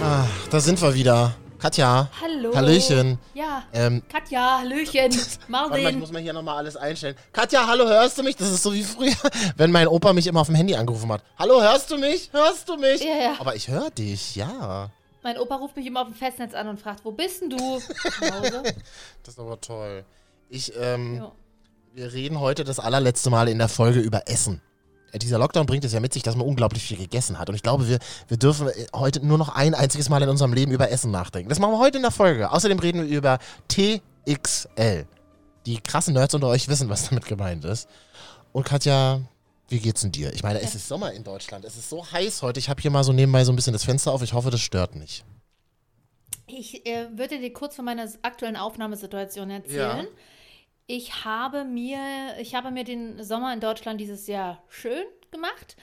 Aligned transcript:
Ah, 0.00 0.26
da 0.50 0.60
sind 0.60 0.80
wir 0.80 0.94
wieder. 0.94 1.34
Katja. 1.58 2.08
Hallo. 2.20 2.54
Hallöchen. 2.54 3.18
Ja. 3.34 3.64
Ähm, 3.72 4.02
Katja, 4.08 4.58
Hallöchen, 4.60 5.10
warte 5.48 5.70
mal, 5.70 5.76
ich 5.78 5.82
Marvin. 5.84 5.98
muss 5.98 6.12
mal 6.12 6.20
hier 6.22 6.32
nochmal 6.34 6.58
alles 6.58 6.76
einstellen. 6.76 7.16
Katja, 7.32 7.66
hallo, 7.66 7.86
hörst 7.86 8.18
du 8.18 8.22
mich? 8.22 8.36
Das 8.36 8.50
ist 8.50 8.62
so 8.62 8.72
wie 8.74 8.82
früher, 8.84 9.14
wenn 9.56 9.72
mein 9.72 9.88
Opa 9.88 10.12
mich 10.12 10.26
immer 10.26 10.40
auf 10.42 10.46
dem 10.48 10.54
Handy 10.54 10.74
angerufen 10.76 11.10
hat. 11.10 11.22
Hallo, 11.38 11.60
hörst 11.62 11.90
du 11.90 11.96
mich? 11.98 12.30
Hörst 12.32 12.68
du 12.68 12.76
mich? 12.76 13.00
Ja, 13.02 13.16
ja. 13.16 13.34
Aber 13.38 13.56
ich 13.56 13.68
höre 13.68 13.90
dich, 13.90 14.36
ja. 14.36 14.90
Mein 15.22 15.38
Opa 15.38 15.56
ruft 15.56 15.76
mich 15.76 15.86
immer 15.86 16.02
auf 16.02 16.08
dem 16.08 16.14
Festnetz 16.14 16.54
an 16.54 16.68
und 16.68 16.78
fragt, 16.80 17.04
wo 17.04 17.10
bist 17.12 17.40
denn 17.42 17.50
du? 17.50 17.56
Das 19.24 19.34
ist 19.34 19.40
aber 19.40 19.60
toll. 19.60 20.04
Ich, 20.50 20.72
ähm, 20.78 21.16
Ja. 21.16 21.32
wir 21.94 22.12
reden 22.12 22.38
heute 22.38 22.62
das 22.64 22.78
allerletzte 22.78 23.30
Mal 23.30 23.48
in 23.48 23.58
der 23.58 23.68
Folge 23.68 24.00
über 24.00 24.28
Essen. 24.28 24.60
Äh, 25.16 25.18
Dieser 25.18 25.38
Lockdown 25.38 25.66
bringt 25.66 25.84
es 25.84 25.92
ja 25.92 26.00
mit 26.00 26.12
sich, 26.12 26.22
dass 26.22 26.36
man 26.36 26.46
unglaublich 26.46 26.82
viel 26.82 26.96
gegessen 26.96 27.38
hat. 27.38 27.48
Und 27.48 27.54
ich 27.54 27.62
glaube, 27.62 27.88
wir, 27.88 27.98
wir 28.28 28.36
dürfen 28.36 28.68
äh, 28.68 28.86
heute 28.94 29.24
nur 29.24 29.38
noch 29.38 29.48
ein 29.48 29.74
einziges 29.74 30.08
Mal 30.08 30.22
in 30.22 30.28
unserem 30.28 30.52
Leben 30.52 30.72
über 30.72 30.90
Essen 30.90 31.10
nachdenken. 31.10 31.48
Das 31.48 31.58
machen 31.58 31.72
wir 31.72 31.78
heute 31.78 31.96
in 31.98 32.02
der 32.02 32.10
Folge. 32.12 32.50
Außerdem 32.50 32.78
reden 32.78 33.08
wir 33.08 33.16
über 33.16 33.38
TXL. 33.68 35.06
Die 35.66 35.80
krassen 35.80 36.14
Nerds 36.14 36.34
unter 36.34 36.48
euch 36.48 36.68
wissen, 36.68 36.88
was 36.88 37.08
damit 37.08 37.26
gemeint 37.26 37.64
ist. 37.64 37.88
Und 38.52 38.64
Katja, 38.64 39.20
wie 39.68 39.80
geht's 39.80 40.02
denn 40.02 40.12
dir? 40.12 40.32
Ich 40.32 40.42
meine, 40.42 40.60
es 40.60 40.74
ist 40.74 40.86
Sommer 40.86 41.12
in 41.12 41.24
Deutschland. 41.24 41.64
Es 41.64 41.76
ist 41.76 41.90
so 41.90 42.10
heiß 42.10 42.42
heute. 42.42 42.60
Ich 42.60 42.68
habe 42.68 42.80
hier 42.80 42.90
mal 42.90 43.02
so 43.02 43.12
nebenbei 43.12 43.44
so 43.44 43.52
ein 43.52 43.56
bisschen 43.56 43.72
das 43.72 43.84
Fenster 43.84 44.12
auf. 44.12 44.22
Ich 44.22 44.32
hoffe, 44.32 44.50
das 44.50 44.60
stört 44.60 44.94
nicht. 44.94 45.24
Ich 46.46 46.86
äh, 46.86 47.08
würde 47.16 47.40
dir 47.40 47.52
kurz 47.52 47.74
von 47.74 47.84
meiner 47.84 48.08
aktuellen 48.22 48.56
Aufnahmesituation 48.56 49.50
erzählen. 49.50 50.04
Ja. 50.04 50.10
Ich 50.88 51.24
habe 51.24 51.64
mir, 51.64 51.98
ich 52.38 52.54
habe 52.54 52.70
mir 52.70 52.84
den 52.84 53.22
Sommer 53.24 53.52
in 53.52 53.58
Deutschland 53.58 54.00
dieses 54.00 54.28
Jahr 54.28 54.62
schön 54.68 55.04
gemacht. 55.32 55.76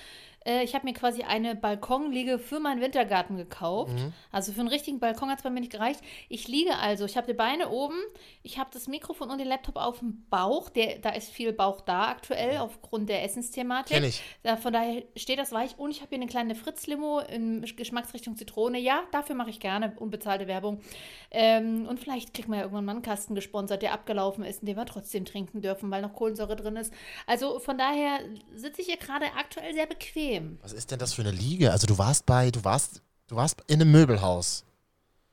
Äh, 0.45 0.63
Ich 0.63 0.75
habe 0.75 0.85
mir 0.85 0.93
quasi 0.93 1.23
eine 1.23 1.55
Balkonliege 1.55 2.39
für 2.39 2.59
meinen 2.59 2.81
Wintergarten 2.81 3.37
gekauft. 3.37 3.93
Also 4.31 4.51
für 4.51 4.59
einen 4.59 4.69
richtigen 4.69 4.99
Balkon 4.99 5.29
hat 5.29 5.37
es 5.39 5.43
bei 5.43 5.49
mir 5.49 5.59
nicht 5.59 5.71
gereicht. 5.71 6.01
Ich 6.29 6.47
liege 6.47 6.75
also, 6.77 7.05
ich 7.05 7.17
habe 7.17 7.27
die 7.27 7.33
Beine 7.33 7.69
oben, 7.69 7.95
ich 8.41 8.57
habe 8.57 8.69
das 8.73 8.87
Mikrofon 8.87 9.29
und 9.29 9.37
den 9.39 9.47
Laptop 9.47 9.77
auf 9.77 9.99
dem 9.99 10.25
Bauch. 10.29 10.69
Der, 10.69 10.99
da 10.99 11.09
ist 11.11 11.29
viel 11.31 11.53
Bauch 11.53 11.81
da 11.81 12.07
aktuell 12.07 12.57
aufgrund 12.57 13.09
der 13.09 13.23
Essensthematik. 13.23 13.95
Kenn 13.95 14.03
ich. 14.03 14.21
Da, 14.43 14.57
von 14.57 14.73
daher 14.73 15.03
steht 15.15 15.39
das 15.39 15.51
weich. 15.51 15.77
Und 15.77 15.91
ich 15.91 16.01
habe 16.01 16.09
hier 16.09 16.17
eine 16.17 16.27
kleine 16.27 16.55
Fritz-Limo 16.55 17.19
in 17.19 17.61
Geschmacksrichtung 17.75 18.35
Zitrone. 18.35 18.79
Ja, 18.79 19.03
dafür 19.11 19.35
mache 19.35 19.49
ich 19.49 19.59
gerne 19.59 19.93
unbezahlte 19.97 20.47
Werbung. 20.47 20.81
Ähm, 21.31 21.87
und 21.87 21.99
vielleicht 21.99 22.33
kriegt 22.33 22.47
man 22.47 22.59
ja 22.59 22.63
irgendwann 22.65 22.85
mal 22.85 22.91
einen 22.93 23.01
Kasten 23.01 23.35
gesponsert, 23.35 23.81
der 23.81 23.93
abgelaufen 23.93 24.43
ist, 24.43 24.61
dem 24.67 24.75
wir 24.75 24.85
trotzdem 24.85 25.25
trinken 25.25 25.61
dürfen, 25.61 25.89
weil 25.91 26.01
noch 26.01 26.13
Kohlensäure 26.13 26.55
drin 26.55 26.75
ist. 26.75 26.93
Also 27.27 27.59
von 27.59 27.77
daher 27.77 28.19
sitze 28.55 28.81
ich 28.81 28.87
hier 28.87 28.97
gerade 28.97 29.25
aktuell 29.37 29.73
sehr 29.73 29.85
bequem. 29.85 30.32
Was 30.61 30.73
ist 30.73 30.91
denn 30.91 30.99
das 30.99 31.13
für 31.13 31.21
eine 31.21 31.31
Liege? 31.31 31.71
Also 31.71 31.87
du 31.87 31.97
warst 31.97 32.25
bei, 32.25 32.51
du 32.51 32.63
warst, 32.63 33.01
du 33.27 33.35
warst 33.35 33.57
in 33.67 33.81
einem 33.81 33.91
Möbelhaus. 33.91 34.63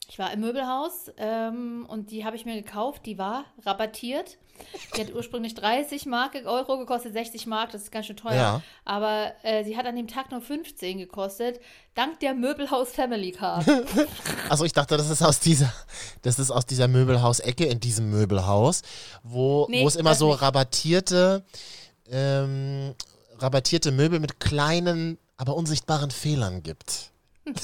Ich 0.09 0.19
war 0.19 0.33
im 0.33 0.41
Möbelhaus 0.41 1.13
ähm, 1.19 1.87
und 1.89 2.11
die 2.11 2.25
habe 2.25 2.35
ich 2.35 2.45
mir 2.45 2.61
gekauft. 2.61 3.07
Die 3.07 3.17
war 3.17 3.45
rabattiert. 3.65 4.39
Die 4.97 5.01
hat 5.03 5.15
ursprünglich 5.15 5.55
30 5.55 6.05
Mark, 6.07 6.35
Euro 6.45 6.79
gekostet, 6.79 7.13
60 7.13 7.47
Mark, 7.47 7.71
das 7.71 7.83
ist 7.85 7.93
ganz 7.93 8.07
schön 8.07 8.17
teuer. 8.17 8.35
Ja. 8.35 8.63
Aber 8.85 9.33
äh, 9.43 9.65
sie 9.65 9.77
hat 9.77 9.87
an 9.87 9.97
dem 9.97 10.09
Tag 10.09 10.31
nur 10.33 10.41
15 10.43 10.99
gekostet, 10.99 11.61
dank 11.95 12.21
der 12.21 12.35
Möbelhaus 12.35 12.91
Family 12.91 13.33
Card. 13.33 13.65
Also 14.51 14.65
ich 14.65 14.73
dachte, 14.73 14.97
das 14.97 15.09
ist 15.09 15.23
aus 15.23 15.39
dieser, 15.41 15.73
das 16.23 16.39
ist 16.41 16.51
aus 16.51 16.67
dieser 16.67 16.89
Möbelhaus-Ecke 16.89 17.65
in 17.67 17.79
diesem 17.81 18.11
Möbelhaus, 18.11 18.83
wo, 19.23 19.67
Nee, 19.71 19.87
es 19.87 19.95
immer 19.97 20.15
so 20.17 20.33
nicht. 20.33 20.43
rabattierte, 20.43 21.45
ähm, 22.11 22.95
rabattierte 23.43 23.93
Möbel 23.93 24.21
mit 24.21 24.41
kleinen, 24.41 25.19
aber 25.37 25.57
unsichtbaren 25.57 26.11
Fehlern 26.11 26.63
gibt. 26.63 27.11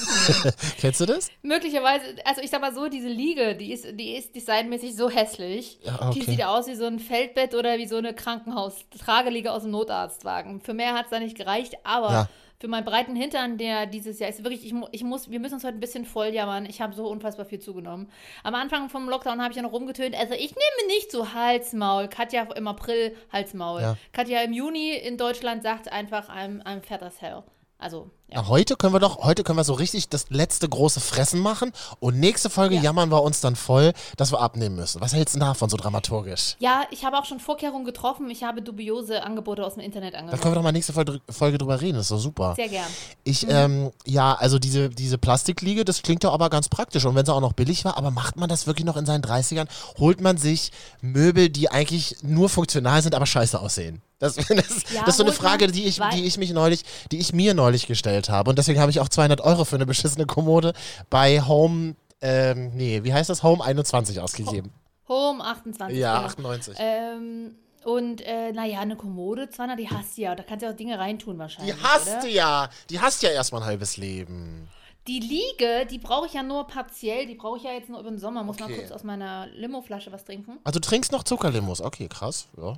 Kennst 0.81 1.01
du 1.01 1.07
das? 1.07 1.29
Möglicherweise, 1.43 2.03
also 2.25 2.41
ich 2.41 2.51
sag 2.51 2.61
mal 2.61 2.75
so, 2.75 2.89
diese 2.89 3.09
Liege, 3.09 3.55
die 3.55 3.73
ist, 3.73 3.87
die 3.95 4.17
ist 4.17 4.35
designmäßig 4.35 4.97
so 4.97 5.11
hässlich. 5.11 5.79
Ja, 5.85 6.11
Die 6.11 6.21
okay. 6.23 6.31
sieht 6.33 6.45
aus 6.45 6.67
wie 6.67 6.75
so 6.75 6.87
ein 6.87 6.99
Feldbett 6.99 7.55
oder 7.55 7.79
wie 7.79 7.87
so 7.87 7.97
eine 7.97 8.15
Krankenhaus-Trageliege 8.15 9.53
aus 9.53 9.63
dem 9.63 9.71
Notarztwagen. 9.73 10.61
Für 10.61 10.75
mehr 10.75 10.95
hat 10.95 11.05
es 11.05 11.11
da 11.11 11.21
nicht 11.21 11.37
gereicht, 11.37 11.75
aber 11.85 12.11
Ja. 12.11 12.29
Für 12.59 12.69
meinen 12.69 12.85
breiten 12.85 13.17
Hintern, 13.17 13.59
der 13.59 13.87
dieses 13.87 14.19
Jahr 14.19 14.31
ist 14.31 14.43
wirklich, 14.43 14.65
ich, 14.65 14.75
ich 14.93 15.05
muss, 15.05 15.31
wir 15.31 15.41
müssen 15.41 15.55
uns 15.55 15.65
heute 15.65 15.77
ein 15.77 15.81
bisschen 15.81 16.05
voll 16.05 16.29
jammern. 16.29 16.67
Ich 16.67 16.81
habe 16.81 16.95
so 16.95 17.09
unfassbar 17.09 17.47
viel 17.47 17.59
zugenommen. 17.59 18.11
Am 18.43 18.55
Anfang 18.55 18.89
vom 18.89 19.09
Lockdown 19.09 19.41
habe 19.41 19.51
ich 19.51 19.57
ja 19.57 19.63
noch 19.63 19.73
rumgetönt, 19.73 20.15
also 20.15 20.35
ich 20.35 20.55
nehme 20.55 20.89
nicht 20.89 21.11
so 21.11 21.35
Halsmaul. 21.35 22.09
Katja 22.09 22.43
im 22.55 22.67
April 22.67 23.17
Halsmaul. 23.33 23.81
Ja. 23.81 23.97
Katja 24.13 24.41
im 24.43 24.53
Juni 24.53 24.95
in 24.95 25.19
Deutschland 25.19 25.63
sagt 25.63 25.93
einfach, 25.93 26.29
I'm, 26.29 26.63
I'm 26.65 26.83
fat 26.83 27.03
as 27.03 27.21
hell. 27.21 27.43
Also, 27.79 28.11
ja. 28.29 28.49
Heute 28.49 28.77
können 28.77 28.93
wir 28.93 28.99
doch, 29.01 29.23
heute 29.25 29.45
können 29.45 29.59
wir 29.59 29.65
so 29.65 29.73
richtig 29.75 30.09
das 30.09 30.31
letzte 30.31 30.69
große 30.69 31.01
Fressen 31.01 31.41
machen 31.41 31.73
und 32.01 32.19
nächste 32.19 32.51
Folge 32.51 32.75
Ja. 32.77 32.83
jammern 32.83 33.11
wir 33.11 33.23
uns 33.23 33.41
dann 33.41 33.55
voll, 33.57 33.93
dass 34.17 34.33
wir 34.33 34.41
abnehmen 34.41 34.77
müssen. 34.77 35.01
Was 35.01 35.13
hältst 35.15 35.35
du 35.37 35.39
davon 35.39 35.69
so 35.71 35.77
dramaturgisch? 35.77 36.57
Ja, 36.59 36.83
ich 36.91 37.05
habe 37.05 37.19
auch 37.19 37.25
schon 37.25 37.39
Vorkehrungen 37.41 37.85
getroffen. 37.85 38.29
Ich 38.31 38.43
habe 38.43 38.63
dubiose 38.63 39.23
Angebote 39.23 39.65
aus 39.65 39.75
dem 39.75 39.83
Internet 39.83 40.15
Dann 40.15 40.21
können 40.23 40.33
angenommen. 40.33 40.53
wir 40.53 40.55
doch 40.57 40.63
mal 40.63 40.73
nächste 40.73 40.93
Folge, 40.93 41.21
Folge 41.31 41.59
drüber 41.59 41.81
reden, 41.81 41.97
das 41.97 42.07
ist 42.07 42.11
doch 42.13 42.19
super. 42.19 42.55
Sehr 42.57 42.69
gern. 42.69 42.87
Ich, 43.25 43.47
ähm, 43.49 43.91
ja, 44.07 44.35
also 44.35 44.59
diese, 44.59 44.89
diese 44.91 45.19
Plastikliege, 45.19 45.85
das 45.85 46.03
klingt 46.03 46.25
ja 46.25 46.31
aber 46.31 46.51
ganz 46.51 46.69
praktisch. 46.69 47.05
Und 47.05 47.15
wenn 47.15 47.25
sie 47.27 47.33
auch 47.33 47.41
noch 47.41 47.53
billig 47.53 47.85
war, 47.85 47.97
aber 47.97 48.11
macht 48.11 48.37
man 48.37 48.49
das 48.49 48.67
wirklich 48.67 48.85
noch 48.87 48.97
in 48.97 49.07
seinen 49.07 49.23
30ern? 49.23 49.67
Holt 49.99 50.21
man 50.21 50.37
sich 50.37 50.73
Möbel, 51.01 51.49
die 51.49 51.71
eigentlich 51.71 52.17
nur 52.23 52.49
funktional 52.49 53.03
sind, 53.03 53.15
aber 53.15 53.27
scheiße 53.27 53.61
aussehen? 53.61 54.03
Das, 54.19 54.35
das, 54.37 54.47
Ja, 54.49 55.01
das 55.01 55.09
ist 55.11 55.17
so 55.19 55.25
eine 55.25 55.33
Frage, 55.33 55.67
die 55.67 55.85
ich, 55.85 56.01
die 56.15 56.25
ich 56.25 56.39
mich 56.39 56.51
neulich, 56.53 56.85
die 57.13 57.19
ich 57.19 57.35
mir 57.35 57.53
neulich 57.53 57.87
gestellt 57.87 58.16
habe. 58.29 58.51
Und 58.51 58.59
deswegen 58.59 58.81
habe 58.81 58.91
ich 58.91 59.01
auch 59.01 59.09
200 59.09 59.41
Euro 59.41 59.65
für 59.65 59.77
eine 59.77 59.87
beschissene 59.87 60.27
Kommode 60.27 60.73
bei 61.11 61.41
Home, 61.43 61.95
ähm, 62.21 62.73
nee, 62.75 63.05
wie 63.05 63.13
heißt 63.13 63.29
das? 63.31 63.43
Home 63.43 63.63
21 63.63 64.21
ausgegeben. 64.21 64.73
Home 65.09 65.45
28. 65.45 65.97
Ja, 65.97 66.15
genau. 66.17 66.27
98. 66.27 66.77
Ähm, 66.79 67.55
und 67.85 68.21
äh, 68.23 68.53
naja, 68.53 68.81
eine 68.81 68.97
Kommode, 68.97 69.49
200, 69.51 69.79
die 69.79 69.89
hast 69.89 70.17
du 70.19 70.23
ja. 70.23 70.35
Da 70.35 70.43
kannst 70.43 70.65
du 70.65 70.71
auch 70.71 70.75
Dinge 70.77 70.99
reintun 70.99 71.35
Die 71.35 71.39
wahrscheinlich. 71.39 71.77
hast 71.83 72.09
oder? 72.09 72.21
du 72.23 72.29
ja. 72.29 72.69
Die 72.91 73.01
hast 73.01 73.23
ja 73.23 73.31
erstmal 73.31 73.63
ein 73.63 73.67
halbes 73.69 73.97
Leben. 73.97 74.69
Die 75.07 75.21
Liege, 75.21 75.87
die 75.89 75.99
brauche 75.99 76.27
ich 76.27 76.33
ja 76.33 76.43
nur 76.43 76.67
partiell. 76.67 77.27
Die 77.27 77.37
brauche 77.37 77.59
ich 77.59 77.63
ja 77.63 77.71
jetzt 77.71 77.89
nur 77.89 78.01
über 78.01 78.11
den 78.11 78.19
Sommer. 78.19 78.43
Muss 78.43 78.59
mal 78.59 78.65
Okay. 78.65 78.79
kurz 78.79 78.91
aus 78.91 79.05
meiner 79.05 79.47
Limo-Flasche 79.55 80.11
was 80.11 80.25
trinken. 80.25 80.59
Also 80.65 80.81
du 80.81 80.89
trinkst 80.89 81.13
noch 81.13 81.23
Zuckerlimos. 81.23 81.81
Okay, 81.81 82.09
krass. 82.09 82.49
Ja. 82.57 82.75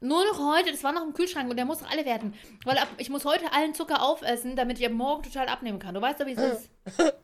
Nur 0.00 0.24
noch 0.24 0.38
heute, 0.38 0.70
das 0.70 0.84
war 0.84 0.92
noch 0.92 1.02
im 1.02 1.14
Kühlschrank 1.14 1.48
und 1.50 1.56
der 1.56 1.64
muss 1.64 1.80
noch 1.80 1.90
alle 1.90 2.04
werden. 2.04 2.34
Weil 2.64 2.78
ab, 2.78 2.88
ich 2.98 3.08
muss 3.10 3.24
heute 3.24 3.52
allen 3.52 3.74
Zucker 3.74 4.02
aufessen, 4.02 4.56
damit 4.56 4.78
ich 4.78 4.86
ab 4.86 4.92
morgen 4.92 5.22
total 5.22 5.48
abnehmen 5.48 5.78
kann. 5.78 5.94
Du 5.94 6.00
weißt 6.00 6.20
doch, 6.20 6.26
wie 6.26 6.32
es 6.32 6.58
ist. 6.58 6.70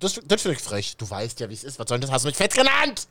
Das, 0.00 0.18
das 0.24 0.42
finde 0.42 0.56
ich 0.56 0.64
frech. 0.64 0.96
Du 0.96 1.08
weißt 1.08 1.38
ja, 1.40 1.48
wie 1.48 1.54
es 1.54 1.62
ist. 1.62 1.78
Was 1.78 1.88
soll 1.88 1.98
denn 1.98 2.08
das? 2.08 2.10
Hast 2.10 2.24
du 2.24 2.28
mich 2.28 2.36
fett 2.36 2.54
genannt? 2.54 3.06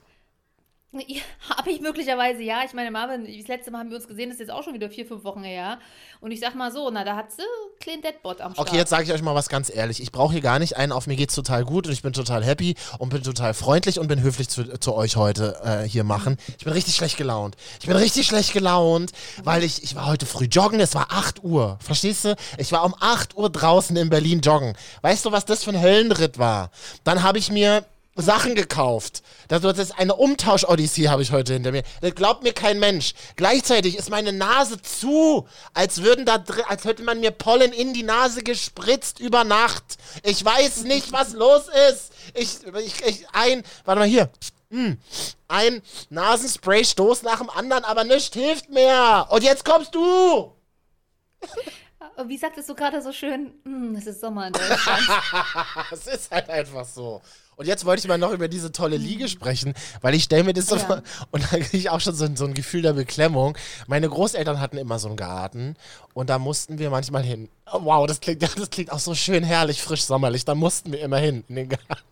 Ja, 0.91 1.21
habe 1.57 1.69
ich 1.69 1.81
möglicherweise, 1.81 2.41
ja. 2.41 2.63
Ich 2.65 2.73
meine, 2.73 2.89
Marvin, 2.89 3.25
das 3.25 3.47
letzte 3.47 3.69
Mal 3.69 3.79
haben 3.79 3.89
wir 3.91 3.97
uns 3.97 4.07
gesehen, 4.07 4.29
das 4.29 4.35
ist 4.35 4.47
jetzt 4.47 4.51
auch 4.51 4.63
schon 4.63 4.73
wieder 4.73 4.89
vier, 4.89 5.05
fünf 5.05 5.23
Wochen 5.23 5.43
her. 5.43 5.77
Und 6.19 6.31
ich 6.31 6.39
sag 6.39 6.55
mal 6.55 6.71
so, 6.71 6.89
na, 6.91 7.03
da 7.03 7.15
hat 7.15 7.31
sie 7.31 7.43
Clean 7.79 8.01
Deadbot 8.01 8.41
am 8.41 8.53
Start. 8.53 8.67
Okay, 8.67 8.77
jetzt 8.77 8.89
sage 8.89 9.03
ich 9.03 9.13
euch 9.13 9.21
mal 9.21 9.35
was 9.35 9.49
ganz 9.49 9.73
ehrlich. 9.73 10.01
Ich 10.01 10.11
brauche 10.11 10.33
hier 10.33 10.41
gar 10.41 10.57
nicht 10.57 10.77
einen 10.77 10.91
auf 10.91 11.05
mir 11.05 11.15
geht's 11.15 11.35
total 11.35 11.63
gut 11.63 11.85
und 11.85 11.93
ich 11.93 12.01
bin 12.01 12.13
total 12.13 12.43
happy 12.43 12.75
und 12.97 13.09
bin 13.09 13.21
total 13.21 13.53
freundlich 13.53 13.99
und 13.99 14.07
bin 14.07 14.21
höflich 14.21 14.49
zu, 14.49 14.79
zu 14.79 14.95
euch 14.95 15.15
heute 15.15 15.59
äh, 15.63 15.87
hier 15.87 16.03
machen. 16.03 16.37
Ich 16.57 16.63
bin 16.63 16.73
richtig 16.73 16.95
schlecht 16.95 17.17
gelaunt. 17.17 17.55
Ich 17.79 17.87
bin 17.87 17.95
richtig 17.95 18.25
schlecht 18.25 18.53
gelaunt, 18.53 19.11
weil 19.43 19.63
ich, 19.63 19.83
ich 19.83 19.95
war 19.95 20.07
heute 20.07 20.25
früh 20.25 20.45
joggen, 20.45 20.79
es 20.79 20.95
war 20.95 21.07
8 21.11 21.43
Uhr. 21.43 21.77
Verstehst 21.81 22.25
du? 22.25 22.35
Ich 22.57 22.71
war 22.71 22.83
um 22.83 22.95
8 22.99 23.37
Uhr 23.37 23.49
draußen 23.51 23.95
in 23.95 24.09
Berlin 24.09 24.41
joggen. 24.41 24.73
Weißt 25.01 25.23
du, 25.25 25.31
was 25.31 25.45
das 25.45 25.63
für 25.63 25.69
ein 25.69 25.81
Höllenritt 25.81 26.39
war? 26.39 26.71
Dann 27.03 27.21
habe 27.21 27.37
ich 27.37 27.51
mir 27.51 27.85
Sachen 28.21 28.55
gekauft. 28.55 29.23
Das 29.47 29.63
ist 29.63 29.97
eine 29.97 30.15
Umtausch-Odyssee 30.15 31.09
habe 31.09 31.21
ich 31.21 31.31
heute 31.31 31.53
hinter 31.53 31.71
mir. 31.71 31.83
Das 32.01 32.15
glaubt 32.15 32.43
mir 32.43 32.53
kein 32.53 32.79
Mensch. 32.79 33.13
Gleichzeitig 33.35 33.97
ist 33.97 34.09
meine 34.09 34.33
Nase 34.33 34.81
zu, 34.81 35.47
als 35.73 36.03
würden 36.03 36.25
da 36.25 36.37
drin, 36.37 36.63
als 36.67 36.85
hätte 36.85 37.03
man 37.03 37.19
mir 37.19 37.31
Pollen 37.31 37.73
in 37.73 37.93
die 37.93 38.03
Nase 38.03 38.43
gespritzt 38.43 39.19
über 39.19 39.43
Nacht. 39.43 39.83
Ich 40.23 40.43
weiß 40.43 40.83
nicht, 40.83 41.11
was 41.11 41.33
los 41.33 41.63
ist. 41.91 42.11
Ich, 42.33 42.57
ich, 42.85 43.05
ich 43.05 43.25
ein, 43.33 43.63
warte 43.85 43.99
mal 43.99 44.07
hier. 44.07 44.29
Hm. 44.71 44.97
Ein 45.47 45.81
Nasenspray-Stoß 46.09 47.23
nach 47.23 47.39
dem 47.39 47.49
anderen, 47.49 47.83
aber 47.83 48.03
nichts 48.03 48.35
hilft 48.35 48.69
mehr. 48.69 49.27
Und 49.31 49.43
jetzt 49.43 49.65
kommst 49.65 49.95
du. 49.95 50.53
Wie 52.27 52.37
sagtest 52.37 52.67
du 52.69 52.75
gerade 52.75 53.01
so 53.01 53.11
schön? 53.13 53.51
Hm, 53.63 53.95
es 53.95 54.07
ist 54.07 54.19
Sommer 54.21 54.47
in 54.47 54.53
Deutschland. 54.53 55.07
Es 55.91 56.07
ist 56.07 56.31
halt 56.31 56.49
einfach 56.49 56.85
so. 56.85 57.21
Und 57.55 57.65
jetzt 57.67 57.83
wollte 57.85 57.99
ich 58.01 58.07
mal 58.07 58.17
noch 58.17 58.31
über 58.31 58.47
diese 58.47 58.71
tolle 58.71 58.95
Liege 58.97 59.27
sprechen, 59.27 59.73
weil 60.01 60.15
ich 60.15 60.23
stelle 60.23 60.43
mir 60.45 60.53
das 60.53 60.67
so. 60.67 60.75
Ja. 60.77 60.81
vor, 60.85 61.03
und 61.31 61.43
da 61.43 61.57
kriege 61.57 61.77
ich 61.77 61.89
auch 61.89 61.99
schon 61.99 62.15
so, 62.15 62.25
ein- 62.25 62.35
so 62.37 62.45
ein 62.45 62.53
Gefühl 62.53 62.81
der 62.81 62.93
Beklemmung. 62.93 63.57
Meine 63.87 64.07
Großeltern 64.09 64.59
hatten 64.61 64.77
immer 64.77 64.97
so 64.97 65.07
einen 65.09 65.17
Garten 65.17 65.75
und 66.13 66.29
da 66.29 66.39
mussten 66.39 66.79
wir 66.79 66.89
manchmal 66.89 67.23
hin. 67.23 67.49
Oh, 67.71 67.79
wow, 67.83 68.07
das 68.07 68.21
klingt, 68.21 68.41
das 68.57 68.69
klingt 68.69 68.91
auch 68.91 68.99
so 68.99 69.13
schön 69.13 69.43
herrlich, 69.43 69.81
frisch, 69.81 70.03
sommerlich. 70.03 70.45
Da 70.45 70.55
mussten 70.55 70.91
wir 70.93 71.01
immer 71.01 71.17
hin 71.17 71.43
in 71.49 71.55
den 71.55 71.69
Garten. 71.69 72.03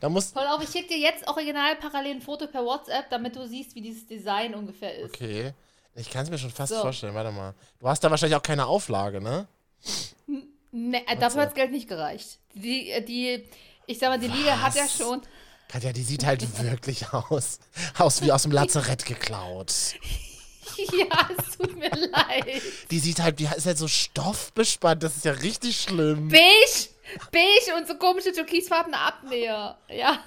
Da 0.00 0.08
mussten, 0.08 0.38
Voll 0.38 0.46
auf, 0.48 0.62
ich 0.62 0.70
schicke 0.70 0.88
dir 0.88 0.98
jetzt 0.98 1.28
original 1.28 1.76
parallel 1.76 2.12
ein 2.16 2.22
Foto 2.22 2.46
per 2.46 2.64
WhatsApp, 2.64 3.10
damit 3.10 3.36
du 3.36 3.46
siehst, 3.46 3.74
wie 3.74 3.82
dieses 3.82 4.06
Design 4.06 4.54
ungefähr 4.54 4.96
ist. 4.98 5.14
okay. 5.14 5.52
Ich 5.94 6.10
kann 6.10 6.24
es 6.24 6.30
mir 6.30 6.38
schon 6.38 6.50
fast 6.50 6.72
So. 6.72 6.80
vorstellen, 6.80 7.14
warte 7.14 7.32
mal. 7.32 7.54
Du 7.80 7.88
hast 7.88 8.02
da 8.04 8.10
wahrscheinlich 8.10 8.36
auch 8.36 8.42
keine 8.42 8.66
Auflage, 8.66 9.20
ne? 9.20 9.48
Ne, 10.70 11.02
dafür 11.18 11.42
hat 11.42 11.48
das 11.48 11.54
Geld 11.54 11.72
nicht 11.72 11.88
gereicht. 11.88 12.38
Die, 12.54 12.90
äh, 12.90 13.02
die, 13.02 13.44
ich 13.86 13.98
sag 13.98 14.10
mal, 14.10 14.18
die 14.18 14.28
Liga 14.28 14.60
hat 14.60 14.74
ja 14.74 14.84
Was? 14.84 14.96
schon. 14.96 15.22
Katja, 15.68 15.92
die 15.92 16.02
sieht 16.02 16.24
halt 16.24 16.46
wirklich 16.62 17.12
aus. 17.12 17.58
Aus 17.98 18.22
wie 18.22 18.30
aus 18.32 18.42
dem 18.42 18.52
Lazarett 18.52 19.04
geklaut. 19.04 19.72
ja, 20.76 21.28
es 21.36 21.56
tut 21.56 21.76
mir 21.76 21.90
leid. 21.90 22.62
Die 22.90 22.98
sieht 22.98 23.20
halt, 23.20 23.38
die 23.40 23.44
ist 23.56 23.66
halt 23.66 23.78
so 23.78 23.88
stoffbespannt. 23.88 25.02
Das 25.02 25.16
ist 25.16 25.24
ja 25.24 25.32
richtig 25.32 25.80
schlimm. 25.80 26.28
Beige, 26.28 26.88
beige 27.32 27.76
und 27.76 27.88
so 27.88 27.94
komische 27.96 28.32
türkisfarbene 28.32 28.98
Abnäher. 28.98 29.78
Ja. 29.88 30.20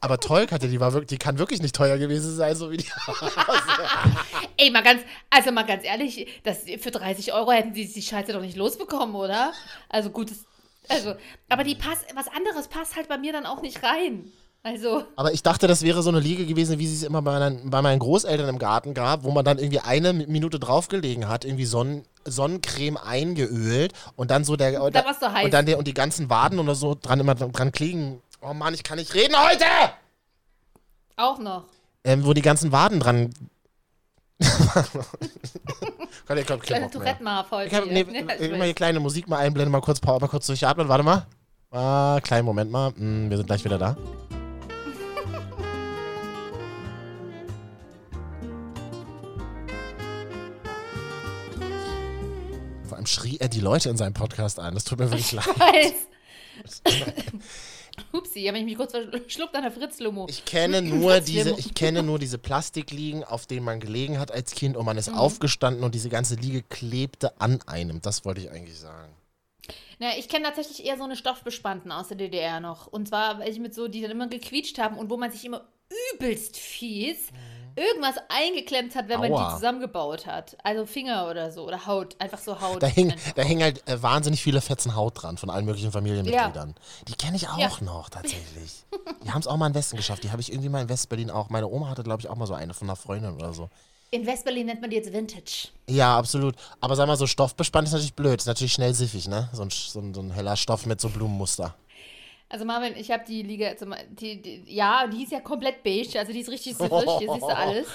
Aber 0.00 0.18
toll, 0.18 0.46
Katja, 0.46 0.68
die 0.68 0.80
war 0.80 0.92
wirklich, 0.92 1.08
die 1.08 1.18
kann 1.18 1.38
wirklich 1.38 1.60
nicht 1.60 1.74
teuer 1.74 1.98
gewesen 1.98 2.34
sein, 2.34 2.56
so 2.56 2.70
wie 2.70 2.78
die. 2.78 2.86
Ey, 4.56 4.70
mal 4.70 4.82
ganz, 4.82 5.02
also 5.28 5.52
mal 5.52 5.64
ganz 5.64 5.84
ehrlich, 5.84 6.26
das, 6.44 6.60
für 6.78 6.90
30 6.90 7.32
Euro 7.34 7.52
hätten 7.52 7.74
sie 7.74 7.86
die 7.86 8.02
Scheiße 8.02 8.32
doch 8.32 8.40
nicht 8.40 8.56
losbekommen, 8.56 9.14
oder? 9.14 9.52
Also 9.88 10.10
gut, 10.10 10.30
das, 10.30 10.44
also, 10.88 11.14
aber 11.48 11.64
die 11.64 11.74
passt, 11.74 12.06
was 12.14 12.28
anderes 12.28 12.68
passt 12.68 12.96
halt 12.96 13.08
bei 13.08 13.18
mir 13.18 13.32
dann 13.32 13.44
auch 13.44 13.60
nicht 13.60 13.82
rein. 13.82 14.32
Also, 14.66 15.04
Aber 15.14 15.32
ich 15.32 15.44
dachte, 15.44 15.68
das 15.68 15.82
wäre 15.82 16.02
so 16.02 16.10
eine 16.10 16.18
Liege 16.18 16.44
gewesen, 16.44 16.80
wie 16.80 16.88
sie 16.88 16.96
es 16.96 17.02
immer 17.04 17.22
bei 17.22 17.38
meinen, 17.38 17.70
bei 17.70 17.82
meinen 17.82 18.00
Großeltern 18.00 18.48
im 18.48 18.58
Garten 18.58 18.94
gab, 18.94 19.22
wo 19.22 19.30
man 19.30 19.44
dann 19.44 19.58
irgendwie 19.58 19.78
eine 19.78 20.12
Minute 20.12 20.58
draufgelegen 20.58 21.28
hat, 21.28 21.44
irgendwie 21.44 21.66
Sonnen, 21.66 22.02
Sonnencreme 22.24 22.96
eingeölt 22.96 23.92
und 24.16 24.32
dann 24.32 24.42
so 24.42 24.56
der. 24.56 24.90
Da 24.90 25.14
so 25.14 25.32
heiß. 25.32 25.44
Und 25.44 25.54
dann 25.54 25.66
der, 25.66 25.78
und 25.78 25.86
die 25.86 25.94
ganzen 25.94 26.30
Waden 26.30 26.58
oder 26.58 26.74
so 26.74 26.96
dran 27.00 27.20
immer 27.20 27.36
dran 27.36 27.70
kleben. 27.70 28.20
Oh 28.48 28.54
Mann, 28.54 28.74
ich 28.74 28.84
kann 28.84 28.96
nicht 28.96 29.12
reden 29.12 29.34
heute! 29.36 29.64
auch 31.16 31.38
noch. 31.38 31.64
Ähm, 32.04 32.24
wo 32.24 32.32
die 32.32 32.42
ganzen 32.42 32.70
Waden 32.70 33.00
dran. 33.00 33.34
Komm, 36.28 36.36
ich 36.36 36.42
hab 36.42 36.46
keinen 36.46 36.60
Kleine 36.60 36.80
mehr. 36.82 36.90
Tourette-Marf 36.90 37.50
heute. 37.50 37.68
Ich 37.68 37.74
habe 37.74 37.86
nee, 37.88 38.02
ist 38.02 38.40
immer 38.40 38.64
hier 38.64 38.74
kleine 38.74 39.00
Musik 39.00 39.26
mal 39.26 39.38
einblenden, 39.38 39.72
mal 39.72 39.80
kurz, 39.80 40.00
mal 40.00 40.20
kurz 40.28 40.46
durchatmen. 40.46 40.88
Warte 40.88 41.02
mal. 41.02 41.26
Ah, 41.72 42.20
kleinen 42.22 42.44
Moment 42.44 42.70
mal. 42.70 42.92
Hm, 42.94 43.30
wir 43.30 43.36
sind 43.36 43.46
gleich 43.46 43.64
wieder 43.64 43.78
da. 43.78 43.96
Vor 52.86 52.96
allem 52.96 53.06
schrie 53.06 53.38
er 53.38 53.48
die 53.48 53.60
Leute 53.60 53.88
in 53.88 53.96
seinem 53.96 54.14
Podcast 54.14 54.60
an. 54.60 54.74
Das 54.74 54.84
tut 54.84 55.00
mir 55.00 55.10
wirklich 55.10 55.32
leid. 55.32 55.94
Weiß. 57.96 58.04
Upsi, 58.12 58.44
habe 58.44 58.58
ich 58.58 58.64
mich 58.64 58.76
kurz 58.76 58.92
verschluckt 58.92 59.54
an 59.56 59.62
der 59.62 59.72
Fritz-Lomo. 59.72 60.26
Ich 60.28 60.44
kenne 60.44 60.82
nur 60.82 61.20
diese, 61.20 61.50
ich 61.58 61.74
kenne 61.74 62.02
nur 62.02 62.18
diese 62.18 62.38
Plastikliegen, 62.38 63.24
auf 63.24 63.46
denen 63.46 63.64
man 63.64 63.80
gelegen 63.80 64.18
hat 64.18 64.30
als 64.32 64.52
Kind 64.54 64.76
und 64.76 64.84
man 64.84 64.96
Mhm. 64.96 65.00
ist 65.00 65.08
aufgestanden 65.14 65.84
und 65.84 65.94
diese 65.94 66.08
ganze 66.08 66.34
Liege 66.36 66.62
klebte 66.62 67.40
an 67.40 67.60
einem. 67.66 68.00
Das 68.02 68.24
wollte 68.24 68.40
ich 68.40 68.50
eigentlich 68.50 68.78
sagen. 68.78 69.12
Na, 69.98 70.16
ich 70.18 70.28
kenne 70.28 70.44
tatsächlich 70.44 70.84
eher 70.84 70.96
so 70.96 71.04
eine 71.04 71.16
Stoffbespannten 71.16 71.90
aus 71.90 72.08
der 72.08 72.16
DDR 72.16 72.60
noch. 72.60 72.86
Und 72.86 73.08
zwar 73.08 73.38
welche 73.38 73.60
mit 73.60 73.74
so, 73.74 73.88
die 73.88 74.00
dann 74.02 74.10
immer 74.10 74.28
gequietscht 74.28 74.78
haben 74.78 74.96
und 74.98 75.10
wo 75.10 75.16
man 75.16 75.30
sich 75.32 75.44
immer 75.44 75.66
übelst 76.14 76.56
fies 76.56 77.28
irgendwas 77.76 78.16
eingeklemmt 78.28 78.94
hat, 78.94 79.08
wenn 79.08 79.20
man 79.20 79.32
Aua. 79.32 79.48
die 79.50 79.54
zusammengebaut 79.56 80.26
hat. 80.26 80.56
Also 80.64 80.86
Finger 80.86 81.28
oder 81.30 81.50
so 81.52 81.64
oder 81.66 81.86
Haut, 81.86 82.16
einfach 82.20 82.38
so 82.38 82.60
Haut. 82.60 82.82
Da 82.82 82.88
da 82.88 83.42
hing 83.42 83.62
halt 83.62 83.86
äh, 83.88 84.02
wahnsinnig 84.02 84.42
viele 84.42 84.60
Fetzen 84.60 84.96
Haut 84.96 85.22
dran 85.22 85.36
von 85.36 85.50
allen 85.50 85.64
möglichen 85.66 85.92
Familienmitgliedern. 85.92 86.74
Die 87.06 87.14
kenne 87.14 87.36
ich 87.36 87.48
auch 87.48 87.58
Ja. 87.58 87.70
noch 87.82 88.08
tatsächlich. 88.08 88.84
Die 89.24 89.30
haben 89.30 89.40
es 89.40 89.46
auch 89.46 89.56
mal 89.56 89.66
in 89.68 89.74
Westen 89.74 89.96
geschafft. 89.96 90.24
Die 90.24 90.30
habe 90.32 90.40
ich 90.40 90.50
irgendwie 90.50 90.68
mal 90.70 90.82
in 90.82 90.88
Westberlin 90.88 91.30
auch. 91.30 91.50
Meine 91.50 91.68
Oma 91.68 91.88
hatte, 91.88 92.02
glaube 92.02 92.20
ich, 92.22 92.28
auch 92.28 92.36
mal 92.36 92.46
so 92.46 92.54
eine 92.54 92.74
von 92.74 92.88
einer 92.88 92.96
Freundin 92.96 93.34
oder 93.34 93.52
so. 93.52 93.68
In 94.10 94.24
Westberlin 94.24 94.66
nennt 94.66 94.80
man 94.80 94.88
die 94.90 94.96
jetzt 94.96 95.12
Vintage. 95.12 95.68
Ja, 95.90 96.16
absolut. 96.16 96.54
Aber 96.80 96.94
sag 96.96 97.06
mal, 97.08 97.16
so 97.16 97.26
stoffbespannt 97.26 97.88
ist 97.88 97.92
natürlich 97.92 98.14
blöd. 98.14 98.38
Ist 98.40 98.46
natürlich 98.46 98.72
schnell 98.72 98.94
siffig, 98.94 99.26
ne? 99.28 99.48
So 99.52 99.62
ein, 99.62 99.70
so 99.70 99.98
ein, 100.00 100.14
so 100.14 100.20
ein 100.20 100.30
heller 100.30 100.56
Stoff 100.56 100.86
mit 100.86 101.00
so 101.00 101.08
Blumenmuster. 101.08 101.74
Also 102.48 102.64
Marvin, 102.64 102.94
ich 102.96 103.10
habe 103.10 103.24
die 103.26 103.42
Liga, 103.42 103.66
also 103.68 103.86
die, 104.10 104.40
die, 104.40 104.62
ja, 104.72 105.08
die 105.08 105.24
ist 105.24 105.32
ja 105.32 105.40
komplett 105.40 105.82
beige, 105.82 106.16
also 106.18 106.32
die 106.32 106.40
ist 106.40 106.48
richtig 106.48 106.76
süffig, 106.76 107.10
hier 107.18 107.28
siehst 107.32 107.42
du 107.42 107.46
alles. 107.56 107.88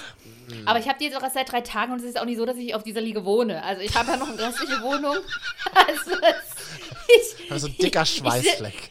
Aber 0.66 0.78
ich 0.78 0.86
habe 0.88 0.98
die 0.98 1.06
jetzt 1.06 1.16
auch 1.16 1.22
erst 1.22 1.34
seit 1.36 1.50
drei 1.50 1.62
Tagen 1.62 1.92
und 1.92 1.98
es 2.00 2.04
ist 2.04 2.20
auch 2.20 2.26
nicht 2.26 2.36
so, 2.36 2.44
dass 2.44 2.58
ich 2.58 2.74
auf 2.74 2.82
dieser 2.82 3.00
Liga 3.00 3.24
wohne. 3.24 3.62
Also 3.64 3.80
ich 3.80 3.94
habe 3.96 4.10
ja 4.10 4.16
noch 4.18 4.28
eine 4.28 4.38
restliche 4.38 4.82
Wohnung. 4.82 5.16
Also 5.74 6.10
es, 6.20 7.36
ich, 7.44 7.50
Also 7.50 7.68
dicker 7.68 8.02
ich- 8.02 8.10
ich- 8.12 8.18
Schweißfleck. 8.18 8.90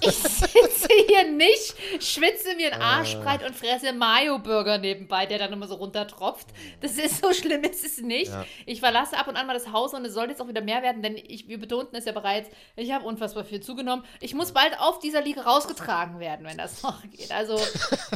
Ich 0.00 0.16
sitze 0.16 0.88
hier 1.08 1.30
nicht, 1.30 1.74
schwitze 2.00 2.54
mir 2.56 2.70
den 2.70 2.80
Arsch 2.80 3.16
breit 3.16 3.44
und 3.44 3.54
fresse 3.56 3.92
Mayo-Burger 3.92 4.78
nebenbei, 4.78 5.26
der 5.26 5.38
dann 5.38 5.52
immer 5.52 5.66
so 5.66 5.74
runtertropft. 5.74 6.48
Das 6.80 6.92
ist 6.92 7.20
so 7.20 7.32
schlimm, 7.32 7.64
ist 7.64 7.84
es 7.84 7.98
nicht. 7.98 8.30
Ja. 8.30 8.44
Ich 8.66 8.80
verlasse 8.80 9.16
ab 9.16 9.28
und 9.28 9.36
an 9.36 9.46
mal 9.46 9.54
das 9.54 9.72
Haus 9.72 9.94
und 9.94 10.04
es 10.04 10.14
soll 10.14 10.28
jetzt 10.28 10.40
auch 10.40 10.48
wieder 10.48 10.62
mehr 10.62 10.82
werden, 10.82 11.02
denn 11.02 11.16
ich, 11.16 11.48
wir 11.48 11.58
betonten 11.58 11.96
es 11.96 12.04
ja 12.04 12.12
bereits, 12.12 12.48
ich 12.76 12.92
habe 12.92 13.04
unfassbar 13.04 13.44
viel 13.44 13.60
zugenommen. 13.60 14.04
Ich 14.20 14.34
muss 14.34 14.52
bald 14.52 14.78
auf 14.78 14.98
dieser 14.98 15.20
Liga 15.20 15.42
rausgetragen 15.42 16.20
werden, 16.20 16.46
wenn 16.46 16.58
das 16.58 16.82
noch 16.82 17.02
geht. 17.02 17.32
Also, 17.32 17.58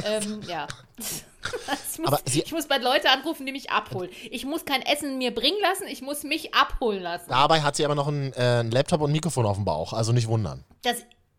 ähm, 0.05 0.41
ja. 0.47 0.67
Ich 1.93 1.99
muss, 1.99 2.19
ich 2.25 2.51
muss 2.51 2.67
bald 2.67 2.83
Leute 2.83 3.09
anrufen, 3.09 3.45
die 3.45 3.51
mich 3.51 3.71
abholen. 3.71 4.09
Ich 4.29 4.45
muss 4.45 4.65
kein 4.65 4.81
Essen 4.81 5.17
mir 5.17 5.33
bringen 5.33 5.57
lassen, 5.61 5.87
ich 5.87 6.01
muss 6.01 6.23
mich 6.23 6.53
abholen 6.53 7.01
lassen. 7.01 7.29
Dabei 7.29 7.61
hat 7.61 7.75
sie 7.75 7.85
aber 7.85 7.95
noch 7.95 8.07
einen, 8.07 8.33
äh, 8.33 8.59
einen 8.59 8.71
Laptop 8.71 9.01
und 9.01 9.09
ein 9.09 9.13
Mikrofon 9.13 9.45
auf 9.45 9.55
dem 9.55 9.63
Bauch. 9.63 9.93
Also 9.93 10.11
nicht 10.11 10.27
wundern. 10.27 10.65
Das 10.83 10.97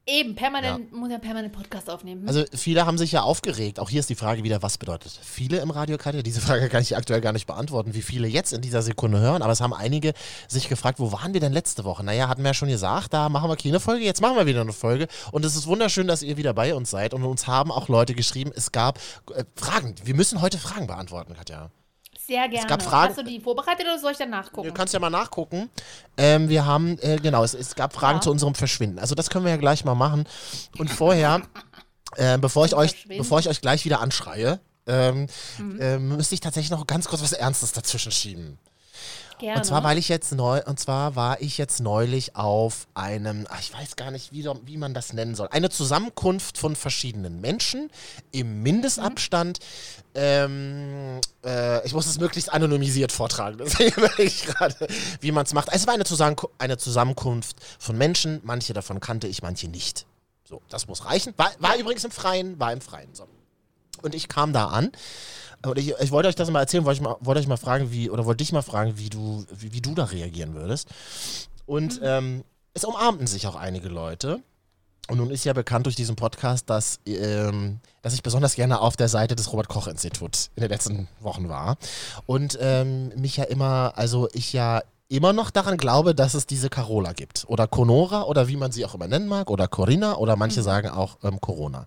eben, 0.08 0.34
permanent, 0.34 0.92
muss 0.92 1.10
ja 1.10 1.18
permanent 1.18 1.52
Podcast 1.52 1.90
aufnehmen. 1.90 2.26
Also 2.26 2.44
viele 2.54 2.86
haben 2.86 2.98
sich 2.98 3.12
ja 3.12 3.22
aufgeregt. 3.22 3.78
Auch 3.78 3.90
hier 3.90 4.00
ist 4.00 4.10
die 4.10 4.14
Frage 4.14 4.42
wieder, 4.42 4.62
was 4.62 4.78
bedeutet 4.78 5.18
viele 5.22 5.58
im 5.58 5.70
Radio 5.70 5.98
Katja? 5.98 6.22
Diese 6.22 6.40
Frage 6.40 6.68
kann 6.68 6.82
ich 6.82 6.96
aktuell 6.96 7.20
gar 7.20 7.32
nicht 7.32 7.46
beantworten, 7.46 7.94
wie 7.94 8.02
viele 8.02 8.26
jetzt 8.26 8.52
in 8.52 8.60
dieser 8.60 8.82
Sekunde 8.82 9.20
hören. 9.20 9.42
Aber 9.42 9.52
es 9.52 9.60
haben 9.60 9.74
einige 9.74 10.14
sich 10.48 10.68
gefragt, 10.68 10.98
wo 10.98 11.12
waren 11.12 11.34
wir 11.34 11.40
denn 11.40 11.52
letzte 11.52 11.84
Woche? 11.84 12.02
Naja, 12.04 12.28
hatten 12.28 12.42
wir 12.42 12.50
ja 12.50 12.54
schon 12.54 12.68
gesagt, 12.68 13.12
da 13.12 13.28
machen 13.28 13.50
wir 13.50 13.56
keine 13.56 13.80
Folge. 13.80 14.04
Jetzt 14.04 14.20
machen 14.20 14.36
wir 14.36 14.46
wieder 14.46 14.62
eine 14.62 14.72
Folge. 14.72 15.08
Und 15.30 15.44
es 15.44 15.54
ist 15.54 15.66
wunderschön, 15.66 16.08
dass 16.08 16.22
ihr 16.22 16.36
wieder 16.36 16.54
bei 16.54 16.74
uns 16.74 16.90
seid. 16.90 17.14
Und 17.14 17.22
uns 17.24 17.46
haben 17.46 17.70
auch 17.70 17.88
Leute 17.88 18.14
geschrieben, 18.14 18.50
es 18.54 18.72
gab 18.72 18.98
äh, 19.34 19.44
Fragen. 19.54 19.94
Wir 20.02 20.14
müssen 20.14 20.40
heute 20.40 20.58
Fragen 20.58 20.86
beantworten, 20.86 21.34
Katja. 21.34 21.70
Sehr 22.28 22.46
gerne. 22.48 22.66
gab 22.68 22.82
Fragen- 22.82 23.08
Hast 23.08 23.18
du 23.18 23.24
die 23.24 23.40
vorbereitet 23.40 23.86
oder 23.86 23.98
soll 23.98 24.12
ich 24.12 24.18
dann 24.18 24.28
nachgucken? 24.28 24.68
Du 24.68 24.74
kannst 24.74 24.92
ja 24.92 25.00
mal 25.00 25.08
nachgucken. 25.08 25.70
Ähm, 26.18 26.50
wir 26.50 26.66
haben, 26.66 26.98
äh, 27.00 27.16
genau, 27.16 27.42
es, 27.42 27.54
es 27.54 27.74
gab 27.74 27.94
Fragen 27.94 28.18
Ja. 28.18 28.20
zu 28.22 28.30
unserem 28.30 28.54
Verschwinden. 28.54 28.98
Also 28.98 29.14
das 29.14 29.30
können 29.30 29.46
wir 29.46 29.50
ja 29.52 29.56
gleich 29.56 29.82
mal 29.86 29.94
machen. 29.94 30.26
Und 30.78 30.90
vorher, 30.90 31.40
äh, 32.16 32.36
bevor, 32.36 32.66
ich 32.66 32.74
euch, 32.74 33.06
bevor 33.08 33.38
ich 33.40 33.48
euch 33.48 33.62
gleich 33.62 33.86
wieder 33.86 34.00
anschreie, 34.00 34.60
ähm, 34.86 35.26
Mhm. 35.58 35.78
ähm, 35.80 36.08
müsste 36.16 36.34
ich 36.34 36.40
tatsächlich 36.40 36.70
noch 36.70 36.86
ganz 36.86 37.08
kurz 37.08 37.22
was 37.22 37.32
Ernstes 37.32 37.72
dazwischen 37.72 38.12
schieben. 38.12 38.58
Gerne. 39.38 39.58
Und 39.58 39.64
zwar, 39.64 39.84
weil 39.84 39.98
ich 39.98 40.08
jetzt 40.08 40.32
neu, 40.32 40.62
und 40.64 40.80
zwar 40.80 41.16
war 41.16 41.40
ich 41.40 41.58
jetzt 41.58 41.80
neulich 41.80 42.36
auf 42.36 42.88
einem, 42.94 43.46
ach, 43.48 43.60
ich 43.60 43.72
weiß 43.72 43.96
gar 43.96 44.10
nicht, 44.10 44.32
wie, 44.32 44.48
wie 44.64 44.76
man 44.76 44.94
das 44.94 45.12
nennen 45.12 45.34
soll, 45.34 45.48
eine 45.50 45.70
Zusammenkunft 45.70 46.58
von 46.58 46.74
verschiedenen 46.76 47.40
Menschen 47.40 47.90
im 48.32 48.62
Mindestabstand. 48.62 49.60
Ähm, 50.14 51.20
äh, 51.44 51.86
ich 51.86 51.92
muss 51.94 52.06
es 52.06 52.18
möglichst 52.18 52.52
anonymisiert 52.52 53.12
vortragen, 53.12 53.58
gerade, 53.68 54.88
wie 55.20 55.32
man 55.32 55.44
es 55.44 55.52
macht. 55.54 55.68
Es 55.72 55.86
war 55.86 55.94
eine, 55.94 56.04
Zusammenku 56.04 56.48
eine 56.58 56.76
Zusammenkunft 56.76 57.56
von 57.78 57.96
Menschen, 57.96 58.40
manche 58.42 58.72
davon 58.72 59.00
kannte 59.00 59.28
ich, 59.28 59.42
manche 59.42 59.68
nicht. 59.68 60.06
So, 60.44 60.62
das 60.68 60.88
muss 60.88 61.04
reichen. 61.04 61.34
War, 61.36 61.50
war 61.58 61.76
übrigens 61.76 62.04
im 62.04 62.10
Freien, 62.10 62.58
war 62.58 62.72
im 62.72 62.80
Freien. 62.80 63.14
So. 63.14 63.28
Und 64.02 64.14
ich 64.14 64.28
kam 64.28 64.52
da 64.52 64.66
an. 64.68 64.92
Und 65.64 65.78
ich, 65.78 65.94
ich 65.98 66.10
wollte 66.10 66.28
euch 66.28 66.36
das 66.36 66.50
mal 66.50 66.60
erzählen, 66.60 66.84
wollte 66.84 66.98
ich 66.98 67.02
mal, 67.02 67.16
wollte 67.20 67.40
euch 67.40 67.48
mal 67.48 67.56
fragen, 67.56 67.90
wie, 67.90 68.10
oder 68.10 68.24
wollte 68.26 68.44
dich 68.44 68.52
mal 68.52 68.62
fragen, 68.62 68.96
wie 68.96 69.10
du, 69.10 69.44
wie, 69.52 69.72
wie 69.72 69.80
du 69.80 69.94
da 69.94 70.04
reagieren 70.04 70.54
würdest. 70.54 70.88
Und 71.66 72.00
ähm, 72.02 72.44
es 72.74 72.84
umarmten 72.84 73.26
sich 73.26 73.46
auch 73.46 73.56
einige 73.56 73.88
Leute. 73.88 74.40
Und 75.08 75.16
nun 75.16 75.30
ist 75.30 75.44
ja 75.44 75.54
bekannt 75.54 75.86
durch 75.86 75.96
diesen 75.96 76.16
Podcast, 76.16 76.68
dass, 76.68 77.00
ähm, 77.06 77.80
dass 78.02 78.12
ich 78.12 78.22
besonders 78.22 78.54
gerne 78.54 78.80
auf 78.80 78.96
der 78.96 79.08
Seite 79.08 79.34
des 79.34 79.52
Robert-Koch-Instituts 79.52 80.50
in 80.54 80.60
den 80.60 80.70
letzten 80.70 81.08
Wochen 81.20 81.48
war. 81.48 81.78
Und 82.26 82.58
ähm, 82.60 83.08
mich 83.16 83.38
ja 83.38 83.44
immer, 83.44 83.94
also 83.96 84.28
ich 84.34 84.52
ja 84.52 84.82
immer 85.10 85.32
noch 85.32 85.50
daran 85.50 85.78
glaube, 85.78 86.14
dass 86.14 86.34
es 86.34 86.46
diese 86.46 86.68
Carola 86.68 87.12
gibt. 87.14 87.44
Oder 87.48 87.66
Conora 87.66 88.24
oder 88.24 88.46
wie 88.48 88.56
man 88.56 88.72
sie 88.72 88.84
auch 88.84 88.94
immer 88.94 89.08
nennen 89.08 89.26
mag. 89.26 89.50
Oder 89.50 89.66
Corinna 89.66 90.16
oder 90.16 90.36
manche 90.36 90.62
sagen 90.62 90.88
auch 90.88 91.16
ähm, 91.24 91.40
Corona. 91.40 91.86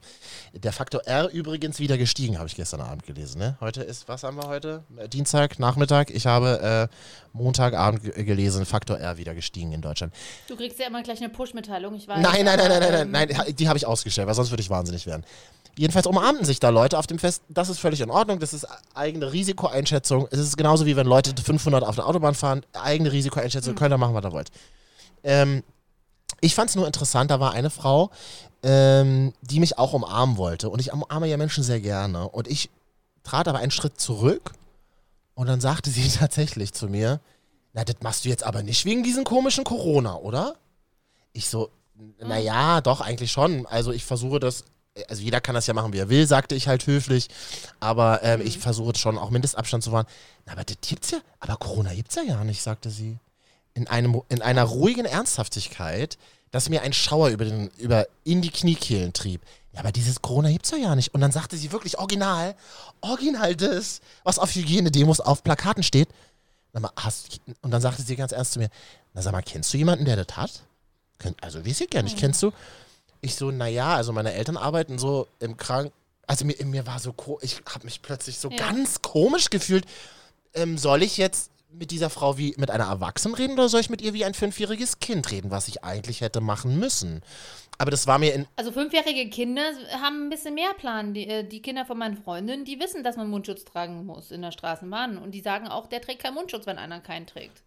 Der 0.53 0.73
Faktor 0.73 1.01
R 1.05 1.29
übrigens 1.29 1.79
wieder 1.79 1.97
gestiegen, 1.99 2.39
habe 2.39 2.47
ich 2.47 2.55
gestern 2.55 2.81
Abend 2.81 3.05
gelesen. 3.05 3.37
Ne? 3.39 3.57
Heute 3.61 3.83
ist, 3.83 4.07
was 4.07 4.23
haben 4.23 4.37
wir 4.37 4.47
heute? 4.47 4.83
Äh, 4.97 5.07
Dienstag, 5.07 5.59
Nachmittag. 5.59 6.09
Ich 6.09 6.25
habe 6.25 6.89
äh, 6.91 6.95
Montagabend 7.33 8.03
ge- 8.03 8.23
gelesen, 8.23 8.65
Faktor 8.65 8.97
R 8.97 9.17
wieder 9.17 9.35
gestiegen 9.35 9.71
in 9.71 9.81
Deutschland. 9.81 10.13
Du 10.47 10.55
kriegst 10.55 10.79
ja 10.79 10.87
immer 10.87 11.03
gleich 11.03 11.19
eine 11.19 11.29
Push-Mitteilung, 11.29 11.93
ich 11.93 12.07
weiß. 12.07 12.19
Nein, 12.21 12.43
nein, 12.45 12.57
nein, 12.57 12.69
nein, 12.69 12.79
nein, 12.79 13.01
ähm, 13.01 13.11
nein, 13.11 13.29
nein, 13.31 13.55
die 13.55 13.67
habe 13.67 13.77
ich 13.77 13.85
ausgestellt, 13.85 14.27
weil 14.27 14.35
sonst 14.35 14.49
würde 14.49 14.61
ich 14.61 14.69
wahnsinnig 14.71 15.05
werden. 15.05 15.23
Jedenfalls 15.77 16.05
umarmten 16.05 16.45
sich 16.45 16.59
da 16.59 16.69
Leute 16.69 16.97
auf 16.97 17.07
dem 17.07 17.19
Fest. 17.19 17.43
Das 17.49 17.69
ist 17.69 17.79
völlig 17.79 18.01
in 18.01 18.09
Ordnung. 18.09 18.39
Das 18.39 18.53
ist 18.53 18.67
eigene 18.93 19.31
Risikoeinschätzung. 19.31 20.27
Es 20.31 20.39
ist 20.39 20.57
genauso 20.57 20.85
wie 20.85 20.95
wenn 20.95 21.07
Leute 21.07 21.33
500 21.41 21.83
auf 21.83 21.95
der 21.95 22.07
Autobahn 22.07 22.35
fahren. 22.35 22.65
Eigene 22.73 23.11
Risikoeinschätzung. 23.11 23.75
Könnt 23.75 23.93
ihr 23.93 23.97
machen, 23.97 24.13
was 24.13 24.25
ihr 24.25 24.31
wollt. 24.31 24.51
Ähm, 25.23 25.63
ich 26.41 26.55
fand 26.55 26.69
es 26.69 26.75
nur 26.75 26.87
interessant. 26.87 27.31
Da 27.31 27.39
war 27.39 27.53
eine 27.53 27.69
Frau, 27.69 28.11
ähm, 28.63 29.33
die 29.41 29.59
mich 29.59 29.77
auch 29.77 29.93
umarmen 29.93 30.37
wollte. 30.37 30.69
Und 30.69 30.79
ich 30.79 30.91
umarme 30.91 31.27
ja 31.27 31.37
Menschen 31.37 31.63
sehr 31.63 31.79
gerne. 31.79 32.27
Und 32.27 32.47
ich 32.47 32.69
trat 33.23 33.47
aber 33.47 33.59
einen 33.59 33.71
Schritt 33.71 33.99
zurück. 33.99 34.51
Und 35.35 35.47
dann 35.47 35.61
sagte 35.61 35.89
sie 35.89 36.09
tatsächlich 36.19 36.73
zu 36.73 36.87
mir: 36.87 37.21
Na, 37.73 37.85
das 37.85 37.95
machst 38.01 38.25
du 38.25 38.29
jetzt 38.29 38.43
aber 38.43 38.61
nicht 38.61 38.85
wegen 38.85 39.03
diesem 39.03 39.23
komischen 39.23 39.63
Corona, 39.63 40.15
oder? 40.15 40.55
Ich 41.33 41.47
so, 41.47 41.69
naja, 42.19 42.81
doch, 42.81 43.01
eigentlich 43.01 43.31
schon. 43.31 43.65
Also 43.67 43.91
ich 43.91 44.03
versuche 44.03 44.39
das, 44.39 44.65
also 45.07 45.21
jeder 45.21 45.41
kann 45.41 45.55
das 45.55 45.67
ja 45.67 45.73
machen, 45.73 45.93
wie 45.93 45.99
er 45.99 46.09
will, 46.09 46.27
sagte 46.27 46.55
ich 46.55 46.67
halt 46.67 46.85
höflich. 46.87 47.27
Aber 47.79 48.23
ähm, 48.23 48.41
ich 48.41 48.59
versuche 48.59 48.97
schon 48.97 49.17
auch 49.17 49.29
Mindestabstand 49.29 49.83
zu 49.83 49.91
wahren. 49.91 50.07
Na, 50.45 50.53
aber 50.53 50.63
das 50.63 50.77
gibt's 50.81 51.11
ja, 51.11 51.19
aber 51.39 51.55
Corona 51.57 51.93
gibt's 51.93 52.15
ja 52.15 52.23
gar 52.23 52.43
nicht, 52.43 52.61
sagte 52.61 52.89
sie. 52.89 53.17
In, 53.73 53.87
einem, 53.87 54.21
in 54.27 54.41
einer 54.41 54.63
ruhigen 54.63 55.05
Ernsthaftigkeit, 55.05 56.17
dass 56.51 56.67
mir 56.67 56.81
ein 56.81 56.91
Schauer 56.91 57.29
über, 57.29 57.45
den, 57.45 57.69
über 57.77 58.05
in 58.25 58.41
die 58.41 58.49
Kniekehlen 58.49 59.13
trieb. 59.13 59.41
Ja, 59.73 59.79
aber 59.79 59.93
dieses 59.93 60.21
Corona 60.21 60.51
gibt's 60.51 60.71
ja 60.71 60.79
gar 60.79 60.95
nicht. 60.97 61.13
Und 61.13 61.21
dann 61.21 61.31
sagte 61.31 61.55
sie 61.55 61.71
wirklich 61.71 61.97
original, 61.97 62.55
original 62.99 63.55
das, 63.55 64.01
was 64.25 64.39
auf 64.39 64.53
Hygienedemos 64.53 65.21
auf 65.21 65.43
Plakaten 65.43 65.83
steht. 65.83 66.09
Sag 66.73 66.81
mal, 66.81 66.91
hast, 66.97 67.39
und 67.61 67.71
dann 67.71 67.81
sagte 67.81 68.01
sie 68.01 68.17
ganz 68.17 68.33
ernst 68.33 68.53
zu 68.53 68.59
mir, 68.59 68.69
na 69.13 69.21
sag 69.21 69.31
mal, 69.31 69.41
kennst 69.41 69.73
du 69.73 69.77
jemanden, 69.77 70.03
der 70.03 70.21
das 70.21 70.35
hat? 70.35 70.63
Also 71.41 71.65
weiß 71.65 71.81
ich 71.81 71.89
gar 71.89 72.01
nicht, 72.01 72.17
kennst 72.17 72.43
du? 72.43 72.51
Ich 73.21 73.35
so, 73.35 73.51
naja, 73.51 73.95
also 73.95 74.13
meine 74.13 74.33
Eltern 74.33 74.57
arbeiten 74.57 74.97
so 74.97 75.27
im 75.39 75.57
Krank... 75.57 75.91
Also 76.27 76.45
mir, 76.45 76.55
mir 76.65 76.87
war 76.87 76.99
so, 76.99 77.13
ich 77.41 77.61
habe 77.67 77.85
mich 77.85 78.01
plötzlich 78.01 78.39
so 78.39 78.49
Ja. 78.49 78.57
ganz 78.57 79.01
komisch 79.01 79.49
gefühlt. 79.49 79.85
Ähm, 80.53 80.77
soll 80.77 81.03
ich 81.03 81.17
jetzt 81.17 81.51
mit 81.73 81.91
dieser 81.91 82.09
Frau 82.09 82.37
wie 82.37 82.53
mit 82.57 82.69
einer 82.69 82.85
Erwachsenen 82.85 83.35
reden 83.35 83.53
oder 83.53 83.69
soll 83.69 83.81
ich 83.81 83.89
mit 83.89 84.01
ihr 84.01 84.13
wie 84.13 84.25
ein 84.25 84.33
fünfjähriges 84.33 84.99
Kind 84.99 85.31
reden, 85.31 85.51
was 85.51 85.67
ich 85.67 85.83
eigentlich 85.83 86.21
hätte 86.21 86.41
machen 86.41 86.79
müssen? 86.79 87.21
Aber 87.77 87.91
das 87.91 88.07
war 88.07 88.19
mir 88.19 88.33
in, 88.33 88.47
Also 88.57 88.71
fünfjährige 88.71 89.29
Kinder 89.29 89.63
haben 90.01 90.25
ein 90.25 90.29
bisschen 90.29 90.53
mehr 90.53 90.73
Plan. 90.73 91.13
Die, 91.13 91.27
äh, 91.27 91.43
die 91.43 91.61
Kinder 91.61 91.85
von 91.85 91.97
meinen 91.97 92.17
Freundinnen, 92.17 92.65
die 92.65 92.79
wissen, 92.79 93.03
dass 93.03 93.17
man 93.17 93.29
Mundschutz 93.29 93.65
tragen 93.65 94.05
muss 94.05 94.31
in 94.31 94.41
der 94.41 94.51
Straßenbahn. 94.51 95.17
Und 95.17 95.31
die 95.31 95.41
sagen 95.41 95.67
auch, 95.67 95.87
der 95.87 96.01
trägt 96.01 96.23
keinen 96.23 96.35
Mundschutz, 96.35 96.65
wenn 96.65 96.77
einer 96.77 96.99
keinen 96.99 97.25
trägt. 97.25 97.63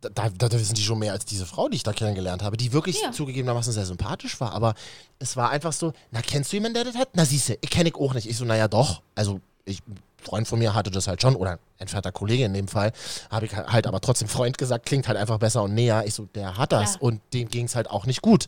Da, 0.00 0.28
da, 0.30 0.52
wissen 0.52 0.74
die 0.74 0.82
schon 0.82 0.98
mehr 0.98 1.12
als 1.12 1.24
diese 1.24 1.46
Frau, 1.46 1.68
die 1.68 1.76
ich 1.76 1.82
da 1.82 1.92
kennengelernt 1.92 2.42
habe, 2.42 2.56
die 2.56 2.72
wirklich 2.72 3.00
Ja. 3.02 3.12
zugegebenermaßen 3.12 3.72
sehr 3.72 3.86
sympathisch 3.86 4.40
war. 4.40 4.52
Aber 4.52 4.74
es 5.18 5.36
war 5.36 5.50
einfach 5.50 5.72
so, 5.72 5.92
na, 6.10 6.22
kennst 6.22 6.52
du 6.52 6.56
jemanden, 6.56 6.74
der 6.74 6.84
das 6.84 6.94
hat? 6.96 7.10
Na, 7.14 7.24
siehste, 7.24 7.58
ich 7.60 7.70
kenne 7.70 7.88
ich 7.90 7.94
auch 7.94 8.14
nicht. 8.14 8.28
Ich 8.28 8.36
so, 8.36 8.44
naja, 8.44 8.68
doch. 8.68 9.02
Also, 9.14 9.40
ich, 9.64 9.80
ein 9.86 9.98
Freund 10.22 10.48
von 10.48 10.58
mir 10.58 10.74
hatte 10.74 10.90
das 10.90 11.06
halt 11.06 11.20
schon, 11.22 11.36
oder 11.36 11.52
ein 11.52 11.58
entfernter 11.78 12.12
Kollege 12.12 12.44
in 12.44 12.54
dem 12.54 12.68
Fall, 12.68 12.92
habe 13.30 13.46
ich 13.46 13.54
halt 13.56 13.86
aber 13.86 14.00
trotzdem 14.00 14.28
Freund 14.28 14.58
gesagt, 14.58 14.86
klingt 14.86 15.06
halt 15.08 15.18
einfach 15.18 15.38
besser 15.38 15.62
und 15.62 15.74
näher. 15.74 16.04
Ich 16.06 16.14
so, 16.14 16.26
der 16.34 16.56
hat 16.56 16.72
das 16.72 16.94
Ja. 16.94 17.00
und 17.00 17.20
dem 17.32 17.48
ging 17.48 17.66
es 17.66 17.74
halt 17.76 17.88
auch 17.90 18.06
nicht 18.06 18.22
gut. 18.22 18.46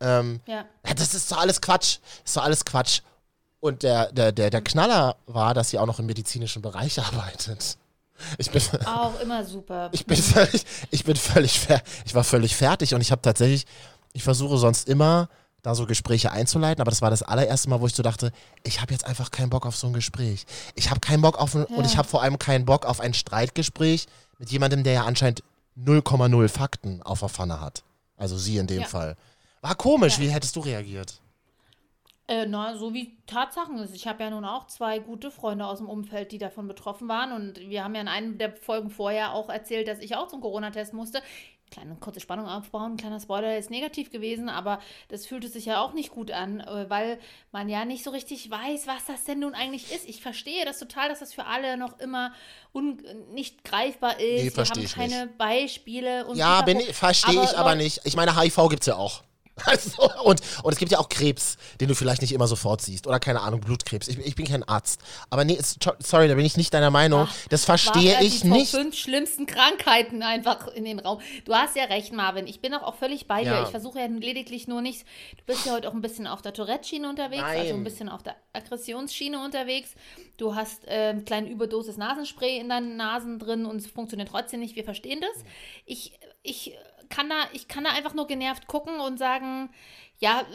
Ähm, 0.00 0.40
Ja. 0.46 0.64
ja, 0.86 0.94
das 0.94 1.14
ist 1.14 1.30
doch 1.32 1.38
alles 1.38 1.60
Quatsch. 1.60 1.98
Das 2.22 2.30
ist 2.30 2.36
doch 2.36 2.42
alles 2.44 2.64
Quatsch. 2.64 3.00
Und 3.60 3.82
der, 3.82 4.12
der, 4.12 4.30
der, 4.32 4.50
der 4.50 4.60
Knaller 4.62 5.16
war, 5.26 5.54
dass 5.54 5.70
sie 5.70 5.78
auch 5.78 5.86
noch 5.86 5.98
im 5.98 6.06
medizinischen 6.06 6.60
Bereich 6.62 6.98
arbeitet. 7.00 7.76
Ich 8.38 8.50
bin, 8.50 8.62
Auch 8.86 9.20
immer 9.20 9.44
super. 9.44 9.88
ich 9.92 10.06
bin 10.06 10.16
völlig, 10.16 10.64
ich 10.90 11.04
bin 11.04 11.16
völlig, 11.16 11.60
ich 12.04 12.14
war 12.14 12.24
völlig 12.24 12.56
fertig 12.56 12.94
und 12.94 13.00
ich 13.00 13.10
habe 13.12 13.22
tatsächlich, 13.22 13.66
ich 14.12 14.22
versuche 14.22 14.56
sonst 14.58 14.88
immer 14.88 15.28
da 15.62 15.74
so 15.74 15.84
Gespräche 15.86 16.30
einzuleiten, 16.30 16.80
aber 16.80 16.90
das 16.90 17.02
war 17.02 17.10
das 17.10 17.22
allererste 17.22 17.68
Mal, 17.68 17.80
wo 17.80 17.86
ich 17.88 17.94
so 17.94 18.02
dachte, 18.02 18.30
ich 18.62 18.80
habe 18.80 18.92
jetzt 18.92 19.04
einfach 19.04 19.30
keinen 19.32 19.50
Bock 19.50 19.66
auf 19.66 19.76
so 19.76 19.88
ein 19.88 19.92
Gespräch. 19.92 20.44
Ich 20.76 20.90
habe 20.90 21.00
keinen 21.00 21.22
Bock 21.22 21.38
auf 21.38 21.54
ein, 21.56 21.64
und 21.64 21.84
ich 21.84 21.96
habe 21.96 22.06
vor 22.06 22.22
allem 22.22 22.38
keinen 22.38 22.64
Bock 22.64 22.86
auf 22.86 23.00
ein 23.00 23.14
Streitgespräch 23.14 24.06
mit 24.38 24.50
jemandem, 24.50 24.84
der 24.84 24.92
ja 24.92 25.04
anscheinend 25.04 25.42
0,0 25.76 26.48
Fakten 26.48 27.02
auf 27.02 27.18
der 27.20 27.28
Pfanne 27.28 27.60
hat. 27.60 27.82
Also 28.16 28.38
sie 28.38 28.58
in 28.58 28.66
dem 28.66 28.82
Ja. 28.82 28.86
Fall. 28.86 29.16
War 29.60 29.74
komisch, 29.74 30.14
Ja. 30.18 30.20
wie 30.24 30.28
hättest 30.30 30.54
du 30.56 30.60
reagiert? 30.60 31.20
Äh, 32.28 32.46
na, 32.46 32.76
so 32.76 32.92
wie 32.92 33.16
Tatsachen 33.26 33.78
ist. 33.78 33.94
Ich 33.94 34.08
habe 34.08 34.24
ja 34.24 34.30
nun 34.30 34.44
auch 34.44 34.66
zwei 34.66 34.98
gute 34.98 35.30
Freunde 35.30 35.64
aus 35.64 35.78
dem 35.78 35.88
Umfeld, 35.88 36.32
die 36.32 36.38
davon 36.38 36.66
betroffen 36.66 37.08
waren. 37.08 37.30
Und 37.30 37.60
wir 37.60 37.84
haben 37.84 37.94
ja 37.94 38.00
in 38.00 38.08
einem 38.08 38.36
der 38.38 38.56
Folgen 38.56 38.90
vorher 38.90 39.32
auch 39.32 39.48
erzählt, 39.48 39.86
dass 39.86 40.00
ich 40.00 40.16
auch 40.16 40.26
zum 40.26 40.40
Corona-Test 40.40 40.92
musste. 40.92 41.22
Kleine 41.70 41.96
kurze 41.96 42.20
Spannung 42.20 42.46
aufbauen, 42.46 42.96
kleiner 42.96 43.18
Spoiler 43.18 43.58
ist 43.58 43.70
negativ 43.70 44.12
gewesen, 44.12 44.48
aber 44.48 44.78
das 45.08 45.26
fühlte 45.26 45.48
sich 45.48 45.66
ja 45.66 45.80
auch 45.80 45.94
nicht 45.94 46.10
gut 46.10 46.30
an, 46.30 46.60
äh, 46.60 46.88
weil 46.88 47.18
man 47.50 47.68
ja 47.68 47.84
nicht 47.84 48.04
so 48.04 48.10
richtig 48.10 48.48
weiß, 48.48 48.86
was 48.86 49.04
das 49.06 49.24
denn 49.24 49.40
nun 49.40 49.52
eigentlich 49.52 49.92
ist. 49.92 50.08
Ich 50.08 50.22
verstehe 50.22 50.64
das 50.64 50.78
total, 50.78 51.08
dass 51.08 51.18
das 51.18 51.34
für 51.34 51.44
alle 51.46 51.76
noch 51.76 51.98
immer 51.98 52.32
nicht 53.32 53.64
greifbar 53.64 54.20
ist. 54.20 54.44
wir 54.44 54.52
verstehe 54.52 54.86
haben 54.86 54.94
keine 54.94 55.26
Beispiele 55.26 56.26
und 56.26 56.36
Ja, 56.36 56.62
bin 56.62 56.80
verstehe 56.80 57.42
ich 57.42 57.58
aber 57.58 57.74
nicht. 57.74 58.00
Ich 58.04 58.14
meine, 58.14 58.40
HIV 58.40 58.68
gibt's 58.68 58.86
ja 58.86 58.96
auch. 58.96 59.25
Also, 59.64 60.10
und, 60.22 60.40
und 60.62 60.72
es 60.72 60.78
gibt 60.78 60.92
ja 60.92 60.98
auch 60.98 61.08
Krebs, 61.08 61.56
den 61.80 61.88
du 61.88 61.94
vielleicht 61.94 62.20
nicht 62.20 62.32
immer 62.32 62.46
sofort 62.46 62.82
siehst. 62.82 63.06
Oder 63.06 63.18
keine 63.18 63.40
Ahnung, 63.40 63.60
Blutkrebs. 63.60 64.06
Ich, 64.06 64.18
ich 64.18 64.36
bin 64.36 64.46
kein 64.46 64.62
Arzt. 64.62 65.00
Aber 65.30 65.44
nee, 65.44 65.58
sorry, 65.98 66.28
da 66.28 66.34
bin 66.34 66.44
ich 66.44 66.56
nicht 66.56 66.72
deiner 66.74 66.90
Meinung. 66.90 67.26
Ach, 67.28 67.34
das 67.48 67.64
verstehe 67.64 68.14
er 68.14 68.22
ich 68.22 68.42
die 68.42 68.48
nicht. 68.48 68.70
fünf 68.70 68.94
schlimmsten 68.94 69.46
Krankheiten 69.46 70.22
einfach 70.22 70.68
in 70.68 70.84
den 70.84 70.98
Raum. 70.98 71.20
Du 71.46 71.54
hast 71.54 71.74
ja 71.74 71.84
recht, 71.84 72.12
Marvin. 72.12 72.46
Ich 72.46 72.60
bin 72.60 72.74
auch, 72.74 72.82
auch 72.82 72.94
völlig 72.96 73.26
bei 73.26 73.42
dir. 73.42 73.52
Ja. 73.52 73.62
Ich 73.64 73.70
versuche 73.70 73.98
ja 73.98 74.06
lediglich 74.06 74.68
nur 74.68 74.82
nicht. 74.82 75.06
Du 75.38 75.44
bist 75.46 75.64
ja 75.64 75.72
heute 75.72 75.88
auch 75.88 75.94
ein 75.94 76.02
bisschen 76.02 76.26
auf 76.26 76.42
der 76.42 76.52
Tourette-Schiene 76.52 77.08
unterwegs, 77.08 77.42
also 77.42 77.70
Nein. 77.70 77.74
ein 77.74 77.84
bisschen 77.84 78.08
auf 78.08 78.22
der 78.22 78.36
Aggressionsschiene 78.52 79.42
unterwegs. 79.42 79.94
Du 80.36 80.54
hast 80.54 80.86
äh, 80.86 81.10
eine 81.10 81.22
kleine 81.24 81.48
Überdosis 81.48 81.96
Nasenspray 81.96 82.58
in 82.58 82.68
deinen 82.68 82.96
Nasen 82.96 83.38
drin 83.38 83.64
und 83.64 83.76
es 83.76 83.86
funktioniert 83.86 84.28
trotzdem 84.28 84.60
nicht. 84.60 84.76
Wir 84.76 84.84
verstehen 84.84 85.20
das. 85.20 85.44
Ich, 85.86 86.18
ich 86.42 86.76
kann 87.08 87.28
da, 87.28 87.36
ich 87.52 87.68
kann 87.68 87.84
da 87.84 87.90
einfach 87.90 88.14
nur 88.14 88.26
genervt 88.26 88.66
gucken 88.66 89.00
und 89.00 89.18
sagen, 89.18 89.70
ja, 90.18 90.46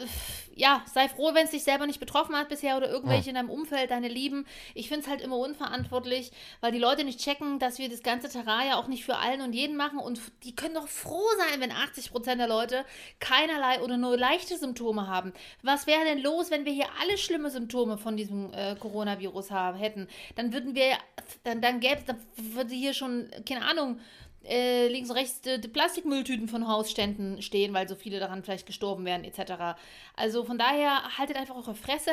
ja, 0.54 0.82
sei 0.92 1.08
froh, 1.08 1.34
wenn 1.34 1.44
es 1.44 1.52
dich 1.52 1.62
selber 1.62 1.86
nicht 1.86 2.00
betroffen 2.00 2.34
hat 2.34 2.48
bisher 2.48 2.76
oder 2.76 2.90
irgendwelche 2.90 3.30
in 3.30 3.36
deinem 3.36 3.48
Umfeld, 3.48 3.90
deine 3.90 4.08
Lieben. 4.08 4.44
Ich 4.74 4.88
finde 4.88 5.04
es 5.04 5.08
halt 5.08 5.20
immer 5.20 5.38
unverantwortlich, 5.38 6.32
weil 6.60 6.72
die 6.72 6.78
Leute 6.78 7.04
nicht 7.04 7.20
checken, 7.20 7.58
dass 7.58 7.78
wir 7.78 7.88
das 7.88 8.02
ganze 8.02 8.28
Terrain 8.28 8.68
ja 8.68 8.76
auch 8.76 8.88
nicht 8.88 9.04
für 9.04 9.16
allen 9.16 9.40
und 9.40 9.52
jeden 9.52 9.76
machen 9.76 9.98
und 9.98 10.20
die 10.42 10.54
können 10.54 10.74
doch 10.74 10.88
froh 10.88 11.28
sein, 11.38 11.60
wenn 11.60 11.72
80% 11.72 12.36
der 12.36 12.48
Leute 12.48 12.84
keinerlei 13.20 13.80
oder 13.80 13.96
nur 13.96 14.18
leichte 14.18 14.58
Symptome 14.58 15.06
haben. 15.06 15.32
Was 15.62 15.86
wäre 15.86 16.04
denn 16.04 16.20
los, 16.20 16.50
wenn 16.50 16.64
wir 16.64 16.72
hier 16.72 16.88
alle 17.00 17.16
schlimme 17.16 17.50
Symptome 17.50 17.98
von 17.98 18.16
diesem 18.16 18.52
äh, 18.52 18.74
Coronavirus 18.74 19.52
haben, 19.52 19.78
hätten? 19.78 20.08
Dann 20.34 20.52
würden 20.52 20.74
wir, 20.74 20.98
dann, 21.44 21.62
dann 21.62 21.78
gäbe 21.78 21.98
es, 21.98 22.04
dann 22.04 22.18
würde 22.36 22.74
hier 22.74 22.94
schon, 22.94 23.30
keine 23.48 23.64
Ahnung, 23.64 24.00
äh, 24.44 24.88
links 24.88 25.10
und 25.10 25.16
rechts 25.16 25.40
die, 25.40 25.60
die 25.60 25.68
Plastikmülltüten 25.68 26.48
von 26.48 26.68
Hausständen 26.68 27.42
stehen, 27.42 27.72
weil 27.74 27.88
so 27.88 27.94
viele 27.94 28.20
daran 28.20 28.42
vielleicht 28.42 28.66
gestorben 28.66 29.04
wären, 29.04 29.24
etc. 29.24 29.76
Also 30.16 30.44
von 30.44 30.58
daher 30.58 31.16
haltet 31.18 31.36
einfach 31.36 31.56
eure 31.56 31.74
Fresse, 31.74 32.10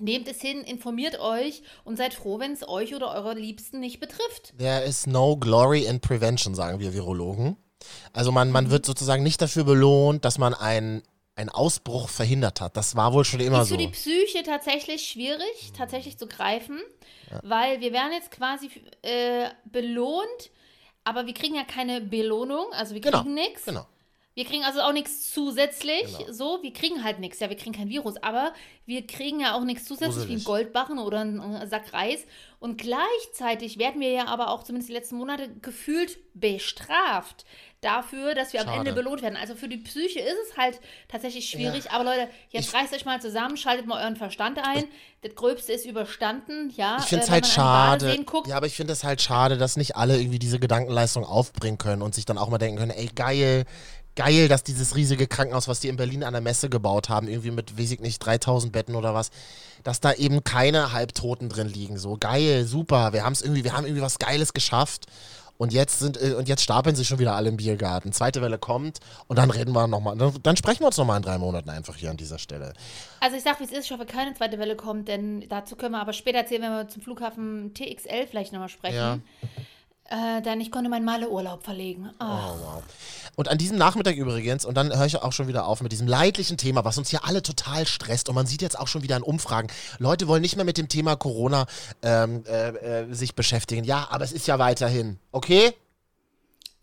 nehmt 0.00 0.26
es 0.28 0.40
hin, 0.40 0.62
informiert 0.62 1.20
euch 1.20 1.62
und 1.84 1.96
seid 1.96 2.14
froh, 2.14 2.38
wenn 2.40 2.52
es 2.52 2.66
euch 2.68 2.94
oder 2.94 3.12
eure 3.14 3.34
Liebsten 3.34 3.80
nicht 3.80 4.00
betrifft. 4.00 4.52
There 4.58 4.82
is 4.84 5.06
no 5.06 5.36
glory 5.36 5.84
in 5.84 6.00
prevention, 6.00 6.54
sagen 6.54 6.80
wir 6.80 6.92
Virologen. 6.92 7.56
Also 8.12 8.32
man, 8.32 8.48
Mhm. 8.48 8.52
man 8.52 8.70
wird 8.70 8.86
sozusagen 8.86 9.22
nicht 9.22 9.40
dafür 9.40 9.64
belohnt, 9.64 10.24
dass 10.24 10.38
man 10.38 10.54
einen, 10.54 11.02
einen 11.36 11.50
Ausbruch 11.50 12.08
verhindert 12.08 12.60
hat. 12.60 12.76
Das 12.76 12.96
war 12.96 13.12
wohl 13.12 13.24
schon 13.24 13.40
immer 13.40 13.62
ist 13.62 13.68
so. 13.68 13.74
für 13.74 13.80
die 13.80 13.88
Psyche 13.88 14.42
tatsächlich 14.42 15.06
schwierig, 15.06 15.72
tatsächlich 15.76 16.16
zu 16.18 16.26
greifen, 16.26 16.80
weil 17.42 17.80
wir 17.80 17.92
werden 17.92 18.12
jetzt 18.12 18.30
quasi 18.30 18.70
äh, 19.02 19.48
belohnt, 19.64 20.50
aber 21.04 21.26
wir 21.26 21.34
kriegen 21.34 21.54
ja 21.54 21.64
keine 21.64 22.00
Belohnung, 22.00 22.66
also 22.72 22.94
wir 22.94 23.00
Genau, 23.00 23.20
kriegen 23.22 23.34
nichts. 23.34 23.64
Genau. 23.66 23.86
Wir 24.34 24.44
kriegen 24.44 24.64
also 24.64 24.80
auch 24.80 24.92
nichts 24.92 25.32
zusätzlich. 25.32 26.18
Genau. 26.18 26.32
So, 26.32 26.58
wir 26.62 26.72
kriegen 26.72 27.04
halt 27.04 27.20
nichts. 27.20 27.38
Ja, 27.38 27.48
wir 27.50 27.56
kriegen 27.56 27.74
kein 27.74 27.88
Virus, 27.88 28.16
aber 28.16 28.52
wir 28.84 29.06
kriegen 29.06 29.40
ja 29.40 29.54
auch 29.54 29.62
nichts 29.62 29.84
zusätzlich 29.84 30.28
wie 30.28 30.32
ein 30.32 30.42
Gruselig. 30.42 30.44
Goldbarren 30.44 30.98
oder 30.98 31.20
ein 31.20 31.40
äh, 31.40 31.66
Sack 31.68 31.92
Reis. 31.92 32.20
Und 32.58 32.78
gleichzeitig 32.78 33.78
werden 33.78 34.00
wir 34.00 34.10
ja 34.10 34.26
aber 34.26 34.48
auch 34.50 34.64
zumindest 34.64 34.88
die 34.88 34.94
letzten 34.94 35.16
Monate 35.16 35.50
gefühlt 35.62 36.18
bestraft 36.34 37.44
dafür, 37.80 38.34
dass 38.34 38.52
wir 38.52 38.60
am 38.62 38.66
Schade. 38.66 38.78
Ende 38.78 38.92
belohnt 38.94 39.22
werden. 39.22 39.36
Also 39.36 39.54
für 39.54 39.68
die 39.68 39.76
Psyche 39.76 40.18
ist 40.20 40.36
es 40.50 40.56
halt 40.56 40.80
tatsächlich 41.08 41.48
schwierig. 41.48 41.90
Aber 41.90 42.04
Leute, 42.04 42.28
jetzt 42.48 42.72
reißt 42.74 42.94
euch 42.94 43.04
mal 43.04 43.20
zusammen, 43.20 43.56
schaltet 43.56 43.86
mal 43.86 44.02
euren 44.02 44.16
Verstand 44.16 44.58
ein. 44.58 44.84
Das 45.20 45.34
Gröbste 45.34 45.72
ist 45.72 45.84
überstanden. 45.84 46.72
Ja, 46.76 46.96
Ich 46.98 47.04
finde 47.04 47.24
es 47.24 47.28
äh, 47.28 47.32
halt 47.32 47.46
schade. 47.46 48.18
Guckt, 48.24 48.48
Ja, 48.48 48.56
aber 48.56 48.66
ich 48.66 48.74
finde 48.74 48.94
es 48.94 49.04
halt 49.04 49.20
schade, 49.20 49.58
dass 49.58 49.76
nicht 49.76 49.96
alle 49.96 50.18
irgendwie 50.18 50.38
diese 50.38 50.58
Gedankenleistung 50.58 51.24
aufbringen 51.24 51.76
können 51.78 52.00
und 52.02 52.14
sich 52.14 52.24
dann 52.24 52.38
auch 52.38 52.48
mal 52.48 52.58
denken 52.58 52.78
können, 52.78 52.90
ey, 52.92 53.10
geil, 53.14 53.64
geil, 54.16 54.48
dass 54.48 54.62
dieses 54.62 54.96
riesige 54.96 55.26
Krankenhaus, 55.26 55.68
was 55.68 55.80
die 55.80 55.88
in 55.88 55.96
Berlin 55.96 56.24
an 56.24 56.32
der 56.32 56.42
Messe 56.42 56.68
gebaut 56.68 57.08
haben, 57.08 57.28
irgendwie 57.28 57.50
mit, 57.50 57.78
weiß 57.78 57.92
ich 57.92 58.00
nicht, 58.00 58.18
3000 58.18 58.72
Betten 58.72 58.94
oder 58.94 59.14
was, 59.14 59.30
dass 59.82 60.00
da 60.00 60.12
eben 60.12 60.44
keine 60.44 60.92
Halbtoten 60.92 61.48
drin 61.48 61.68
liegen. 61.68 61.98
So 61.98 62.16
geil, 62.18 62.64
super, 62.64 63.12
wir 63.12 63.24
haben 63.24 63.32
es 63.32 63.42
irgendwie, 63.42 63.64
wir 63.64 63.72
haben 63.72 63.84
irgendwie 63.84 64.02
was 64.02 64.18
Geiles 64.18 64.52
geschafft. 64.52 65.06
Und 65.56 65.72
jetzt 65.72 66.00
sind 66.00 66.20
äh, 66.20 66.34
und 66.34 66.48
jetzt 66.48 66.62
stapeln 66.62 66.96
sich 66.96 67.06
schon 67.06 67.20
wieder 67.20 67.36
alle 67.36 67.48
im 67.48 67.56
Biergarten. 67.56 68.12
Zweite 68.12 68.42
Welle 68.42 68.58
kommt 68.58 68.98
und 69.28 69.38
dann 69.38 69.50
reden 69.50 69.72
wir 69.72 69.86
nochmal. 69.86 70.16
Dann, 70.16 70.34
dann 70.42 70.56
sprechen 70.56 70.80
wir 70.80 70.86
uns 70.86 70.96
nochmal 70.96 71.18
in 71.18 71.22
drei 71.22 71.38
Monaten 71.38 71.70
einfach 71.70 71.94
hier 71.94 72.10
an 72.10 72.16
dieser 72.16 72.38
Stelle. 72.38 72.72
Also 73.20 73.36
ich 73.36 73.44
sag, 73.44 73.60
wie 73.60 73.64
es 73.64 73.70
ist, 73.70 73.84
ich 73.84 73.92
hoffe, 73.92 74.04
keine 74.04 74.34
zweite 74.34 74.58
Welle 74.58 74.74
kommt, 74.74 75.06
denn 75.06 75.48
dazu 75.48 75.76
können 75.76 75.92
wir 75.92 76.00
aber 76.00 76.12
später 76.12 76.38
erzählen, 76.38 76.62
wenn 76.62 76.72
wir 76.72 76.88
zum 76.88 77.02
Flughafen 77.02 77.72
TXL 77.72 78.26
vielleicht 78.28 78.52
nochmal 78.52 78.68
sprechen. 78.68 78.96
Ja. 78.96 79.18
Äh, 80.10 80.42
denn 80.42 80.60
ich 80.60 80.70
konnte 80.70 80.90
meinen 80.90 81.04
Malle-Urlaub 81.04 81.64
verlegen. 81.64 82.10
Ah. 82.18 82.50
Oh, 82.50 82.58
wow. 82.60 82.82
Und 83.36 83.48
an 83.48 83.58
diesem 83.58 83.78
Nachmittag 83.78 84.16
übrigens, 84.16 84.64
und 84.64 84.76
dann 84.76 84.96
höre 84.96 85.06
ich 85.06 85.16
auch 85.16 85.32
schon 85.32 85.48
wieder 85.48 85.66
auf 85.66 85.80
mit 85.80 85.92
diesem 85.92 86.06
leidlichen 86.06 86.56
Thema, 86.56 86.84
was 86.84 86.98
uns 86.98 87.08
hier 87.08 87.24
alle 87.24 87.42
total 87.42 87.86
stresst. 87.86 88.28
Und 88.28 88.34
man 88.34 88.46
sieht 88.46 88.62
jetzt 88.62 88.78
auch 88.78 88.86
schon 88.86 89.02
wieder 89.02 89.16
in 89.16 89.22
Umfragen, 89.22 89.68
Leute 89.98 90.28
wollen 90.28 90.42
nicht 90.42 90.56
mehr 90.56 90.64
mit 90.64 90.78
dem 90.78 90.88
Thema 90.88 91.16
Corona 91.16 91.66
ähm, 92.02 92.44
äh, 92.46 92.68
äh, 92.68 93.14
sich 93.14 93.34
beschäftigen. 93.34 93.84
Ja, 93.84 94.08
aber 94.10 94.24
es 94.24 94.32
ist 94.32 94.46
ja 94.46 94.58
weiterhin. 94.58 95.18
Okay? 95.32 95.74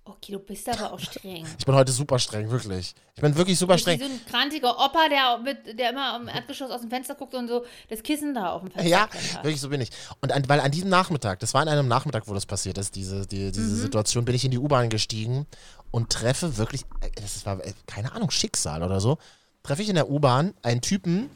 Okay, 0.04 0.32
du 0.32 0.40
bist 0.40 0.68
aber 0.68 0.94
auch 0.94 1.00
streng. 1.00 1.46
Ich 1.60 1.66
bin 1.66 1.76
heute 1.76 1.92
super 1.92 2.18
streng, 2.18 2.50
wirklich. 2.50 2.96
Ich 3.16 3.22
bin 3.22 3.36
wirklich 3.36 3.58
super 3.60 3.76
Bist 3.76 3.86
wie 3.86 3.94
streng. 3.96 4.10
so 4.10 4.14
ein 4.16 4.26
krantiger 4.26 4.72
Opa, 4.80 5.08
der, 5.10 5.38
mit, 5.38 5.78
der 5.78 5.92
immer 5.92 6.14
am 6.16 6.28
Erdgeschoss 6.28 6.72
aus 6.72 6.82
dem 6.82 6.90
Fenster 6.90 7.14
guckt 7.14 7.36
und 7.36 7.48
so 7.48 7.64
das 7.88 8.02
Kissen 8.02 8.34
da 8.34 8.50
auf 8.54 8.62
dem 8.62 8.72
Fenster 8.72 8.90
Ja, 8.90 9.06
klettert. 9.06 9.44
wirklich 9.44 9.62
so 9.62 9.70
bin 9.70 9.80
ich. 9.80 9.92
Und 10.20 10.32
an, 10.32 10.50
weil 10.50 10.60
an 10.60 10.72
diesem 10.72 10.90
Nachmittag, 10.90 11.40
das 11.40 11.54
war 11.54 11.62
an 11.62 11.68
einem 11.68 11.88
Nachmittag, 11.88 12.28
wo 12.28 12.34
das 12.34 12.48
passiert 12.48 12.80
ist, 12.80 12.96
diese, 12.96 13.28
die, 13.28 13.52
diese 13.52 13.76
Situation, 13.76 14.26
bin 14.26 14.34
ich 14.34 14.44
in 14.44 14.50
die 14.50 14.58
U-Bahn 14.58 14.90
gestiegen 14.90 15.46
und 15.92 16.10
treffe 16.10 16.58
wirklich, 16.58 16.82
das 17.16 17.46
war, 17.46 17.64
äh, 17.64 17.74
keine 17.86 18.12
Ahnung, 18.14 18.32
Schicksal 18.32 18.82
oder 18.82 19.00
so, 19.02 19.20
treffe 19.62 19.84
ich 19.84 19.90
in 19.90 19.96
der 19.96 20.10
U-Bahn 20.10 20.56
einen 20.64 20.82
Typen, 20.82 21.30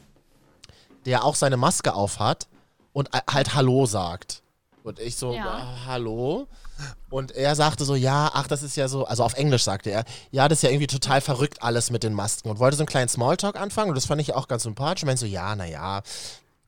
der 1.04 1.24
auch 1.24 1.36
seine 1.36 1.56
Maske 1.56 1.94
aufhat 1.94 2.48
und 2.92 3.14
äh, 3.14 3.20
halt 3.30 3.54
Hallo 3.54 3.86
sagt. 3.86 4.42
Und 4.86 5.00
ich 5.00 5.16
so, 5.16 5.34
Ja. 5.34 5.58
äh, 5.58 5.86
Hallo? 5.86 6.46
Und 7.10 7.32
er 7.32 7.56
sagte 7.56 7.84
so, 7.84 7.96
ja, 7.96 8.30
ach, 8.32 8.46
das 8.46 8.62
ist 8.62 8.76
ja 8.76 8.86
so, 8.86 9.04
also 9.04 9.24
auf 9.24 9.34
Englisch 9.34 9.64
sagte 9.64 9.90
er, 9.90 10.04
ja, 10.30 10.46
das 10.46 10.58
ist 10.58 10.62
ja 10.62 10.70
irgendwie 10.70 10.86
total 10.86 11.20
verrückt 11.20 11.60
alles 11.60 11.90
mit 11.90 12.04
den 12.04 12.12
Masken 12.12 12.48
und 12.50 12.60
wollte 12.60 12.76
so 12.76 12.82
einen 12.82 12.88
kleinen 12.88 13.08
Smalltalk 13.08 13.58
anfangen 13.58 13.88
und 13.88 13.96
das 13.96 14.06
fand 14.06 14.20
ich 14.20 14.34
auch 14.34 14.46
ganz 14.46 14.62
sympathisch. 14.62 15.02
Und 15.02 15.08
meinte 15.08 15.20
so, 15.20 15.26
ja, 15.26 15.56
naja, 15.56 16.02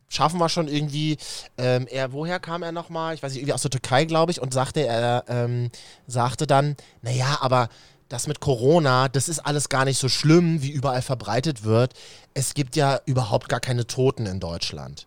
schaffen 0.08 0.40
wir 0.40 0.48
schon 0.48 0.66
irgendwie. 0.66 1.16
Ähm, 1.58 1.86
er, 1.88 2.12
woher 2.12 2.40
kam 2.40 2.64
er 2.64 2.72
nochmal? 2.72 3.14
Ich 3.14 3.22
weiß 3.22 3.32
nicht, 3.32 3.40
irgendwie 3.42 3.52
aus 3.52 3.62
der 3.62 3.70
Türkei, 3.70 4.04
glaube 4.04 4.32
ich, 4.32 4.40
und 4.42 4.52
sagte, 4.52 4.84
er 4.84 5.24
ähm, 5.28 5.70
sagte 6.08 6.48
dann, 6.48 6.76
naja, 7.02 7.38
aber 7.40 7.68
das 8.08 8.26
mit 8.26 8.40
Corona, 8.40 9.08
das 9.08 9.28
ist 9.28 9.38
alles 9.40 9.68
gar 9.68 9.84
nicht 9.84 9.98
so 9.98 10.08
schlimm, 10.08 10.60
wie 10.62 10.70
überall 10.70 11.02
verbreitet 11.02 11.62
wird. 11.62 11.92
Es 12.34 12.54
gibt 12.54 12.74
ja 12.74 13.00
überhaupt 13.04 13.48
gar 13.48 13.60
keine 13.60 13.86
Toten 13.86 14.26
in 14.26 14.40
Deutschland. 14.40 15.06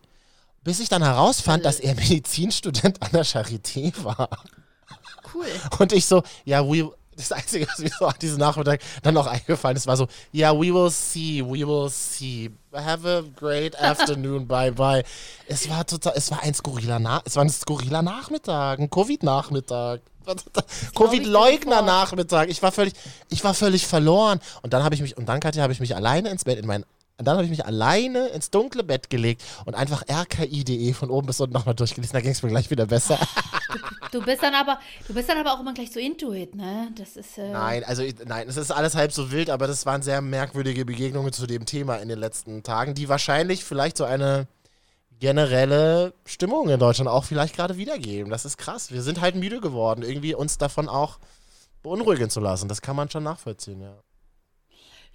Bis 0.64 0.80
ich 0.80 0.88
dann 0.88 1.02
herausfand, 1.02 1.64
dass 1.64 1.80
er 1.80 1.94
Medizinstudent 1.96 3.02
an 3.02 3.10
der 3.12 3.24
Charité 3.24 3.92
war. 4.04 4.28
Cool. 5.34 5.46
Und 5.78 5.92
ich 5.92 6.06
so, 6.06 6.22
ja, 6.44 6.64
we, 6.64 6.90
das 7.16 7.32
Einzige, 7.32 7.66
was 7.68 7.78
mir 7.78 7.90
so 7.90 8.06
an 8.06 8.14
diesem 8.20 8.38
Nachmittag 8.38 8.80
dann 9.02 9.14
noch 9.14 9.26
eingefallen 9.26 9.76
ist, 9.76 9.86
war 9.86 9.96
so, 9.96 10.08
ja, 10.32 10.54
we 10.54 10.72
will 10.72 10.90
see, 10.90 11.42
we 11.44 11.66
will 11.66 11.90
see. 11.90 12.50
Have 12.72 13.06
a 13.08 13.22
great 13.38 13.78
afternoon, 13.80 14.46
bye 14.46 14.72
bye. 14.72 15.04
Es 15.46 15.68
war 15.68 15.86
total, 15.86 16.14
es 16.16 16.30
war 16.30 16.42
ein 16.42 16.54
skurriler, 16.54 16.98
Na 16.98 17.22
es 17.24 17.36
war 17.36 17.44
ein 17.44 17.50
skurriler 17.50 18.02
Nachmittag, 18.02 18.78
ein 18.78 18.90
Covid-Nachmittag. 18.90 20.00
Covid-Leugner-Nachmittag. 20.94 22.48
Ich 22.48 22.62
war 22.62 22.70
völlig, 22.70 22.94
ich 23.28 23.42
war 23.42 23.54
völlig 23.54 23.86
verloren. 23.86 24.40
Und 24.62 24.72
dann 24.72 24.84
habe 24.84 24.94
ich 24.94 25.00
mich, 25.00 25.16
und 25.16 25.28
dann, 25.28 25.40
Katja, 25.40 25.64
habe 25.64 25.72
ich 25.72 25.80
mich 25.80 25.96
alleine 25.96 26.30
ins 26.30 26.44
Bett, 26.44 26.58
in 26.58 26.66
mein, 26.66 26.84
und 27.22 27.26
dann 27.26 27.36
habe 27.36 27.44
ich 27.44 27.50
mich 27.50 27.64
alleine 27.64 28.26
ins 28.30 28.50
dunkle 28.50 28.82
Bett 28.82 29.08
gelegt 29.08 29.44
und 29.64 29.76
einfach 29.76 30.02
rki.de 30.08 30.92
von 30.92 31.08
oben 31.08 31.28
bis 31.28 31.40
unten 31.40 31.52
nochmal 31.54 31.76
durchgelesen. 31.76 32.14
Da 32.14 32.20
ging 32.20 32.32
es 32.32 32.42
mir 32.42 32.48
gleich 32.48 32.68
wieder 32.68 32.86
besser. 32.86 33.16
Du 34.10 34.20
bist 34.20 34.42
dann 34.42 34.54
aber, 34.54 34.78
du 35.08 35.14
bist 35.14 35.30
dann 35.30 35.38
aber 35.38 35.54
auch 35.54 35.60
immer 35.60 35.72
gleich 35.72 35.90
so 35.90 35.98
into 35.98 36.34
it, 36.34 36.54
ne? 36.54 36.88
Das 36.98 37.16
ist. 37.16 37.38
Äh, 37.38 37.50
Nein, 37.52 37.82
also 37.84 38.02
nein, 38.26 38.46
es 38.46 38.58
ist 38.58 38.70
alles 38.70 38.94
halb 38.94 39.10
so 39.10 39.30
wild, 39.30 39.48
aber 39.48 39.66
das 39.66 39.86
waren 39.86 40.02
sehr 40.02 40.20
merkwürdige 40.20 40.84
Begegnungen 40.84 41.32
zu 41.32 41.46
dem 41.46 41.64
Thema 41.64 41.96
in 41.96 42.10
den 42.10 42.18
letzten 42.18 42.62
Tagen, 42.62 42.92
die 42.92 43.08
wahrscheinlich 43.08 43.64
vielleicht 43.64 43.96
so 43.96 44.04
eine 44.04 44.48
generelle 45.18 46.12
Stimmung 46.26 46.68
in 46.68 46.78
Deutschland 46.78 47.08
auch 47.08 47.24
vielleicht 47.24 47.56
gerade 47.56 47.78
wiedergeben. 47.78 48.30
Das 48.30 48.44
ist 48.44 48.58
krass. 48.58 48.92
Wir 48.92 49.00
sind 49.00 49.22
halt 49.22 49.34
müde 49.34 49.62
geworden, 49.62 50.02
irgendwie 50.02 50.34
uns 50.34 50.58
davon 50.58 50.90
auch 50.90 51.18
beunruhigen 51.82 52.28
zu 52.28 52.40
lassen. 52.40 52.68
Das 52.68 52.82
kann 52.82 52.96
man 52.96 53.08
schon 53.08 53.22
nachvollziehen, 53.22 53.80
ja. 53.80 53.94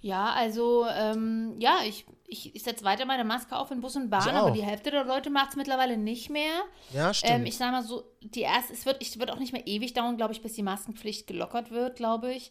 Ja, 0.00 0.32
also, 0.32 0.86
ähm, 0.86 1.56
ja, 1.58 1.78
ich, 1.84 2.06
ich, 2.28 2.54
ich 2.54 2.62
setze 2.62 2.84
weiter 2.84 3.04
meine 3.04 3.24
Maske 3.24 3.56
auf 3.56 3.70
in 3.70 3.80
Bus 3.80 3.96
und 3.96 4.10
Bahn, 4.10 4.28
aber 4.28 4.52
die 4.52 4.62
Hälfte 4.62 4.90
der 4.90 5.04
Leute 5.04 5.28
macht 5.28 5.50
es 5.50 5.56
mittlerweile 5.56 5.96
nicht 5.96 6.30
mehr. 6.30 6.62
Ja, 6.92 7.12
stimmt. 7.12 7.32
Ähm, 7.32 7.46
ich 7.46 7.56
sag 7.56 7.72
mal 7.72 7.82
so, 7.82 8.04
die 8.20 8.42
erste, 8.42 8.72
es 8.72 8.86
wird, 8.86 9.02
es 9.02 9.18
wird 9.18 9.30
auch 9.32 9.38
nicht 9.38 9.52
mehr 9.52 9.66
ewig 9.66 9.94
dauern, 9.94 10.16
glaube 10.16 10.32
ich, 10.32 10.42
bis 10.42 10.52
die 10.52 10.62
Maskenpflicht 10.62 11.26
gelockert 11.26 11.70
wird, 11.70 11.96
glaube 11.96 12.32
ich. 12.32 12.50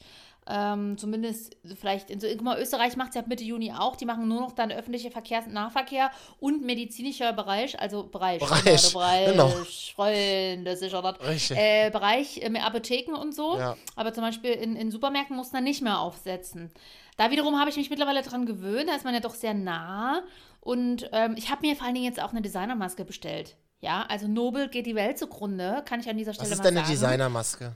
Ähm, 0.50 0.98
zumindest 0.98 1.58
vielleicht 1.80 2.10
in 2.10 2.22
so, 2.22 2.28
guck 2.28 2.42
mal, 2.42 2.60
Österreich 2.60 2.96
macht 2.96 3.10
es 3.10 3.16
ja 3.16 3.22
ab 3.22 3.28
Mitte 3.28 3.44
Juni 3.44 3.74
auch. 3.74 3.98
Die 3.98 4.06
machen 4.06 4.28
nur 4.30 4.40
noch 4.40 4.54
dann 4.54 4.72
öffentliche 4.72 5.12
Verkehrs- 5.12 5.46
und 5.46 5.54
Nahverkehr 5.54 6.10
und 6.40 6.64
medizinischer 6.64 7.34
Bereich, 7.34 7.78
also 7.80 8.04
Bereich, 8.04 8.40
Bereich, 8.40 8.94
Bereich, 8.94 9.28
genau. 9.32 9.50
Freunde, 9.96 10.78
sicher 10.78 11.02
das. 11.02 11.52
Äh, 11.52 11.90
Bereich 11.90 12.42
äh, 12.42 12.50
mit 12.50 12.64
Apotheken 12.64 13.16
und 13.16 13.36
so. 13.36 13.58
Ja. 13.58 13.76
Aber 13.98 14.14
zum 14.14 14.24
Beispiel 14.24 14.52
in, 14.52 14.78
in 14.78 14.90
Supermärkten 14.90 15.36
muss 15.36 15.52
man 15.52 15.66
nicht 15.66 15.82
mehr 15.82 16.00
aufsetzen. 16.00 16.72
Da 17.18 17.32
wiederum 17.32 17.60
habe 17.60 17.70
ich 17.70 17.76
mich 17.78 17.90
mittlerweile 17.90 18.22
dran 18.22 18.46
gewöhnt, 18.46 18.88
da 18.90 18.96
ist 18.96 19.04
man 19.04 19.14
ja 19.14 19.20
doch 19.20 19.36
sehr 19.36 19.54
nah. 19.54 20.24
Und 20.62 21.10
ähm, 21.12 21.36
ich 21.38 21.50
habe 21.50 21.66
mir 21.66 21.76
vor 21.76 21.86
allen 21.86 21.96
Dingen 21.96 22.06
jetzt 22.06 22.22
auch 22.22 22.32
eine 22.32 22.42
Designermaske 22.42 23.04
bestellt. 23.06 23.56
Ja, 23.80 24.06
also 24.10 24.28
Nobel 24.28 24.70
geht 24.70 24.86
die 24.86 24.96
Welt 24.96 25.18
zugrunde, 25.18 25.84
kann 25.86 26.00
ich 26.00 26.10
an 26.10 26.18
dieser 26.18 26.34
Stelle 26.34 26.50
Was 26.50 26.58
ist 26.58 26.64
mal 26.64 26.70
denn 26.72 26.78
eine 26.78 26.88
sagen. 26.88 27.12
Designermaske? 27.12 27.76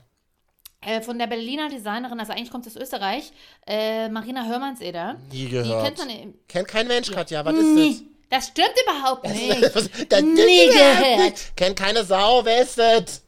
Äh, 0.80 1.00
von 1.00 1.18
der 1.18 1.28
Berliner 1.28 1.68
Designerin, 1.68 2.18
also 2.18 2.32
eigentlich 2.32 2.50
kommt 2.50 2.66
es 2.66 2.76
aus 2.76 2.82
Österreich, 2.82 3.32
äh, 3.66 4.08
Marina 4.08 4.46
Hörmannseder. 4.46 5.14
Nie 5.30 5.44
Die 5.44 5.48
gehört. 5.48 5.84
kennt 5.84 5.98
man 5.98 6.34
Kennt 6.48 6.68
kein 6.68 6.88
Mensch, 6.88 7.10
Katja. 7.10 7.44
Was 7.44 7.54
ist 7.54 7.64
Nie. 7.74 8.08
Das 8.30 8.48
stimmt 8.48 8.72
überhaupt 8.82 9.28
nicht. 9.28 9.62
das? 9.74 9.90
das 10.08 10.22
Nie 10.22 10.66
gehört. 10.68 11.56
Kennt 11.56 11.76
keine 11.76 12.02
Sau, 12.02 12.44
wer 12.44 12.62
ist 12.62 12.78
das? 12.78 13.22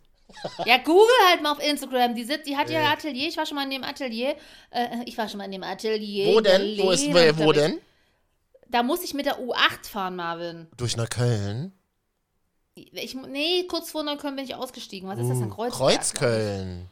Ja, 0.64 0.78
google 0.78 1.08
halt 1.30 1.42
mal 1.42 1.52
auf 1.52 1.62
Instagram. 1.62 2.14
Die, 2.14 2.24
sitzt, 2.24 2.46
die 2.46 2.56
hat 2.56 2.70
ja 2.70 2.90
Atelier. 2.92 3.28
Ich 3.28 3.36
war 3.36 3.46
schon 3.46 3.56
mal 3.56 3.64
in 3.64 3.70
dem 3.70 3.84
Atelier. 3.84 4.36
Äh, 4.70 4.88
ich 5.06 5.16
war 5.16 5.28
schon 5.28 5.38
mal 5.38 5.44
in 5.44 5.52
dem 5.52 5.62
Atelier. 5.62 6.34
Wo 6.34 6.40
denn? 6.40 6.78
Wo, 6.78 6.90
ist, 6.90 7.06
wo, 7.08 7.44
wo 7.44 7.52
denn? 7.52 7.80
Da 8.68 8.82
muss 8.82 9.02
ich 9.04 9.14
mit 9.14 9.26
der 9.26 9.38
U8 9.40 9.86
fahren, 9.88 10.16
Marvin. 10.16 10.66
Durch 10.76 10.96
nach 10.96 11.08
Köln. 11.08 11.72
Ich, 12.74 13.14
nee, 13.14 13.64
kurz 13.68 13.90
vor 13.90 14.02
Neukölln 14.02 14.34
bin 14.34 14.44
ich 14.44 14.54
ausgestiegen. 14.54 15.08
Was 15.08 15.18
ist 15.18 15.28
das 15.28 15.38
denn? 15.38 15.50
Uh, 15.52 15.54
glaub 15.54 15.68
ich. 15.68 15.74
Kreuzköln. 15.74 16.88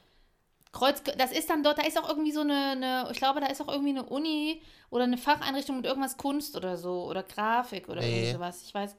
Kreuz, 0.70 1.02
das 1.18 1.32
ist 1.32 1.50
dann 1.50 1.62
dort, 1.62 1.78
da 1.78 1.82
ist 1.82 1.98
auch 1.98 2.08
irgendwie 2.08 2.32
so 2.32 2.40
eine, 2.40 2.70
eine, 2.70 3.08
ich 3.10 3.18
glaube, 3.18 3.40
da 3.40 3.46
ist 3.46 3.60
auch 3.60 3.68
irgendwie 3.68 3.90
eine 3.90 4.04
Uni 4.04 4.62
oder 4.88 5.04
eine 5.04 5.18
Facheinrichtung 5.18 5.76
mit 5.76 5.84
irgendwas 5.84 6.16
Kunst 6.16 6.56
oder 6.56 6.78
so 6.78 7.04
oder 7.04 7.22
Grafik 7.22 7.88
oder 7.88 8.00
Nee. 8.00 8.32
sowas. 8.32 8.62
Ich 8.64 8.72
weiß, 8.72 8.94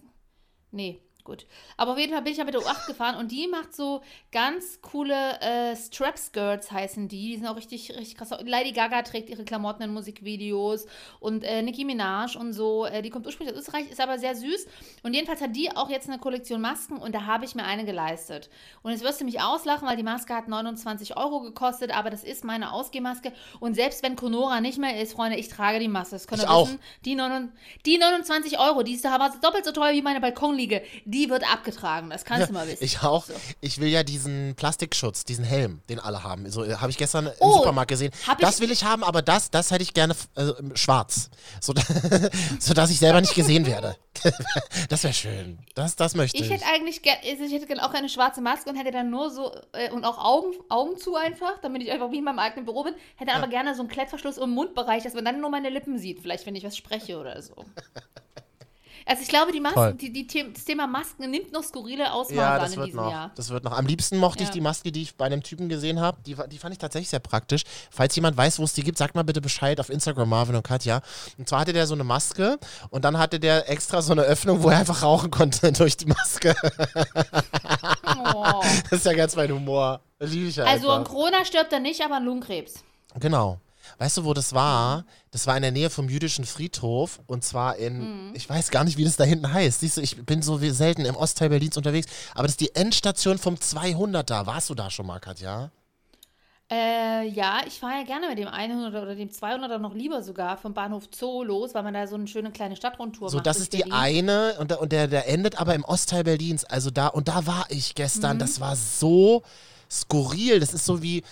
nee, 0.72 1.00
gut. 1.24 1.46
Aber 1.78 1.94
auf 1.94 1.98
jeden 1.98 2.12
Fall 2.14 2.22
bin 2.22 2.32
ich 2.34 2.38
ja 2.40 2.44
mit 2.46 2.54
der 2.54 2.62
U8 2.62 2.88
gefahren 2.88 3.16
und 3.16 3.32
die 3.32 3.48
macht 3.48 3.74
so 3.76 4.02
ganz 4.32 4.82
coole 4.82 5.40
äh, 5.42 5.76
Strap-Skirts 5.76 6.72
heißen 6.72 7.08
die. 7.08 7.30
Die 7.32 7.38
sind 7.38 7.48
auch 7.48 7.56
richtig, 7.56 7.92
richtig 7.92 8.16
krass. 8.18 8.30
Lady 8.44 8.72
Gaga 8.72 9.02
trägt 9.04 9.30
ihre 9.30 9.44
Klamotten 9.44 9.84
in 9.84 9.94
Musikvideos 9.94 10.86
und 11.20 11.44
äh, 11.44 11.62
Nicki 11.62 11.86
Minaj 11.86 12.36
und 12.38 12.54
so. 12.54 12.86
Äh, 12.86 13.02
die 13.02 13.10
kommt 13.10 13.26
ursprünglich 13.26 13.56
aus 13.56 13.62
Österreich, 13.62 13.90
ist 13.90 14.00
aber 14.02 14.20
sehr 14.20 14.36
süß. 14.36 14.68
Und 15.04 15.14
jedenfalls 15.14 15.42
hat 15.42 15.56
die 15.56 15.76
auch 15.76 15.90
jetzt 15.90 16.10
eine 16.10 16.20
Kollektion 16.20 16.62
Masken 16.62 16.98
und 16.98 17.14
da 17.16 17.26
habe 17.26 17.46
ich 17.46 17.56
mir 17.56 17.64
eine 17.66 17.86
geleistet. 17.86 18.50
Und 18.82 18.92
jetzt 18.92 19.04
wirst 19.04 19.22
du 19.22 19.26
mich 19.26 19.42
auslachen, 19.42 19.88
weil 19.88 19.98
die 19.98 20.04
Maske 20.04 20.34
hat 20.34 20.48
29 20.48 21.18
Euro 21.18 21.42
gekostet, 21.42 21.96
aber 21.96 22.10
das 22.10 22.24
ist 22.24 22.44
meine 22.44 22.72
Ausgehmaske. 22.72 23.32
Und 23.60 23.76
selbst 23.76 24.04
wenn 24.04 24.16
Conora 24.16 24.62
nicht 24.62 24.78
mehr 24.78 25.02
ist, 25.02 25.14
Freunde, 25.14 25.38
ich 25.38 25.50
trage 25.50 25.80
die 25.80 25.88
Maske. 25.88 26.16
Das 26.16 26.28
könnt 26.28 26.42
ihr 26.42 26.46
Ich 26.46 26.50
auch. 26.50 26.68
wissen. 26.68 26.80
Die, 27.06 27.16
9, 27.16 27.52
die 27.86 27.98
29 27.98 28.60
Euro, 28.60 28.84
die 28.84 28.94
ist 28.94 29.06
aber 29.06 29.34
doppelt 29.42 29.66
so 29.66 29.72
teuer 29.72 29.94
wie 29.94 30.02
meine 30.02 30.22
Balkonliege. 30.22 30.82
Die 31.14 31.30
wird 31.30 31.50
abgetragen. 31.52 32.10
Das 32.10 32.26
kannst 32.26 32.50
du 32.50 32.54
mal 32.54 32.68
wissen. 32.68 32.84
Ich 32.84 33.04
auch. 33.04 33.26
Ich 33.62 33.80
will 33.80 33.88
ja 33.88 34.04
diesen 34.04 34.56
Plastikschutz, 34.56 35.24
diesen 35.24 35.46
Helm, 35.46 35.82
den 35.90 36.00
alle 36.00 36.24
haben. 36.24 36.50
So 36.50 36.64
äh, 36.64 36.76
habe 36.76 36.90
ich 36.90 36.98
gestern 36.98 37.28
im 37.28 37.34
Oh, 37.40 37.58
Supermarkt 37.58 37.90
gesehen. 37.90 38.12
Das 38.40 38.60
will 38.60 38.72
ich 38.72 38.84
haben, 38.84 39.04
aber 39.04 39.22
das, 39.22 39.52
das 39.52 39.72
hätte 39.72 39.84
ich 39.84 39.94
gerne 39.94 40.16
äh, 40.36 40.52
schwarz, 40.76 41.30
so, 41.62 41.74
sodass 42.60 42.90
ich 42.90 43.00
selber 43.00 43.22
nicht 43.22 43.36
gesehen 43.36 43.66
werde. 43.66 43.96
das 44.90 45.04
wäre 45.04 45.14
schön. 45.14 45.60
Das, 45.76 45.96
das 45.96 46.16
möchte 46.16 46.38
ich. 46.38 46.44
Ich 46.44 46.52
hätte 46.52 46.66
eigentlich 46.66 47.02
gerne, 47.02 47.20
ich 47.24 47.52
hätte 47.52 47.68
gerne 47.68 47.86
auch 47.86 47.94
eine 47.94 48.10
schwarze 48.10 48.42
Maske 48.42 48.70
und 48.70 48.76
hätte 48.76 48.92
dann 48.92 49.10
nur 49.10 49.30
so, 49.30 49.54
äh, 49.74 49.92
und 49.92 50.06
auch 50.06 50.18
Augen, 50.18 50.54
Augen 50.70 50.98
zu 50.98 51.16
einfach, 51.16 51.60
damit 51.62 51.84
ich 51.84 51.92
einfach 51.92 52.12
wie 52.12 52.18
in 52.18 52.24
meinem 52.24 52.40
eigenen 52.40 52.66
Büro 52.66 52.84
bin. 52.84 52.96
Hätte 53.16 53.32
dann 53.32 53.42
aber 53.42 53.52
gerne 53.52 53.76
so 53.76 53.82
einen 53.82 53.90
Klettverschluss 53.90 54.38
im 54.38 54.52
Mundbereich, 54.52 55.04
dass 55.04 55.14
man 55.14 55.26
dann 55.26 55.40
nur 55.40 55.50
meine 55.50 55.70
Lippen 55.70 56.00
sieht, 56.00 56.22
vielleicht 56.22 56.46
wenn 56.46 56.56
ich 56.56 56.64
was 56.64 56.76
spreche 56.76 57.20
oder 57.20 57.42
so. 57.42 57.54
Also 59.06 59.22
ich 59.22 59.28
glaube, 59.28 59.52
die. 59.52 59.60
Masken, 59.60 59.98
die, 59.98 60.12
die, 60.14 60.28
The- 60.30 60.52
das 60.54 60.66
Thema 60.66 60.88
Masken 60.88 61.30
nimmt 61.30 61.52
noch 61.52 61.64
skurrile 61.64 62.12
Ausmaße 62.14 62.36
ja, 62.40 62.54
an 62.56 62.62
das 62.62 62.72
in 62.72 62.78
wird 62.78 62.88
diesem 62.88 63.00
noch. 63.02 63.12
Jahr. 63.12 63.32
Das 63.36 63.50
wird 63.50 63.64
noch. 63.64 63.72
Am 63.72 63.86
liebsten 63.86 64.18
mochte 64.18 64.44
ich 64.44 64.50
Ja. 64.50 64.54
die 64.54 64.62
Maske, 64.62 64.92
die 64.92 65.02
ich 65.04 65.16
bei 65.16 65.26
einem 65.26 65.44
Typen 65.44 65.70
gesehen 65.70 66.00
habe. 66.00 66.18
Die, 66.26 66.36
die 66.50 66.58
fand 66.58 66.74
ich 66.74 66.80
tatsächlich 66.80 67.10
sehr 67.10 67.20
praktisch. 67.20 67.64
Falls 67.92 68.16
jemand 68.16 68.38
weiß, 68.38 68.60
wo 68.60 68.64
es 68.64 68.74
die 68.74 68.84
gibt, 68.84 68.98
sagt 68.98 69.16
mal 69.16 69.24
bitte 69.24 69.42
Bescheid 69.42 69.80
auf 69.80 69.90
Instagram, 69.90 70.30
Marvin 70.30 70.56
und 70.56 70.64
Katja. 70.64 71.02
Und 71.38 71.48
zwar 71.50 71.62
hatte 71.62 71.74
der 71.74 71.88
so 71.88 71.94
eine 71.94 72.04
Maske 72.04 72.58
und 72.90 73.04
dann 73.06 73.18
hatte 73.18 73.40
der 73.40 73.70
extra 73.70 74.02
so 74.02 74.12
eine 74.14 74.22
Öffnung, 74.24 74.64
wo 74.64 74.70
er 74.70 74.78
einfach 74.80 75.02
rauchen 75.04 75.32
konnte 75.32 75.72
durch 75.74 75.98
die 75.98 76.06
Maske. 76.06 76.56
Oh. 78.06 78.62
Das 78.90 79.00
ist 79.00 79.06
ja 79.06 79.14
ganz 79.14 79.36
mein 79.36 79.52
Humor. 79.52 80.02
Liebe 80.20 80.48
ich 80.48 80.56
ja 80.56 80.66
Also 80.66 80.90
an 80.90 81.00
einfach. 81.00 81.12
Corona 81.12 81.46
stirbt 81.46 81.74
er 81.74 81.80
nicht, 81.80 82.02
aber 82.04 82.16
an 82.18 82.26
Lungenkrebs. 82.26 82.84
Genau. 83.20 83.60
Weißt 83.98 84.18
du, 84.18 84.26
wo 84.26 84.34
das 84.34 84.54
war? 84.54 85.06
Das 85.32 85.48
war 85.48 85.56
in 85.56 85.62
der 85.64 85.72
Nähe 85.72 85.90
vom 85.90 86.10
jüdischen 86.10 86.46
Friedhof 86.46 87.20
und 87.28 87.44
zwar 87.44 87.76
in, 87.78 88.30
Mhm. 88.30 88.36
ich 88.36 88.50
weiß 88.50 88.72
gar 88.72 88.84
nicht, 88.84 88.98
wie 88.98 89.04
das 89.06 89.16
da 89.18 89.24
hinten 89.24 89.52
heißt. 89.52 89.80
Siehst 89.82 89.98
du, 89.98 90.02
ich 90.02 90.26
bin 90.26 90.42
so 90.42 90.62
wie 90.62 90.70
selten 90.72 91.06
im 91.06 91.16
Ostteil 91.16 91.50
Berlins 91.50 91.78
unterwegs, 91.78 92.08
aber 92.34 92.44
das 92.44 92.54
ist 92.54 92.62
die 92.62 92.76
Endstation 92.76 93.38
vom 93.38 93.56
200er. 93.56 94.46
Warst 94.46 94.70
du 94.70 94.76
da 94.76 94.90
schon 94.90 95.06
mal, 95.08 95.20
Katja? 95.20 95.72
Äh, 96.72 97.28
ja, 97.28 97.60
ich 97.68 97.80
fahre 97.80 97.98
ja 98.00 98.04
gerne 98.04 98.30
mit 98.30 98.38
dem 98.40 98.48
100er 98.48 99.02
oder 99.04 99.16
dem 99.16 99.30
200er 99.30 99.78
noch 99.78 99.94
lieber 99.94 100.24
sogar 100.24 100.58
vom 100.58 100.74
Bahnhof 100.74 101.04
Zoo 101.14 101.44
los, 101.44 101.74
weil 101.76 101.84
man 101.84 101.94
da 101.94 102.08
so 102.08 102.16
eine 102.16 102.26
schöne 102.26 102.52
kleine 102.52 102.76
Stadtrundtour 102.76 103.30
So, 103.30 103.38
macht. 103.38 103.46
das 103.46 103.58
durch 103.58 103.64
ist 103.66 103.74
die 103.74 103.78
Berlin. 103.80 103.94
eine 103.94 104.56
und, 104.60 104.72
der- 104.72 104.82
und 104.82 104.92
der, 104.92 105.08
der 105.08 105.28
endet 105.28 105.60
aber 105.60 105.76
im 105.76 105.84
Ostteil 105.84 106.24
Berlins. 106.24 106.64
Also 106.64 106.90
da, 106.90 107.08
und 107.08 107.28
da 107.28 107.46
war 107.46 107.66
ich 107.70 107.90
Mhm. 107.90 107.96
gestern. 107.96 108.40
Das 108.40 108.60
war 108.60 108.76
so 108.76 109.44
skurril. 110.02 110.60
Das 110.60 110.74
ist 110.74 110.86
so 110.86 111.02
wie, 111.02 111.24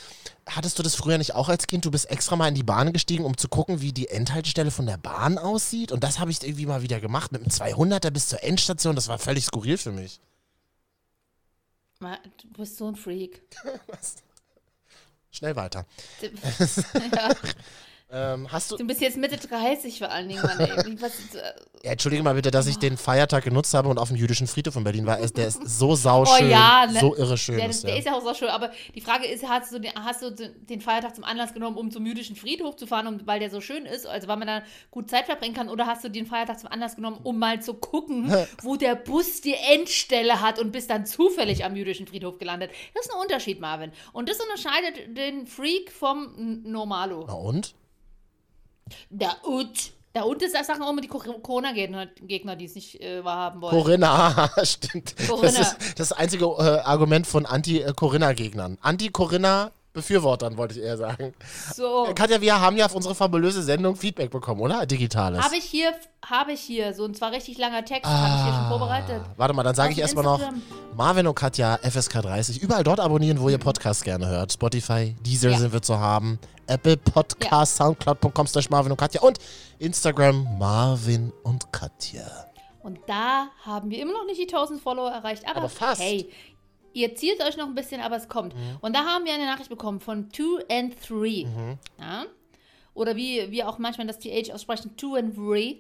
hattest 0.48 0.80
du 0.80 0.84
das 0.84 0.96
früher 0.96 1.18
nicht 1.18 1.36
auch 1.36 1.50
als 1.50 1.68
Kind? 1.68 1.86
Du 1.86 1.92
bist 1.92 2.10
extra 2.10 2.36
mal 2.36 2.48
in 2.48 2.56
die 2.56 2.64
Bahn 2.64 2.94
gestiegen, 2.94 3.26
um 3.26 3.38
zu 3.38 3.48
gucken, 3.50 3.82
wie 3.82 3.92
die 3.92 4.08
Endhaltestelle 4.08 4.72
von 4.72 4.86
der 4.86 4.98
Bahn 4.98 5.38
aussieht. 5.38 5.92
Und 5.92 6.04
das 6.04 6.20
habe 6.20 6.32
ich 6.32 6.44
irgendwie 6.44 6.66
mal 6.66 6.82
wieder 6.82 7.00
gemacht. 7.00 7.32
Mit 7.32 7.42
dem 7.42 7.52
200er 7.52 8.12
bis 8.12 8.30
zur 8.30 8.44
Endstation. 8.44 8.96
Das 8.96 9.08
war 9.08 9.20
völlig 9.20 9.46
skurril 9.46 9.78
für 9.78 9.92
mich. 9.92 10.20
Du 12.00 12.50
bist 12.58 12.78
so 12.78 12.88
ein 12.88 12.96
Freak. 12.96 13.44
Schnell 15.32 15.56
weiter. 15.56 15.86
ja, 16.22 17.36
Ähm, 18.14 18.52
hast 18.52 18.72
du. 18.72 18.76
du 18.76 18.86
bist 18.86 19.00
jetzt 19.00 19.18
Mitte 19.18 19.38
30 19.38 19.98
vor 20.00 20.12
allen 20.12 20.28
Dingen, 20.28 20.42
Mann, 20.42 20.60
ey. 20.60 21.02
Was, 21.02 21.14
äh, 21.34 21.54
Ja, 21.84 21.92
entschuldige 21.92 22.22
mal 22.24 22.34
bitte, 22.34 22.52
dass 22.52 22.68
ich 22.68 22.78
den 22.78 22.98
Feiertag 22.98 23.46
genutzt 23.46 23.74
habe 23.74 23.88
und 23.88 23.98
auf 23.98 24.10
dem 24.10 24.18
jüdischen 24.18 24.48
Friedhof 24.48 24.76
in 24.76 24.84
Berlin 24.84 25.06
war. 25.06 25.16
Der 25.18 25.48
ist 25.48 25.62
so 25.66 25.96
sauschön. 25.96 26.48
Oh 26.48 26.50
ja, 26.50 26.88
ne? 26.88 27.00
So 27.00 27.16
irre 27.16 27.38
schön. 27.38 27.56
der, 27.56 27.70
ist 27.70 27.84
der 27.84 27.92
der. 27.92 28.00
ist 28.00 28.06
ja 28.06 28.18
auch 28.18 28.22
so 28.22 28.34
schön, 28.34 28.50
aber 28.50 28.72
die 28.94 29.00
Frage 29.00 29.28
ist, 29.28 29.48
hast 29.48 29.72
du, 29.72 29.80
den, 29.80 29.94
hast 29.96 30.22
du 30.22 30.32
den 30.32 30.82
Feiertag 30.82 31.16
zum 31.16 31.24
Anlass 31.24 31.54
genommen, 31.54 31.78
um 31.78 31.90
zum 31.90 32.06
jüdischen 32.06 32.36
Friedhof 32.36 32.76
zu 32.76 32.86
fahren, 32.86 33.08
um, 33.08 33.26
weil 33.26 33.40
der 33.40 33.50
so 33.50 33.62
schön 33.62 33.86
ist, 33.86 34.06
also 34.06 34.28
weil 34.28 34.38
man 34.38 34.48
da 34.48 34.64
gut 34.92 35.10
Zeit 35.10 35.26
verbringen 35.26 35.56
kann, 35.56 35.70
oder 35.70 35.88
hast 35.88 36.04
du 36.04 36.10
den 36.10 36.26
Feiertag 36.26 36.60
zum 36.60 36.70
Anlass 36.70 36.98
genommen, 36.98 37.20
um 37.24 37.40
mal 37.40 37.62
zu 37.62 37.74
gucken, 37.76 38.30
wo 38.62 38.76
der 38.76 38.96
Bus 38.96 39.40
die 39.40 39.56
Endstelle 39.74 40.42
hat 40.42 40.60
und 40.60 40.74
bist 40.74 40.90
dann 40.90 41.06
zufällig 41.06 41.64
am 41.64 41.78
jüdischen 41.78 42.08
Friedhof 42.08 42.40
gelandet? 42.40 42.72
Das 42.94 43.06
ist 43.06 43.14
ein 43.14 43.22
Unterschied, 43.22 43.62
Marvin. 43.62 43.94
Und 44.12 44.28
das 44.28 44.38
unterscheidet 44.42 45.18
den 45.18 45.48
Freak 45.48 45.92
vom 45.94 46.62
Normalo. 46.64 47.24
Na 47.28 47.34
und? 47.34 47.74
Da 49.10 49.36
und. 49.44 49.94
Da 50.14 50.24
und 50.24 50.42
ist 50.42 50.54
das 50.54 50.68
Sachen 50.68 50.82
auch 50.84 50.90
immer 50.90 51.00
die 51.00 51.08
Cor- 51.08 51.24
Corona-Gegner, 51.42 52.08
Gegner, 52.24 52.58
die 52.58 52.66
es 52.66 52.76
nicht 52.76 53.00
äh, 53.00 53.24
wahrhaben 53.24 53.62
wollen. 53.62 53.72
Corinna, 53.72 54.52
stimmt. 54.64 55.16
Corinna. 55.26 55.52
Das 55.58 55.72
ist 55.80 56.00
das 56.00 56.12
einzige 56.12 56.44
äh, 56.48 56.80
Argument 56.84 57.26
von 57.26 57.46
Anti-Corinna-Gegnern. 57.46 58.78
Anti-Corinna-Befürwortern, 59.94 60.58
wollte 60.58 60.80
ich 60.80 60.86
eher 60.86 60.98
sagen. 60.98 61.34
so. 61.74 62.08
Katja, 62.16 62.42
wir 62.42 62.60
haben 62.60 62.78
ja 62.78 62.86
auf 62.86 62.96
unsere 62.96 63.16
fabulöse 63.16 63.62
Sendung 63.62 63.96
Feedback 63.96 64.32
bekommen, 64.32 64.62
oder? 64.62 64.86
Digitales. 64.86 65.44
Habe 65.44 65.56
ich 65.58 65.64
hier, 65.64 65.94
habe 66.26 66.54
ich 66.54 66.62
hier, 66.62 66.94
so 66.94 67.06
ein 67.06 67.14
zwar 67.14 67.32
richtig 67.32 67.58
langer 67.58 67.84
Text, 67.86 68.10
habe 68.10 68.36
ich 68.36 68.44
hier 68.44 68.54
schon 68.54 68.68
vorbereitet. 68.70 69.22
Warte 69.38 69.54
mal, 69.54 69.64
dann 69.64 69.76
sage 69.76 69.94
ich 69.94 70.00
erstmal 70.00 70.24
noch. 70.24 70.42
Marvin 70.96 71.28
und 71.28 71.36
Katja, 71.36 71.78
FSK 71.78 72.22
30. 72.22 72.62
Überall 72.62 72.84
dort 72.84 73.00
abonnieren, 73.00 73.40
wo 73.40 73.50
ihr 73.50 73.58
Podcast 73.58 74.04
gerne 74.04 74.28
hört. 74.28 74.54
Spotify, 74.54 75.16
Deezer 75.26 75.50
Ja. 75.52 75.58
sind 75.58 75.74
wir 75.74 75.82
zu 75.82 76.00
haben. 76.00 76.40
Apple 76.68 76.98
Podcast, 76.98 77.76
Soundcloud.com 77.78 78.48
slash 78.48 78.70
Marvin 78.70 78.92
und 78.92 78.98
Katja 78.98 79.22
und 79.22 79.40
Instagram 79.80 80.58
Marvin 80.58 81.34
und 81.44 81.72
Katja. 81.74 82.24
Und 82.82 82.98
da 83.08 83.48
haben 83.64 83.90
wir 83.92 84.02
immer 84.02 84.14
noch 84.14 84.26
nicht 84.26 84.40
die 84.40 84.48
1000 84.48 84.82
Follower 84.82 85.12
erreicht, 85.12 85.44
aber, 85.48 85.58
Aber 85.58 85.70
fast. 85.70 86.02
Hey, 86.02 86.30
ihr 86.94 87.16
zielt 87.16 87.42
euch 87.42 87.58
noch 87.58 87.68
ein 87.68 87.76
bisschen, 87.76 88.02
aber 88.02 88.18
es 88.18 88.28
kommt. 88.28 88.54
Und 88.82 88.96
da 88.96 89.06
haben 89.06 89.26
wir 89.26 89.34
eine 89.34 89.46
Nachricht 89.46 89.70
bekommen 89.70 90.00
von 90.00 90.30
2 90.32 90.66
and 90.70 90.96
3. 91.08 91.16
Mhm. 91.46 91.78
Ja? 92.00 92.26
Oder 92.94 93.16
wie 93.16 93.50
wir 93.52 93.70
auch 93.70 93.78
manchmal 93.78 94.08
das 94.08 94.20
TH 94.20 94.52
aussprechen, 94.54 94.92
2 94.98 95.20
and 95.20 95.38
3. 95.38 95.78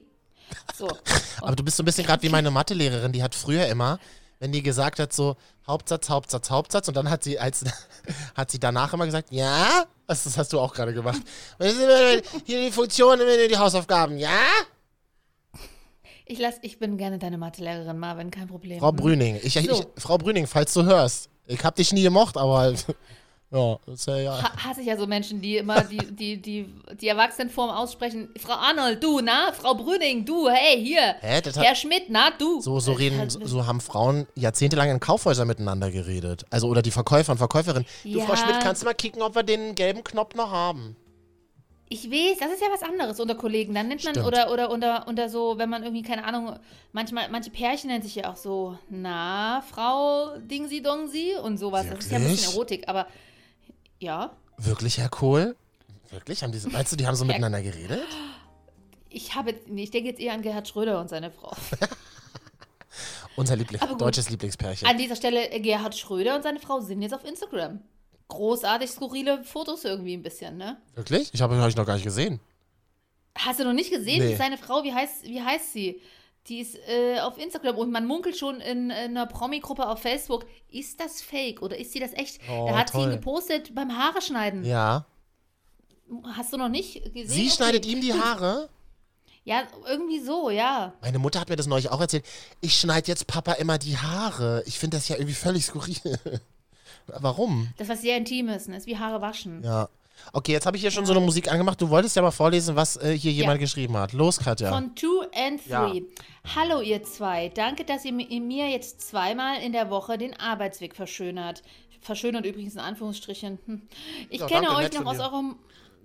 So. 0.75 0.87
Aber 1.41 1.55
du 1.55 1.63
bist 1.63 1.77
so 1.77 1.83
ein 1.83 1.85
bisschen 1.85 2.05
gerade 2.05 2.23
wie 2.23 2.29
meine 2.29 2.51
Mathelehrerin, 2.51 3.11
die 3.11 3.23
hat 3.23 3.35
früher 3.35 3.67
immer, 3.67 3.99
wenn 4.39 4.51
die 4.51 4.63
gesagt 4.63 4.99
hat, 4.99 5.13
so 5.13 5.35
Hauptsatz, 5.67 6.09
Hauptsatz, 6.09 6.49
Hauptsatz, 6.49 6.87
und 6.87 6.97
dann 6.97 7.09
hat 7.09 7.23
sie 7.23 7.39
als 7.39 7.63
hat 8.35 8.51
sie 8.51 8.59
danach 8.59 8.93
immer 8.93 9.05
gesagt, 9.05 9.31
ja, 9.31 9.85
das, 10.07 10.23
das 10.23 10.37
hast 10.37 10.51
du 10.53 10.59
auch 10.59 10.73
gerade 10.73 10.93
gemacht. 10.93 11.21
Hier 12.45 12.65
die 12.65 12.71
Funktion, 12.71 13.19
die 13.19 13.57
Hausaufgaben, 13.57 14.17
ja? 14.17 14.39
Ich, 16.31 16.39
lass, 16.39 16.55
ich 16.61 16.79
bin 16.79 16.97
gerne 16.97 17.19
deine 17.19 17.37
Mathelehrerin, 17.37 17.97
Marvin, 17.97 18.31
kein 18.31 18.47
Problem. 18.47 18.79
Frau 18.79 18.91
Brüning, 18.91 19.37
ich, 19.43 19.55
ich, 19.55 19.67
So. 19.69 19.83
Frau 19.97 20.17
Brüning, 20.17 20.47
falls 20.47 20.73
du 20.73 20.83
hörst, 20.83 21.29
ich 21.47 21.63
hab 21.63 21.75
dich 21.75 21.91
nie 21.91 22.03
gemocht, 22.03 22.37
aber 22.37 22.71
ja, 23.51 23.77
das 23.85 23.95
ist 23.99 24.07
ja, 24.07 24.17
ja. 24.17 24.41
Ha 24.43 24.69
hasse 24.69 24.79
ich 24.81 24.87
ja 24.87 24.95
so 24.95 25.05
Menschen, 25.07 25.41
die 25.41 25.57
immer 25.57 25.81
die, 25.83 25.97
die, 25.97 26.41
die, 26.41 26.73
die 27.01 27.07
Erwachsenenform 27.09 27.69
aussprechen. 27.69 28.29
Frau 28.39 28.53
Arnold, 28.53 29.03
du, 29.03 29.19
na? 29.19 29.51
Frau 29.51 29.73
Brüning, 29.75 30.23
du, 30.23 30.47
hey, 30.49 30.81
hier. 30.81 31.15
Hä, 31.19 31.41
das 31.41 31.57
hat- 31.57 31.65
Herr 31.65 31.75
Schmidt, 31.75 32.03
na, 32.09 32.29
du. 32.31 32.61
So, 32.61 32.79
so 32.79 32.93
Äh, 32.93 32.95
reden, 32.95 33.19
halt- 33.19 33.31
so, 33.33 33.45
so 33.45 33.65
haben 33.67 33.81
Frauen 33.81 34.25
jahrzehntelang 34.35 34.89
in 34.89 34.99
Kaufhäusern 35.01 35.47
miteinander 35.49 35.91
geredet. 35.91 36.45
Also 36.49 36.67
oder 36.69 36.81
die 36.81 36.91
Verkäufer 36.91 37.33
und 37.33 37.39
Verkäuferinnen. 37.39 37.85
Du, 38.03 38.09
Ja. 38.09 38.25
Frau 38.25 38.37
Schmidt, 38.37 38.61
kannst 38.61 38.83
du 38.83 38.85
mal 38.85 38.93
kicken, 38.93 39.21
ob 39.21 39.35
wir 39.35 39.43
den 39.43 39.75
gelben 39.75 40.03
Knopf 40.05 40.33
noch 40.35 40.49
haben? 40.51 40.95
Ich 41.93 42.09
weiß, 42.09 42.37
das 42.39 42.53
ist 42.53 42.61
ja 42.61 42.69
was 42.71 42.83
anderes 42.83 43.19
unter 43.19 43.35
Kollegen. 43.35 43.73
Dann 43.73 43.89
nennt 43.89 44.01
man, 44.05 44.13
Stimmt. 44.13 44.25
oder, 44.25 44.49
oder 44.49 44.71
unter, 44.71 45.09
unter 45.09 45.27
so, 45.27 45.57
wenn 45.57 45.69
man 45.69 45.83
irgendwie, 45.83 46.03
keine 46.03 46.23
Ahnung, 46.23 46.57
manchmal, 46.93 47.27
manche 47.27 47.49
Pärchen 47.51 47.89
nennen 47.89 48.01
sich 48.01 48.15
ja 48.15 48.31
auch 48.31 48.37
so, 48.37 48.77
na, 48.89 49.61
Frau 49.69 50.37
Dingsi 50.37 50.81
Dongsi 50.81 51.35
und 51.43 51.57
sowas. 51.57 51.85
Das 51.89 51.99
ist 51.99 52.09
ja 52.09 52.17
ein 52.17 52.23
bisschen 52.23 52.53
Wirklich? 52.53 52.55
Erotik, 52.55 52.87
aber 52.87 53.07
ja. 53.99 54.31
Wirklich, 54.57 54.99
Herr 54.99 55.09
Kohl? 55.09 55.57
Wirklich? 56.11 56.43
Haben 56.43 56.53
die, 56.53 56.65
meinst 56.69 56.93
du, 56.93 56.95
die 56.95 57.05
haben 57.05 57.15
so 57.15 57.25
miteinander 57.25 57.61
geredet? 57.61 58.07
Ich 59.09 59.35
habe, 59.35 59.53
nee, 59.67 59.83
ich 59.83 59.91
denke 59.91 60.11
jetzt 60.11 60.21
eher 60.21 60.31
an 60.31 60.43
Gerhard 60.43 60.69
Schröder 60.69 60.97
und 61.01 61.09
seine 61.09 61.29
Frau. 61.29 61.51
Unser 63.35 63.57
Liebling, 63.57 63.81
deutsches 63.97 64.29
Lieblingspärchen. 64.29 64.87
An 64.87 64.97
dieser 64.97 65.17
Stelle, 65.17 65.51
äh, 65.51 65.59
Gerhard 65.59 65.97
Schröder 65.97 66.37
und 66.37 66.43
seine 66.43 66.61
Frau 66.61 66.79
sind 66.79 67.01
jetzt 67.01 67.13
auf 67.13 67.25
Instagram. 67.25 67.81
Großartig 68.31 68.89
skurrile 68.89 69.43
Fotos 69.43 69.83
irgendwie 69.83 70.13
ein 70.15 70.23
bisschen, 70.23 70.55
ne? 70.57 70.77
Wirklich? 70.95 71.29
Ich 71.33 71.41
habe 71.41 71.55
euch 71.61 71.75
noch 71.75 71.85
gar 71.85 71.95
nicht 71.95 72.05
gesehen. 72.05 72.39
Hast 73.37 73.59
du 73.59 73.65
noch 73.65 73.73
nicht 73.73 73.91
gesehen? 73.91 74.25
Nee. 74.25 74.35
Seine 74.37 74.57
Frau, 74.57 74.83
wie 74.83 74.93
heißt, 74.93 75.23
wie 75.25 75.41
heißt 75.41 75.73
sie? 75.73 76.01
Die 76.47 76.59
ist 76.59 76.77
äh, 76.87 77.19
auf 77.19 77.37
Instagram 77.37 77.77
und 77.77 77.91
man 77.91 78.05
munkelt 78.07 78.37
schon 78.37 78.61
in, 78.61 78.89
in 78.89 78.91
einer 78.91 79.25
Promi-Gruppe 79.27 79.85
auf 79.87 79.99
Facebook. 80.01 80.45
Ist 80.69 80.99
das 81.01 81.21
fake 81.21 81.61
oder 81.61 81.77
ist 81.77 81.91
sie 81.91 81.99
das 81.99 82.13
echt? 82.13 82.39
Oh, 82.49 82.67
da 82.69 82.77
hat 82.79 82.87
sie 82.87 82.93
toll. 82.93 83.09
ihn 83.09 83.11
gepostet 83.11 83.75
beim 83.75 83.95
Haare 83.97 84.21
schneiden. 84.21 84.63
Ja. 84.65 85.05
Hast 86.35 86.51
du 86.53 86.57
noch 86.57 86.69
nicht 86.69 87.03
gesehen? 87.13 87.27
Sie 87.29 87.41
Okay. 87.47 87.49
schneidet 87.55 87.85
ihm 87.85 87.99
die 88.01 88.13
Haare? 88.13 88.69
Ja, 89.43 89.63
irgendwie 89.87 90.19
so, 90.19 90.49
ja. 90.49 90.93
Meine 91.01 91.19
Mutter 91.19 91.39
hat 91.41 91.49
mir 91.49 91.55
das 91.57 91.67
neulich 91.67 91.89
auch 91.89 91.99
erzählt. 91.99 92.23
Ich 92.61 92.79
schneide 92.79 93.07
jetzt 93.07 93.27
Papa 93.27 93.53
immer 93.53 93.77
die 93.77 93.97
Haare. 93.97 94.63
Ich 94.67 94.79
finde 94.79 94.97
das 94.97 95.09
ja 95.09 95.17
irgendwie 95.17 95.33
völlig 95.35 95.65
skurril. 95.65 95.95
Warum? 97.07 97.69
Das, 97.77 97.89
was 97.89 98.01
sehr 98.01 98.17
intim 98.17 98.49
ist, 98.49 98.69
ne? 98.69 98.77
ist 98.77 98.87
wie 98.87 98.97
Haare 98.97 99.21
waschen. 99.21 99.63
Ja. 99.63 99.89
Okay, 100.33 100.51
jetzt 100.51 100.65
habe 100.67 100.77
ich 100.77 100.81
hier 100.81 100.91
schon 100.91 101.05
so 101.05 101.13
eine 101.13 101.19
Musik 101.21 101.51
angemacht. 101.51 101.81
Du 101.81 101.89
wolltest 101.89 102.15
ja 102.15 102.21
mal 102.21 102.29
vorlesen, 102.31 102.75
was 102.75 102.95
äh, 102.97 103.17
hier 103.17 103.31
jemand 103.31 103.59
geschrieben 103.59 103.97
hat. 103.97 104.13
Los, 104.13 104.37
Katja. 104.39 104.71
Von 104.71 104.91
2 104.95 105.07
and 105.47 105.61
3. 105.67 105.69
Ja. 105.69 105.93
Hallo 106.55 106.81
ihr 106.81 107.01
zwei. 107.03 107.49
Danke, 107.49 107.85
dass 107.85 108.05
ihr 108.05 108.13
mi- 108.13 108.39
mir 108.39 108.69
jetzt 108.69 109.01
zweimal 109.01 109.61
in 109.63 109.71
der 109.71 109.89
Woche 109.89 110.17
den 110.19 110.39
Arbeitsweg 110.39 110.95
verschönert. 110.95 111.63
Verschönert 112.01 112.45
übrigens 112.45 112.73
in 112.75 112.79
Anführungsstrichen. 112.81 113.57
Hm. 113.65 113.81
Ich 114.29 114.39
Ja, 114.41 114.47
kenne 114.47 114.67
danke, 114.67 114.81
euch 114.95 114.99
noch 114.99 115.05
aus 115.11 115.19
eurem 115.19 115.55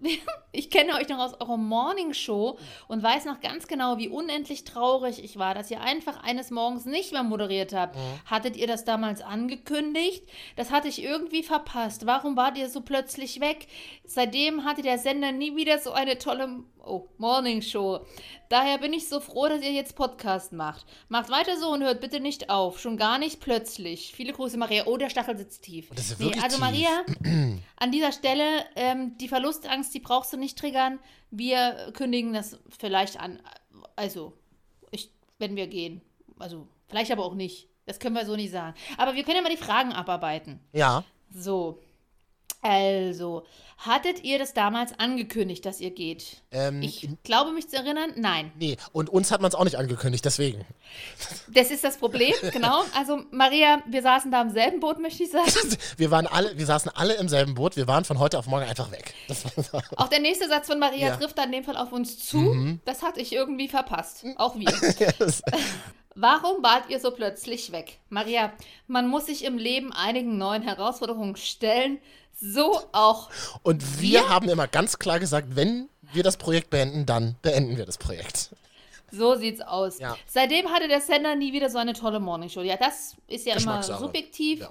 ich 0.52 0.70
kenne 0.70 0.94
euch 0.94 1.08
noch 1.08 1.18
aus 1.18 1.34
eurer 1.40 1.56
Morning 1.56 2.14
Show 2.14 2.58
und 2.88 3.02
weiß 3.02 3.24
noch 3.24 3.40
ganz 3.40 3.66
genau, 3.66 3.98
wie 3.98 4.08
unendlich 4.08 4.64
traurig 4.64 5.22
ich 5.22 5.38
war, 5.38 5.54
dass 5.54 5.70
ihr 5.70 5.80
einfach 5.80 6.22
eines 6.22 6.50
Morgens 6.50 6.84
nicht 6.84 7.12
mehr 7.12 7.22
moderiert 7.22 7.72
habt. 7.72 7.96
Hattet 8.26 8.56
ihr 8.56 8.66
das 8.66 8.84
damals 8.84 9.22
angekündigt? 9.22 10.24
Das 10.56 10.70
hatte 10.70 10.88
ich 10.88 11.02
irgendwie 11.02 11.42
verpasst. 11.42 12.06
Warum 12.06 12.36
wart 12.36 12.58
ihr 12.58 12.68
so 12.68 12.80
plötzlich 12.80 13.40
weg? 13.40 13.66
Seitdem 14.04 14.64
hatte 14.64 14.82
der 14.82 14.98
Sender 14.98 15.32
nie 15.32 15.56
wieder 15.56 15.78
so 15.78 15.92
eine 15.92 16.18
tolle 16.18 16.64
oh, 16.86 17.08
Morning 17.18 17.62
Show. 17.62 18.06
Daher 18.48 18.78
bin 18.78 18.92
ich 18.92 19.08
so 19.08 19.20
froh, 19.20 19.48
dass 19.48 19.62
ihr 19.62 19.72
jetzt 19.72 19.96
Podcast 19.96 20.52
macht. 20.52 20.86
Macht 21.08 21.30
weiter 21.30 21.58
so 21.58 21.70
und 21.70 21.82
hört 21.82 22.00
bitte 22.00 22.20
nicht 22.20 22.48
auf. 22.50 22.78
Schon 22.80 22.96
gar 22.96 23.18
nicht 23.18 23.40
plötzlich. 23.40 24.12
Viele 24.14 24.32
Grüße, 24.32 24.56
Maria. 24.56 24.84
Oh, 24.86 24.96
der 24.96 25.10
Stachel 25.10 25.36
sitzt 25.36 25.62
tief. 25.62 25.88
Das 25.94 26.10
ist 26.10 26.20
Nee, 26.20 26.26
wirklich 26.26 26.42
also 26.42 26.56
tief. 26.56 26.64
Maria, 26.64 27.04
an 27.76 27.92
dieser 27.92 28.12
Stelle, 28.12 28.44
ähm, 28.76 29.16
die 29.18 29.28
Verlustangst, 29.28 29.92
die 29.94 30.00
brauchst 30.00 30.32
du 30.32 30.36
nicht 30.36 30.58
triggern. 30.58 30.98
Wir 31.30 31.92
kündigen 31.94 32.32
das 32.32 32.58
vielleicht 32.78 33.18
an. 33.20 33.40
Also, 33.96 34.32
ich, 34.90 35.10
wenn 35.38 35.56
wir 35.56 35.66
gehen. 35.66 36.02
Also, 36.38 36.68
vielleicht 36.88 37.10
aber 37.10 37.24
auch 37.24 37.34
nicht. 37.34 37.68
Das 37.86 37.98
können 37.98 38.14
wir 38.16 38.26
so 38.26 38.36
nicht 38.36 38.50
sagen. 38.50 38.74
Aber 38.96 39.14
wir 39.14 39.22
können 39.24 39.36
ja 39.36 39.42
mal 39.42 39.50
die 39.50 39.56
Fragen 39.56 39.92
abarbeiten. 39.92 40.60
Ja. 40.72 41.04
So. 41.34 41.80
Also, 42.62 43.44
hattet 43.78 44.24
ihr 44.24 44.38
das 44.38 44.54
damals 44.54 44.98
angekündigt, 44.98 45.64
dass 45.66 45.80
ihr 45.80 45.90
geht? 45.90 46.38
Ähm, 46.50 46.82
Ich 46.82 47.08
glaube 47.22 47.52
mich 47.52 47.68
zu 47.68 47.76
erinnern, 47.76 48.12
nein. 48.16 48.50
Nee, 48.58 48.76
und 48.92 49.08
uns 49.10 49.30
hat 49.30 49.40
man 49.40 49.48
es 49.50 49.54
auch 49.54 49.64
nicht 49.64 49.76
angekündigt, 49.78 50.24
deswegen. 50.24 50.64
Das 51.48 51.70
ist 51.70 51.84
das 51.84 51.96
Problem, 51.98 52.32
genau. 52.52 52.82
Also, 52.96 53.22
Maria, 53.30 53.82
wir 53.86 54.02
saßen 54.02 54.30
da 54.30 54.42
im 54.42 54.50
selben 54.50 54.80
Boot, 54.80 54.98
möchte 54.98 55.22
ich 55.22 55.30
sagen. 55.30 55.50
Wir 55.96 56.10
waren 56.10 56.26
alle, 56.26 56.56
wir 56.58 56.66
saßen 56.66 56.90
alle 56.94 57.14
im 57.14 57.28
selben 57.28 57.54
Boot, 57.54 57.76
wir 57.76 57.86
waren 57.86 58.04
von 58.04 58.18
heute 58.18 58.38
auf 58.38 58.46
morgen 58.46 58.64
einfach 58.64 58.90
weg. 58.90 59.14
Auch 59.96 60.08
der 60.08 60.20
nächste 60.20 60.48
Satz 60.48 60.66
von 60.66 60.78
Maria 60.78 61.08
Ja. 61.08 61.14
Mhm. 61.16 61.20
trifft 61.20 61.38
dann 61.38 61.46
in 61.46 61.52
dem 61.52 61.64
Fall 61.64 61.76
auf 61.76 61.92
uns 61.92 62.18
zu. 62.18 62.78
Das 62.84 63.02
hatte 63.02 63.20
ich 63.20 63.32
irgendwie 63.32 63.68
verpasst. 63.68 64.24
Auch 64.36 64.56
wir. 64.58 64.66
Warum 66.18 66.62
wart 66.62 66.88
ihr 66.88 66.98
so 66.98 67.10
plötzlich 67.10 67.72
weg? 67.72 67.98
Maria, 68.08 68.50
man 68.86 69.06
muss 69.06 69.26
sich 69.26 69.44
im 69.44 69.58
Leben 69.58 69.92
einigen 69.92 70.38
neuen 70.38 70.62
Herausforderungen 70.62 71.36
stellen. 71.36 71.98
So 72.32 72.80
auch. 72.92 73.30
und 73.62 74.00
wir 74.00 74.28
haben 74.28 74.48
immer 74.48 74.66
ganz 74.66 74.98
klar 74.98 75.20
gesagt, 75.20 75.56
wenn 75.56 75.88
wir 76.12 76.22
das 76.22 76.38
Projekt 76.38 76.70
beenden, 76.70 77.04
dann 77.04 77.36
beenden 77.42 77.76
wir 77.76 77.84
das 77.84 77.98
Projekt. 77.98 78.50
So 79.10 79.34
sieht's 79.36 79.60
aus. 79.60 79.98
Ja. 79.98 80.16
Seitdem 80.26 80.70
hatte 80.70 80.88
der 80.88 81.00
Sender 81.00 81.34
nie 81.36 81.52
wieder 81.52 81.68
so 81.68 81.78
eine 81.78 81.92
tolle 81.92 82.18
Morningshow. 82.18 82.62
Ja, 82.62 82.76
das 82.76 83.16
ist 83.26 83.46
ja 83.46 83.56
immer 83.56 83.82
subjektiv. 83.82 84.60
Ja. 84.60 84.70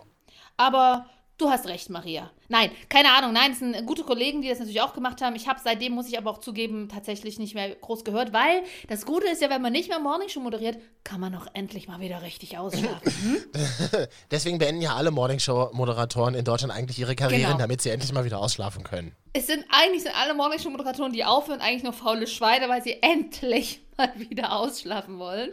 Aber 0.57 1.05
du 1.37 1.49
hast 1.49 1.67
recht, 1.67 1.89
Maria. 1.89 2.31
Nein, 2.47 2.69
keine 2.89 3.11
Ahnung. 3.11 3.33
Nein, 3.33 3.51
es 3.53 3.59
sind 3.59 3.85
gute 3.87 4.03
Kollegen, 4.03 4.41
die 4.41 4.49
das 4.49 4.59
natürlich 4.59 4.81
auch 4.81 4.93
gemacht 4.93 5.21
haben. 5.21 5.35
Ich 5.35 5.47
habe 5.47 5.59
seitdem, 5.63 5.93
muss 5.93 6.07
ich 6.07 6.17
aber 6.17 6.29
auch 6.31 6.37
zugeben, 6.39 6.89
tatsächlich 6.89 7.39
nicht 7.39 7.55
mehr 7.55 7.69
groß 7.75 8.03
gehört, 8.03 8.33
weil 8.33 8.61
das 8.87 9.05
Gute 9.05 9.27
ist 9.27 9.41
ja, 9.41 9.49
wenn 9.49 9.61
man 9.61 9.71
nicht 9.73 9.89
mehr 9.89 9.99
Morningshow 9.99 10.39
moderiert, 10.39 10.77
kann 11.03 11.19
man 11.19 11.33
auch 11.35 11.47
endlich 11.53 11.87
mal 11.87 11.99
wieder 11.99 12.21
richtig 12.21 12.57
ausschlafen. 12.57 13.11
Hm? 13.25 14.07
Deswegen 14.31 14.57
beenden 14.59 14.81
ja 14.81 14.95
alle 14.95 15.11
Morningshow-Moderatoren 15.11 16.35
in 16.35 16.45
Deutschland 16.45 16.73
eigentlich 16.73 16.99
ihre 16.99 17.15
Karrieren, 17.15 17.43
Genau. 17.45 17.57
damit 17.57 17.81
sie 17.81 17.89
endlich 17.89 18.11
mal 18.13 18.25
wieder 18.25 18.39
ausschlafen 18.39 18.83
können. 18.83 19.15
es 19.33 19.47
sind 19.47 19.65
eigentlich 19.69 20.03
sind 20.03 20.15
alle 20.15 20.33
Morningshow-Moderatoren, 20.33 21.11
die 21.13 21.23
aufhören, 21.23 21.61
eigentlich 21.61 21.83
nur 21.83 21.93
faule 21.93 22.27
Schweine, 22.27 22.69
weil 22.69 22.83
sie 22.83 22.97
endlich 23.01 23.81
mal 23.97 24.11
wieder 24.17 24.53
ausschlafen 24.55 25.17
wollen. 25.19 25.51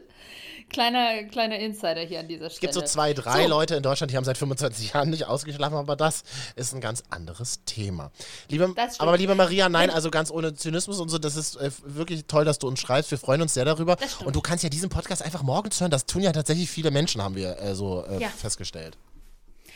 Kleiner, 0.72 1.24
kleiner 1.24 1.58
Insider 1.58 2.00
hier 2.00 2.20
an 2.20 2.28
dieser 2.28 2.50
Stelle. 2.50 2.54
Es 2.54 2.60
gibt 2.60 2.74
so 2.74 2.80
zwei, 2.82 3.12
drei 3.12 3.42
So. 3.44 3.48
Leute 3.48 3.74
in 3.76 3.82
Deutschland, 3.82 4.10
die 4.10 4.16
haben 4.16 4.24
seit 4.24 4.38
25 4.38 4.92
Jahren 4.94 5.10
nicht 5.10 5.26
ausgeschlafen, 5.26 5.76
aber 5.76 5.96
das 5.96 6.24
ist 6.56 6.74
ein 6.74 6.80
ganz 6.80 7.02
anderes 7.10 7.60
Thema. 7.66 8.10
Liebe, 8.48 8.74
aber 8.98 9.16
liebe 9.16 9.34
Maria, 9.34 9.68
nein, 9.68 9.90
also 9.90 10.10
ganz 10.10 10.30
ohne 10.30 10.54
Zynismus 10.54 10.98
und 11.00 11.08
so, 11.08 11.18
das 11.18 11.36
ist 11.36 11.56
äh, 11.56 11.70
wirklich 11.84 12.24
toll, 12.26 12.44
dass 12.44 12.58
du 12.58 12.68
uns 12.68 12.80
schreibst. 12.80 13.10
Wir 13.10 13.18
freuen 13.18 13.42
uns 13.42 13.54
sehr 13.54 13.64
darüber. 13.64 13.96
Und 14.24 14.34
du 14.34 14.40
kannst 14.40 14.64
ja 14.64 14.70
diesen 14.70 14.88
Podcast 14.88 15.22
einfach 15.22 15.42
morgens 15.42 15.80
hören. 15.80 15.90
Das 15.90 16.06
tun 16.06 16.22
ja 16.22 16.32
tatsächlich 16.32 16.70
viele 16.70 16.90
Menschen, 16.90 17.22
haben 17.22 17.34
wir 17.36 17.58
äh, 17.60 17.74
so 17.74 18.04
äh, 18.06 18.20
Ja. 18.20 18.28
festgestellt. 18.28 18.96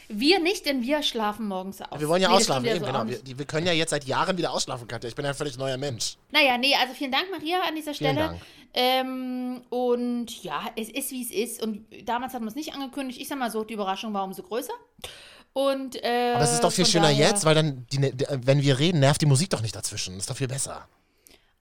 Wir 0.09 0.39
nicht, 0.41 0.67
denn 0.67 0.83
wir 0.83 1.03
schlafen 1.03 1.49
morgens 1.49 1.81
aus. 1.83 1.99
Wir 2.01 2.09
wollen 2.09 2.23
ja 2.23 2.29
Nee, 2.29 2.35
ausschlafen, 2.37 2.65
eben, 2.67 2.81
so 2.81 2.87
genau. 2.87 3.07
Wir, 3.07 3.21
wir 3.39 3.45
können 3.45 3.67
ja 3.67 3.73
jetzt 3.73 3.91
seit 3.91 4.05
Jahren 4.05 4.37
wieder 4.39 4.53
ausschlafen, 4.53 4.87
Katja. 4.87 5.09
Ich 5.09 5.15
bin 5.17 5.25
ja 5.25 5.33
ein 5.33 5.37
völlig 5.37 5.57
neuer 5.59 5.77
Mensch. 5.77 6.17
Naja, 6.31 6.57
nee, 6.59 6.75
also 6.75 6.95
vielen 6.95 7.13
Dank, 7.13 7.25
Maria, 7.31 7.59
an 7.67 7.75
dieser 7.75 7.95
Vielen 7.95 8.13
Stelle. 8.15 8.29
Dank. 8.29 8.41
Ähm, 8.75 9.63
und 9.71 10.43
ja, 10.43 10.61
es 10.77 10.89
ist, 10.91 11.11
wie 11.11 11.23
es 11.23 11.31
ist. 11.31 11.63
Und 11.63 11.87
damals 12.05 12.35
hat 12.35 12.41
man 12.41 12.49
es 12.49 12.55
nicht 12.55 12.75
angekündigt. 12.75 13.21
Ich 13.21 13.29
sag 13.29 13.39
mal 13.39 13.51
so, 13.51 13.65
die 13.65 13.75
Überraschung 13.75 14.13
war 14.15 14.23
umso 14.25 14.43
größer. 14.43 14.73
Und, 15.53 15.97
äh, 16.05 16.33
Aber 16.35 16.45
es 16.45 16.53
ist 16.53 16.63
doch 16.63 16.71
viel 16.73 16.85
schöner 16.85 17.09
daher- 17.09 17.29
jetzt, 17.31 17.45
weil 17.47 17.55
dann, 17.55 17.87
die, 17.91 17.99
die, 18.15 18.27
wenn 18.29 18.61
wir 18.61 18.79
reden, 18.79 19.01
nervt 19.01 19.23
die 19.23 19.27
Musik 19.27 19.49
doch 19.51 19.63
nicht 19.63 19.75
dazwischen. 19.75 20.15
Das 20.15 20.25
ist 20.25 20.31
doch 20.31 20.37
viel 20.37 20.49
besser. 20.49 20.87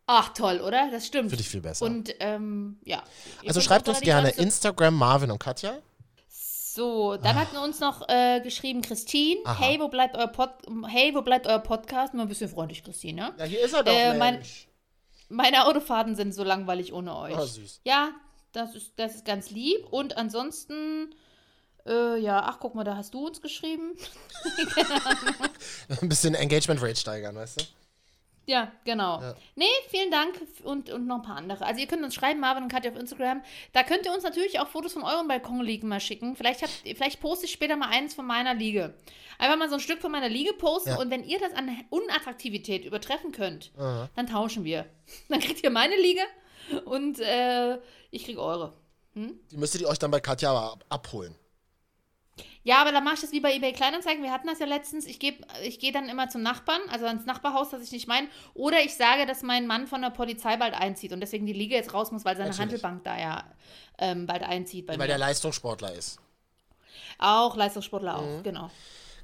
Ach, 0.07 0.29
toll, 0.33 0.59
oder? 0.59 0.89
Das 0.91 1.07
stimmt. 1.07 1.29
Finde 1.29 1.41
ich 1.41 1.49
viel 1.49 1.61
besser. 1.61 1.85
Und, 1.85 2.13
ähm, 2.19 2.77
ja. 2.83 3.01
Also 3.47 3.61
schreibt 3.61 3.87
uns 3.87 4.01
gerne 4.01 4.29
Instagram 4.31 4.93
Marvin 4.95 5.31
und 5.31 5.39
Katja. 5.39 5.79
So, 6.75 7.15
dann 7.15 7.35
hatten 7.37 7.55
uns 7.55 7.79
noch 7.79 8.05
äh, 8.09 8.41
geschrieben 8.41 8.81
Christine. 8.81 9.39
Aha. 9.45 9.63
Hey, 9.63 9.79
wo 9.79 9.87
bleibt 9.87 10.17
euer 10.17 10.27
Pod 10.27 10.49
Hey, 10.87 11.15
wo 11.15 11.21
bleibt 11.21 11.47
euer 11.47 11.59
Podcast? 11.59 12.13
Mal 12.13 12.23
ein 12.23 12.27
bisschen 12.27 12.49
freundlich, 12.49 12.83
Christine. 12.83 13.21
ne? 13.21 13.33
Ja, 13.37 13.45
hier 13.45 13.63
ist 13.63 13.73
er 13.73 13.81
doch, 13.83 13.93
Äh, 13.93 14.17
mein-. 14.17 14.43
Meine 15.29 15.67
Autofahrten 15.67 16.15
sind 16.17 16.33
so 16.35 16.43
langweilig 16.43 16.91
ohne 16.91 17.15
euch. 17.15 17.33
Oh, 17.37 17.45
süß. 17.45 17.79
Ja, 17.85 18.09
das 18.51 18.75
ist, 18.75 18.91
das 18.97 19.15
ist 19.15 19.23
ganz 19.25 19.51
lieb. 19.51 19.85
Und 19.89 20.17
ansonsten, 20.17 21.15
äh, 21.87 22.17
ja, 22.19 22.43
ach, 22.43 22.59
guck 22.59 22.75
mal, 22.75 22.83
da 22.83 22.97
hast 22.97 23.13
du 23.13 23.25
uns 23.25 23.41
geschrieben. 23.41 23.93
Ein 26.01 26.09
bisschen 26.09 26.35
Engagement 26.35 26.81
Rate 26.81 26.97
steigern, 26.97 27.35
weißt 27.37 27.61
du? 27.61 27.65
Ja, 28.47 28.71
genau. 28.83 29.21
Ja. 29.21 29.35
Nee, 29.55 29.65
vielen 29.89 30.11
Dank 30.11 30.39
und, 30.63 30.89
und 30.91 31.07
noch 31.07 31.17
ein 31.17 31.21
paar 31.23 31.37
andere. 31.37 31.65
Also 31.65 31.79
ihr 31.81 31.87
könnt 31.87 32.03
uns 32.03 32.13
schreiben, 32.13 32.39
Marvin 32.39 32.63
und 32.63 32.69
Katja 32.71 32.91
auf 32.91 32.97
Instagram. 32.97 33.41
Da 33.73 33.83
könnt 33.83 34.05
ihr 34.05 34.13
uns 34.13 34.23
natürlich 34.23 34.59
auch 34.59 34.67
Fotos 34.67 34.93
von 34.93 35.03
euren 35.03 35.27
Balkonliegen 35.27 35.89
mal 35.89 35.99
schicken. 35.99 36.35
Vielleicht, 36.35 36.61
habt, 36.61 36.71
vielleicht 36.83 37.19
poste 37.21 37.45
ich 37.45 37.51
später 37.51 37.75
mal 37.75 37.89
eins 37.89 38.13
von 38.13 38.25
meiner 38.25 38.53
Liege. 38.53 38.93
Einfach 39.39 39.57
mal 39.57 39.67
so 39.69 39.75
ein 39.75 39.81
Stück 39.81 39.99
von 39.99 40.11
meiner 40.11 40.29
Liege 40.29 40.53
posten 40.53 40.89
Ja. 40.89 40.97
und 40.99 41.09
wenn 41.09 41.23
ihr 41.23 41.39
das 41.39 41.53
an 41.53 41.69
Unattraktivität 41.89 42.85
übertreffen 42.85 43.31
könnt, 43.31 43.71
Aha. 43.77 44.09
dann 44.15 44.27
tauschen 44.27 44.63
wir. 44.63 44.85
Dann 45.29 45.39
kriegt 45.39 45.63
ihr 45.63 45.69
meine 45.69 45.95
Liege 45.95 46.21
und 46.85 47.19
äh, 47.19 47.77
ich 48.11 48.25
krieg 48.25 48.37
eure. 48.37 48.73
Die 49.13 49.57
müsstet 49.57 49.81
ihr 49.81 49.87
euch 49.87 49.99
dann 49.99 50.11
bei 50.11 50.19
Katja 50.19 50.75
abholen. 50.89 51.35
Ja, 52.67 52.81
aber 52.81 52.91
dann 52.91 53.03
mache 53.03 53.13
ich 53.13 53.21
das 53.21 53.31
wie 53.31 53.39
bei 53.41 53.53
eBay 53.53 53.73
Kleinanzeigen. 53.73 54.23
Wir 54.23 54.31
hatten 54.31 54.47
das 54.47 54.57
ja 54.59 54.65
letztens. 54.65 55.05
Ich, 55.05 55.19
geb- 55.19 55.45
ich 55.63 55.79
gehe 55.79 55.91
dann 55.91 56.09
immer 56.09 56.29
zum 56.29 56.41
Nachbarn, 56.41 56.81
also 56.89 57.05
ans 57.05 57.25
Nachbarhaus, 57.25 57.69
das 57.69 57.83
ich 57.83 57.91
nicht 57.91 58.07
meine. 58.07 58.27
Oder 58.55 58.81
ich 58.83 58.95
sage, 58.95 59.27
dass 59.27 59.43
mein 59.43 59.67
Mann 59.67 59.85
von 59.85 60.01
der 60.01 60.09
Polizei 60.09 60.57
bald 60.57 60.73
einzieht 60.73 61.13
und 61.13 61.21
deswegen 61.21 61.45
die 61.45 61.53
Liege 61.53 61.75
jetzt 61.75 61.93
raus 61.93 62.11
muss, 62.11 62.25
weil 62.25 62.35
seine 62.35 62.49
Natürlich. 62.49 62.61
Handelbank 62.83 63.03
da 63.03 63.17
ja 63.19 63.43
ähm, 63.99 64.25
bald 64.25 64.41
einzieht. 64.43 64.87
Weil 64.87 64.97
mir. 64.97 65.05
der 65.07 65.19
Leistungssportler 65.19 65.93
ist. 65.93 66.17
auch 67.19 67.55
Leistungssportler 67.55 68.19
Mhm. 68.21 68.39
auch, 68.39 68.43
genau. 68.43 68.71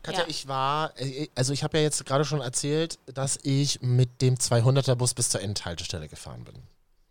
Katja, 0.04 0.22
Ja. 0.22 0.28
ich 0.30 0.48
war, 0.48 0.94
äh, 1.00 1.28
also 1.36 1.52
ich 1.52 1.64
habe 1.64 1.78
ja 1.78 1.84
jetzt 1.84 2.06
gerade 2.06 2.26
schon 2.26 2.42
erzählt, 2.42 3.00
dass 3.08 3.40
ich 3.44 3.82
mit 3.82 4.22
dem 4.22 4.36
200er 4.36 4.96
Bus 4.96 5.14
bis 5.14 5.30
zur 5.30 5.42
Endhaltestelle 5.42 6.08
gefahren 6.08 6.44
bin. 6.44 6.56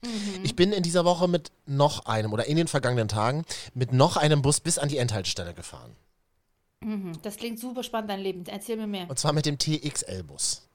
Mhm. 0.02 0.44
Ich 0.44 0.56
bin 0.56 0.72
in 0.72 0.82
dieser 0.82 1.04
Woche 1.04 1.28
mit 1.28 1.50
noch 1.66 2.06
einem 2.06 2.32
oder 2.32 2.46
in 2.46 2.56
den 2.56 2.68
vergangenen 2.68 3.08
Tagen 3.08 3.44
mit 3.74 3.92
noch 3.92 4.16
einem 4.16 4.42
Bus 4.42 4.60
bis 4.60 4.78
an 4.78 4.88
die 4.88 4.98
Endhaltestelle 4.98 5.54
gefahren. 5.54 5.94
Mhm. 6.82 7.12
Das 7.22 7.36
klingt 7.36 7.58
super 7.58 7.82
spannend, 7.82 8.10
dein 8.10 8.20
Leben. 8.20 8.44
Erzähl 8.46 8.76
mir 8.76 8.86
mehr. 8.86 9.08
Und 9.08 9.18
zwar 9.18 9.32
mit 9.32 9.46
dem 9.46 9.58
TXL-Bus. 9.58 10.66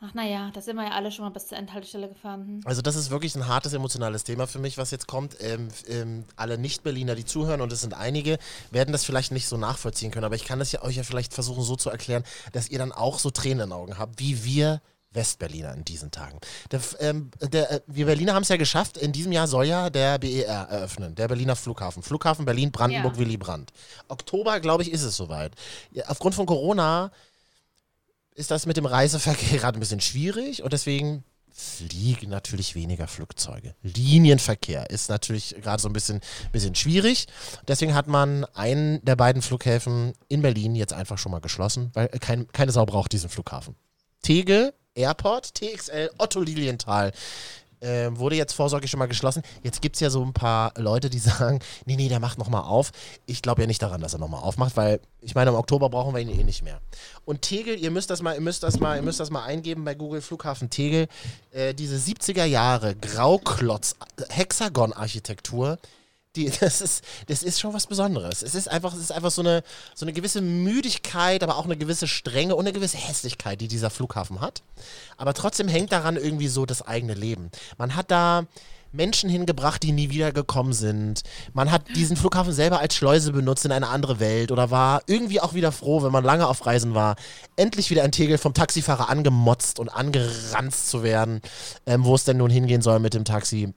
Ach 0.00 0.14
naja, 0.14 0.52
da 0.54 0.60
sind 0.60 0.76
wir 0.76 0.84
ja 0.84 0.92
alle 0.92 1.10
schon 1.10 1.24
mal 1.24 1.30
bis 1.30 1.48
zur 1.48 1.58
Endhaltestelle 1.58 2.08
gefahren. 2.08 2.46
Hm. 2.46 2.60
Also 2.64 2.82
das 2.82 2.94
ist 2.94 3.10
wirklich 3.10 3.34
ein 3.34 3.48
hartes 3.48 3.72
emotionales 3.72 4.22
Thema 4.22 4.46
für 4.46 4.60
mich, 4.60 4.78
was 4.78 4.92
jetzt 4.92 5.08
kommt. 5.08 5.36
Ähm, 5.40 5.68
ähm, 5.88 6.24
alle 6.36 6.56
Nicht-Berliner, 6.56 7.16
die 7.16 7.24
zuhören, 7.24 7.60
und 7.60 7.72
es 7.72 7.80
sind 7.80 7.94
einige, 7.94 8.38
werden 8.70 8.92
das 8.92 9.04
vielleicht 9.04 9.32
nicht 9.32 9.48
so 9.48 9.56
nachvollziehen 9.56 10.12
können. 10.12 10.24
Aber 10.24 10.36
ich 10.36 10.44
kann 10.44 10.60
das 10.60 10.70
ja 10.70 10.82
euch 10.82 10.96
ja 10.96 11.02
vielleicht 11.02 11.34
versuchen 11.34 11.64
so 11.64 11.74
zu 11.74 11.90
erklären, 11.90 12.22
dass 12.52 12.68
ihr 12.68 12.78
dann 12.78 12.92
auch 12.92 13.18
so 13.18 13.30
Tränen 13.30 13.60
in 13.60 13.70
den 13.70 13.72
Augen 13.72 13.98
habt, 13.98 14.20
wie 14.20 14.44
wir 14.44 14.80
Westberliner 15.12 15.74
in 15.74 15.84
diesen 15.84 16.10
Tagen. 16.10 16.38
Der, 16.70 16.80
ähm, 17.00 17.30
der, 17.40 17.70
äh, 17.70 17.80
wir 17.86 18.06
Berliner 18.06 18.34
haben 18.34 18.42
es 18.42 18.48
ja 18.48 18.56
geschafft. 18.56 18.96
In 18.96 19.12
diesem 19.12 19.32
Jahr 19.32 19.48
soll 19.48 19.66
ja 19.66 19.90
der 19.90 20.18
BER 20.18 20.46
eröffnen, 20.68 21.14
der 21.14 21.28
Berliner 21.28 21.56
Flughafen. 21.56 22.02
Flughafen 22.02 22.44
Berlin-Brandenburg, 22.44 23.14
Ja. 23.14 23.18
Willy 23.18 23.36
Brandt. 23.36 23.72
Oktober, 24.08 24.60
glaube 24.60 24.82
ich, 24.82 24.92
ist 24.92 25.02
es 25.02 25.16
soweit. 25.16 25.52
Ja, 25.92 26.04
aufgrund 26.08 26.34
von 26.34 26.46
Corona 26.46 27.10
ist 28.34 28.50
das 28.50 28.66
mit 28.66 28.76
dem 28.76 28.86
Reiseverkehr 28.86 29.58
gerade 29.58 29.78
ein 29.78 29.80
bisschen 29.80 30.00
schwierig 30.00 30.62
und 30.62 30.72
deswegen 30.72 31.24
fliegen 31.50 32.28
natürlich 32.30 32.76
weniger 32.76 33.08
Flugzeuge. 33.08 33.74
Linienverkehr 33.82 34.90
ist 34.90 35.08
natürlich 35.08 35.56
gerade 35.60 35.82
so 35.82 35.88
ein 35.88 35.92
bisschen, 35.92 36.20
bisschen 36.52 36.76
schwierig. 36.76 37.26
Deswegen 37.66 37.94
hat 37.94 38.06
man 38.06 38.44
einen 38.54 39.04
der 39.04 39.16
beiden 39.16 39.42
Flughäfen 39.42 40.12
in 40.28 40.40
Berlin 40.42 40.76
jetzt 40.76 40.92
einfach 40.92 41.18
schon 41.18 41.32
mal 41.32 41.40
geschlossen, 41.40 41.90
weil 41.94 42.08
kein, 42.08 42.46
keine 42.52 42.70
Sau 42.70 42.86
braucht 42.86 43.12
diesen 43.12 43.28
Flughafen. 43.28 43.74
Tegel 44.22 44.72
Airport, 44.98 45.54
TXL, 45.54 46.10
Otto 46.18 46.40
Lilienthal. 46.40 47.12
Ähm, 47.80 48.18
wurde 48.18 48.34
jetzt 48.34 48.54
vorsorglich 48.54 48.90
schon 48.90 48.98
mal 48.98 49.06
geschlossen. 49.06 49.42
Jetzt 49.62 49.80
gibt 49.80 49.94
es 49.94 50.00
ja 50.00 50.10
so 50.10 50.20
ein 50.24 50.32
paar 50.32 50.72
Leute, 50.76 51.10
die 51.10 51.18
sagen, 51.20 51.60
nee, 51.86 51.94
nee, 51.94 52.08
der 52.08 52.18
macht 52.18 52.36
nochmal 52.36 52.62
auf. 52.62 52.90
Ich 53.26 53.40
glaube 53.40 53.60
ja 53.60 53.66
nicht 53.68 53.80
daran, 53.80 54.00
dass 54.00 54.14
er 54.14 54.18
nochmal 54.18 54.42
aufmacht, 54.42 54.76
weil 54.76 55.00
ich 55.20 55.36
meine, 55.36 55.50
im 55.50 55.56
Oktober 55.56 55.88
brauchen 55.88 56.12
wir 56.12 56.20
ihn 56.20 56.28
eh 56.28 56.42
nicht 56.42 56.64
mehr. 56.64 56.80
Und 57.24 57.42
Tegel, 57.42 57.78
ihr 57.78 57.92
müsst 57.92 58.10
das 58.10 58.20
mal, 58.20 58.34
ihr 58.34 58.40
müsst 58.40 58.64
das 58.64 58.80
mal, 58.80 58.96
ihr 58.96 59.02
müsst 59.02 59.20
das 59.20 59.30
mal 59.30 59.44
eingeben 59.44 59.84
bei 59.84 59.94
Google 59.94 60.20
Flughafen 60.22 60.70
Tegel. 60.70 61.06
Äh, 61.52 61.72
diese 61.72 61.96
70er 61.96 62.44
Jahre 62.44 62.96
Grauklotz 62.96 63.94
Hexagon-Architektur. 64.28 65.78
Die, 66.36 66.50
das, 66.60 66.80
ist, 66.80 67.04
das 67.26 67.42
ist 67.42 67.60
schon 67.60 67.72
was 67.74 67.86
Besonderes. 67.86 68.42
Es 68.42 68.54
ist 68.54 68.68
einfach, 68.68 68.92
es 68.94 69.00
ist 69.00 69.12
einfach 69.12 69.30
so, 69.30 69.42
eine, 69.42 69.62
so 69.94 70.04
eine 70.04 70.12
gewisse 70.12 70.40
Müdigkeit, 70.40 71.42
aber 71.42 71.56
auch 71.56 71.64
eine 71.64 71.76
gewisse 71.76 72.06
Strenge 72.06 72.54
und 72.54 72.66
eine 72.66 72.72
gewisse 72.72 72.98
Hässlichkeit, 72.98 73.60
die 73.60 73.68
dieser 73.68 73.90
Flughafen 73.90 74.40
hat. 74.40 74.62
Aber 75.16 75.34
trotzdem 75.34 75.68
hängt 75.68 75.92
daran 75.92 76.16
irgendwie 76.16 76.48
so 76.48 76.66
das 76.66 76.82
eigene 76.82 77.14
Leben. 77.14 77.50
Man 77.76 77.94
hat 77.94 78.10
da 78.10 78.46
Menschen 78.92 79.28
hingebracht, 79.28 79.82
die 79.82 79.92
nie 79.92 80.10
wieder 80.10 80.32
gekommen 80.32 80.72
sind. 80.72 81.22
Man 81.52 81.70
hat 81.70 81.82
diesen 81.94 82.16
Flughafen 82.16 82.52
selber 82.52 82.80
als 82.80 82.94
Schleuse 82.94 83.32
benutzt 83.32 83.64
in 83.64 83.72
eine 83.72 83.88
andere 83.88 84.20
Welt 84.20 84.50
oder 84.50 84.70
war 84.70 85.02
irgendwie 85.06 85.40
auch 85.40 85.54
wieder 85.54 85.72
froh, 85.72 86.02
wenn 86.02 86.12
man 86.12 86.24
lange 86.24 86.46
auf 86.46 86.64
Reisen 86.64 86.94
war, 86.94 87.16
endlich 87.56 87.90
wieder 87.90 88.04
in 88.04 88.12
Tegel 88.12 88.38
vom 88.38 88.54
Taxifahrer 88.54 89.10
angemotzt 89.10 89.78
und 89.78 89.88
angeranzt 89.90 90.88
zu 90.88 91.02
werden, 91.02 91.42
ähm, 91.86 92.04
wo 92.04 92.14
es 92.14 92.24
denn 92.24 92.38
nun 92.38 92.50
hingehen 92.50 92.82
soll 92.82 92.98
mit 92.98 93.14
dem 93.14 93.24
Taxi 93.24 93.74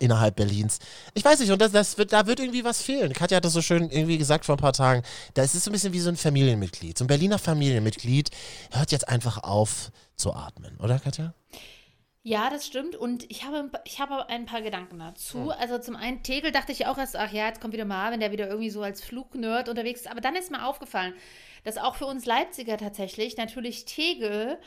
innerhalb 0.00 0.36
Berlins. 0.36 0.78
Ich 1.14 1.24
weiß 1.24 1.40
nicht, 1.40 1.50
und 1.50 1.60
das, 1.60 1.72
das 1.72 1.98
wird, 1.98 2.12
da 2.12 2.26
wird 2.26 2.40
irgendwie 2.40 2.64
was 2.64 2.82
fehlen. 2.82 3.12
Katja 3.12 3.36
hat 3.36 3.44
das 3.44 3.52
so 3.52 3.62
schön 3.62 3.90
irgendwie 3.90 4.18
gesagt 4.18 4.44
vor 4.44 4.56
ein 4.56 4.60
paar 4.60 4.72
Tagen. 4.72 5.02
Da 5.34 5.42
ist 5.42 5.54
es 5.54 5.64
so 5.64 5.70
ein 5.70 5.72
bisschen 5.72 5.92
wie 5.92 6.00
so 6.00 6.08
ein 6.08 6.16
Familienmitglied. 6.16 6.98
So 6.98 7.04
ein 7.04 7.08
Berliner 7.08 7.38
Familienmitglied 7.38 8.30
hört 8.72 8.92
jetzt 8.92 9.08
einfach 9.08 9.42
auf 9.42 9.90
zu 10.16 10.34
atmen, 10.34 10.76
oder 10.80 10.98
Katja? 10.98 11.32
Ja, 12.28 12.50
das 12.50 12.66
stimmt. 12.66 12.94
Und 12.94 13.30
ich 13.30 13.44
habe, 13.44 13.70
ich 13.84 14.00
habe 14.00 14.28
ein 14.28 14.44
paar 14.44 14.60
Gedanken 14.60 14.98
dazu. 14.98 15.50
Also 15.50 15.78
zum 15.78 15.96
einen, 15.96 16.22
Tegel 16.22 16.52
dachte 16.52 16.72
ich 16.72 16.86
auch 16.86 16.98
erst, 16.98 17.16
ach 17.16 17.32
ja, 17.32 17.46
jetzt 17.46 17.60
kommt 17.60 17.72
wieder 17.72 17.86
Marvin, 17.86 18.20
der 18.20 18.32
wieder 18.32 18.48
irgendwie 18.48 18.68
so 18.68 18.82
als 18.82 19.02
Flugnerd 19.02 19.68
unterwegs 19.68 20.02
ist. 20.02 20.10
Aber 20.10 20.20
dann 20.20 20.36
ist 20.36 20.50
mir 20.50 20.66
aufgefallen, 20.66 21.14
dass 21.64 21.78
auch 21.78 21.94
für 21.94 22.04
uns 22.06 22.26
Leipziger 22.26 22.76
tatsächlich 22.76 23.36
natürlich 23.36 23.86
Tegel 23.86 24.58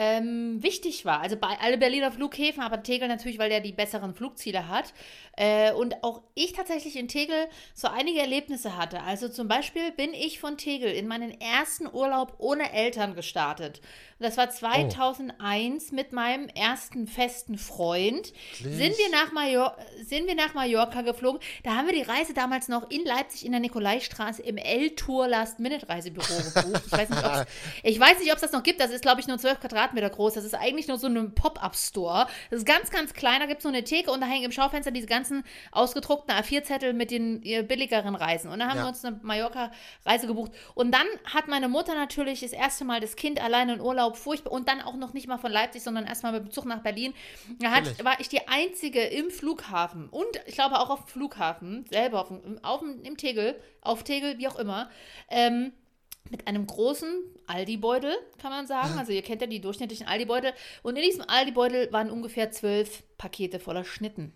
ähm, 0.00 0.62
wichtig 0.62 1.04
war. 1.04 1.20
Also 1.20 1.36
bei 1.36 1.56
alle 1.60 1.76
Berliner 1.76 2.12
Flughäfen, 2.12 2.62
aber 2.62 2.84
Tegel 2.84 3.08
natürlich, 3.08 3.36
weil 3.40 3.48
der 3.50 3.58
die 3.60 3.72
besseren 3.72 4.14
Flugziele 4.14 4.68
hat. 4.68 4.94
Äh, 5.36 5.72
und 5.72 6.04
auch 6.04 6.22
ich 6.34 6.52
tatsächlich 6.52 6.94
in 6.96 7.08
Tegel 7.08 7.48
so 7.74 7.88
einige 7.88 8.20
Erlebnisse 8.20 8.76
hatte. 8.76 9.02
Also 9.02 9.28
zum 9.28 9.48
Beispiel 9.48 9.90
bin 9.92 10.14
ich 10.14 10.38
von 10.38 10.56
Tegel 10.56 10.92
in 10.92 11.08
meinen 11.08 11.40
ersten 11.40 11.88
Urlaub 11.92 12.34
ohne 12.38 12.72
Eltern 12.72 13.16
gestartet. 13.16 13.80
Und 14.20 14.24
das 14.26 14.36
war 14.36 14.50
2001 14.50 15.92
mit 15.92 16.12
meinem 16.12 16.48
ersten 16.48 17.06
festen 17.06 17.58
Freund. 17.58 18.32
Sind 18.62 18.96
wir, 18.98 19.10
nach 19.10 19.32
Major 19.32 19.76
sind 20.04 20.26
wir 20.26 20.34
nach 20.34 20.54
Mallorca 20.54 21.02
geflogen. 21.02 21.40
Da 21.64 21.74
haben 21.76 21.86
wir 21.86 21.94
die 21.94 22.02
Reise 22.08 22.34
damals 22.34 22.68
noch 22.68 22.88
in 22.90 23.04
Leipzig 23.04 23.44
in 23.44 23.52
der 23.52 23.60
Nikolaistraße 23.60 24.42
im 24.42 24.56
L-Tour 24.56 25.26
Last-Minute-Reisebüro 25.28 26.26
gebucht. 26.26 26.82
Ich 26.86 26.92
weiß 26.92 27.08
nicht, 27.10 27.24
ob's- 27.24 27.46
ich 27.82 27.98
weiß 28.00 28.18
nicht, 28.20 28.30
ob 28.30 28.36
es 28.36 28.42
das 28.42 28.52
noch 28.52 28.62
gibt. 28.62 28.80
Das 28.80 28.90
ist, 28.90 29.02
glaube 29.02 29.20
ich, 29.20 29.26
nur 29.26 29.38
12 29.38 29.60
Quadratmeter 29.60 29.87
groß. 29.94 30.34
Das 30.34 30.44
ist 30.44 30.54
eigentlich 30.54 30.88
nur 30.88 30.98
so 30.98 31.06
ein 31.06 31.34
Pop-Up-Store. 31.34 32.26
Das 32.50 32.58
ist 32.60 32.66
ganz, 32.66 32.90
ganz 32.90 33.12
klein. 33.14 33.40
Da 33.40 33.46
gibt 33.46 33.58
es 33.58 33.62
so 33.62 33.68
eine 33.68 33.84
Theke 33.84 34.10
und 34.10 34.20
da 34.20 34.26
hängen 34.26 34.44
im 34.44 34.52
Schaufenster 34.52 34.90
diese 34.90 35.06
ganzen 35.06 35.44
ausgedruckten 35.72 36.34
A4-Zettel 36.34 36.92
mit 36.92 37.10
den 37.10 37.40
billigeren 37.66 38.14
Reisen. 38.14 38.50
Und 38.50 38.58
da 38.60 38.68
haben 38.68 38.76
Ja. 38.78 38.84
wir 38.84 38.88
uns 38.88 39.04
eine 39.04 39.18
Mallorca-Reise 39.22 40.26
gebucht. 40.26 40.52
Und 40.74 40.92
dann 40.92 41.06
hat 41.24 41.48
meine 41.48 41.68
Mutter 41.68 41.94
natürlich 41.94 42.40
das 42.40 42.52
erste 42.52 42.84
Mal 42.84 43.00
das 43.00 43.16
Kind 43.16 43.42
alleine 43.42 43.74
in 43.74 43.80
Urlaub 43.80 44.16
furchtbar 44.16 44.52
und 44.52 44.68
dann 44.68 44.80
auch 44.80 44.94
noch 44.94 45.12
nicht 45.14 45.26
mal 45.28 45.38
von 45.38 45.50
Leipzig, 45.52 45.82
sondern 45.82 46.06
erstmal 46.06 46.32
mit 46.32 46.42
dem 46.42 46.50
Zug 46.50 46.64
nach 46.66 46.82
Berlin. 46.82 47.14
Da 47.60 47.70
hat, 47.70 48.04
war 48.04 48.20
ich 48.20 48.28
die 48.28 48.46
einzige 48.48 49.02
im 49.02 49.30
Flughafen 49.30 50.08
und 50.08 50.26
ich 50.46 50.54
glaube 50.54 50.78
auch 50.78 50.90
auf 50.90 51.04
dem 51.04 51.08
Flughafen, 51.08 51.84
selber 51.90 52.20
auf 52.20 52.28
dem, 52.28 52.58
auf 52.62 52.80
dem, 52.80 53.02
im 53.02 53.16
Tegel, 53.16 53.58
auf 53.80 54.02
Tegel, 54.04 54.38
wie 54.38 54.48
auch 54.48 54.58
immer, 54.58 54.90
ähm, 55.30 55.72
mit 56.30 56.46
einem 56.46 56.66
großen 56.66 57.22
Aldi-Beutel, 57.46 58.14
kann 58.38 58.50
man 58.50 58.66
sagen. 58.66 58.98
Also 58.98 59.12
ihr 59.12 59.22
kennt 59.22 59.40
ja 59.40 59.46
die 59.46 59.60
durchschnittlichen 59.60 60.06
Aldi-Beutel. 60.06 60.52
Und 60.82 60.96
in 60.96 61.02
diesem 61.02 61.24
Aldi-Beutel 61.26 61.92
waren 61.92 62.10
ungefähr 62.10 62.50
zwölf 62.50 63.02
Pakete 63.16 63.58
voller 63.58 63.84
Schnitten. 63.84 64.32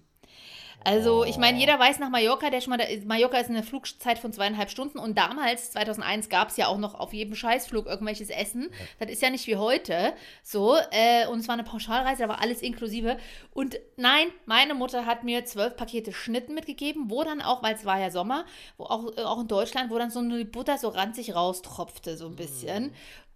Also, 0.84 1.24
ich 1.24 1.38
meine, 1.38 1.58
jeder 1.58 1.78
weiß 1.78 1.98
nach 1.98 2.10
Mallorca, 2.10 2.50
der 2.50 2.60
schon 2.60 2.70
mal, 2.70 2.78
da, 2.78 2.84
Mallorca 3.04 3.38
ist 3.38 3.50
eine 3.50 3.62
Flugzeit 3.62 4.18
von 4.18 4.32
zweieinhalb 4.32 4.70
Stunden 4.70 4.98
und 4.98 5.16
damals, 5.16 5.72
2001, 5.72 6.28
gab 6.28 6.48
es 6.48 6.56
ja 6.56 6.66
auch 6.66 6.78
noch 6.78 6.94
auf 6.94 7.12
jedem 7.12 7.34
Scheißflug 7.34 7.86
irgendwelches 7.86 8.30
Essen. 8.30 8.70
Das 8.98 9.10
ist 9.10 9.22
ja 9.22 9.30
nicht 9.30 9.46
wie 9.46 9.56
heute 9.56 10.12
so. 10.42 10.76
Äh, 10.90 11.26
und 11.28 11.40
es 11.40 11.48
war 11.48 11.54
eine 11.54 11.64
Pauschalreise, 11.64 12.22
da 12.22 12.28
war 12.28 12.40
alles 12.40 12.62
inklusive. 12.62 13.18
Und 13.52 13.78
nein, 13.96 14.28
meine 14.46 14.74
Mutter 14.74 15.06
hat 15.06 15.24
mir 15.24 15.44
zwölf 15.44 15.76
Pakete 15.76 16.12
Schnitten 16.12 16.54
mitgegeben, 16.54 17.10
wo 17.10 17.22
dann 17.22 17.40
auch, 17.40 17.62
weil 17.62 17.74
es 17.74 17.84
war 17.84 18.00
ja 18.00 18.10
Sommer, 18.10 18.44
wo 18.76 18.84
auch, 18.84 19.16
äh, 19.16 19.22
auch 19.22 19.40
in 19.40 19.48
Deutschland, 19.48 19.90
wo 19.90 19.98
dann 19.98 20.10
so 20.10 20.20
eine 20.20 20.44
Butter 20.44 20.78
so 20.78 20.88
ranzig 20.88 21.34
raustropfte, 21.34 22.16
so 22.16 22.26
ein 22.26 22.36
bisschen. 22.36 22.92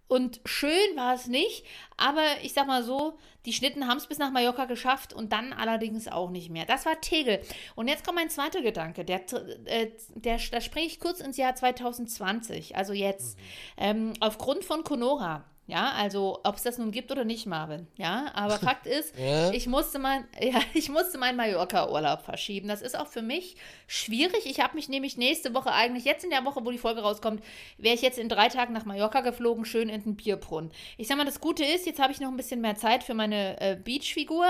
Und 0.07 0.39
schön 0.45 0.95
war 0.95 1.13
es 1.13 1.27
nicht, 1.27 1.65
aber 1.97 2.23
ich 2.41 2.53
sag 2.53 2.67
mal 2.67 2.83
so, 2.83 3.17
die 3.45 3.53
Schnitten 3.53 3.87
haben 3.87 3.97
es 3.97 4.07
bis 4.07 4.17
nach 4.17 4.31
Mallorca 4.31 4.65
geschafft 4.65 5.13
und 5.13 5.33
dann 5.33 5.53
allerdings 5.53 6.07
auch 6.07 6.29
nicht 6.29 6.49
mehr. 6.49 6.65
Das 6.65 6.85
war 6.85 6.99
Tegel. 7.01 7.41
Und 7.75 7.87
jetzt 7.87 8.05
kommt 8.05 8.15
mein 8.17 8.29
zweiter 8.29 8.61
Gedanke. 8.61 9.03
Der, 9.03 9.21
äh, 9.65 9.91
der, 10.15 10.39
da 10.51 10.61
springe 10.61 10.87
ich 10.87 10.99
kurz 10.99 11.19
ins 11.19 11.37
Jahr 11.37 11.55
2020, 11.55 12.75
also 12.75 12.93
jetzt. 12.93 13.37
Ähm, 13.77 14.13
aufgrund 14.19 14.63
von 14.63 14.83
Conora. 14.83 15.45
Ja, 15.67 15.91
also 15.91 16.39
ob 16.45 16.55
es 16.55 16.63
das 16.63 16.77
nun 16.77 16.91
gibt 16.91 17.11
oder 17.11 17.25
nicht, 17.25 17.45
Marvin. 17.45 17.87
Ja, 17.97 18.31
aber 18.33 18.57
Fakt 18.57 18.87
ist, 18.87 19.13
ich 19.51 19.67
musste 19.67 19.99
mein, 19.99 20.25
ja, 20.39 20.61
ich 20.73 20.87
musste 20.89 21.17
meinen 21.17 21.35
Mallorca-Urlaub 21.35 22.21
verschieben. 22.21 22.69
Das 22.69 22.81
ist 22.81 22.97
auch 22.97 23.07
für 23.07 23.21
mich 23.21 23.57
schwierig. 23.85 24.45
Ich 24.45 24.61
habe 24.61 24.75
mich 24.75 24.87
nämlich 24.87 25.17
nächste 25.17 25.53
Woche 25.53 25.73
eigentlich, 25.73 26.05
jetzt 26.05 26.23
in 26.23 26.29
der 26.29 26.45
Woche, 26.45 26.63
wo 26.63 26.71
die 26.71 26.77
Folge 26.77 27.01
rauskommt, 27.01 27.43
wäre 27.77 27.95
ich 27.95 28.01
jetzt 28.01 28.17
in 28.17 28.29
drei 28.29 28.47
Tagen 28.47 28.73
nach 28.73 28.85
Mallorca 28.85 29.19
geflogen, 29.19 29.65
schön 29.65 29.89
in 29.89 30.03
den 30.03 30.15
Bierbrunnen. 30.15 30.71
Ich 30.97 31.07
sag 31.09 31.17
mal, 31.17 31.25
das 31.25 31.41
Gute 31.41 31.65
ist, 31.65 31.85
jetzt 31.85 31.99
habe 31.99 32.13
ich 32.13 32.21
noch 32.21 32.29
ein 32.29 32.37
bisschen 32.37 32.61
mehr 32.61 32.75
Zeit 32.75 33.03
für 33.03 33.13
meine 33.13 33.59
äh, 33.59 33.75
Beachfigur. 33.75 34.45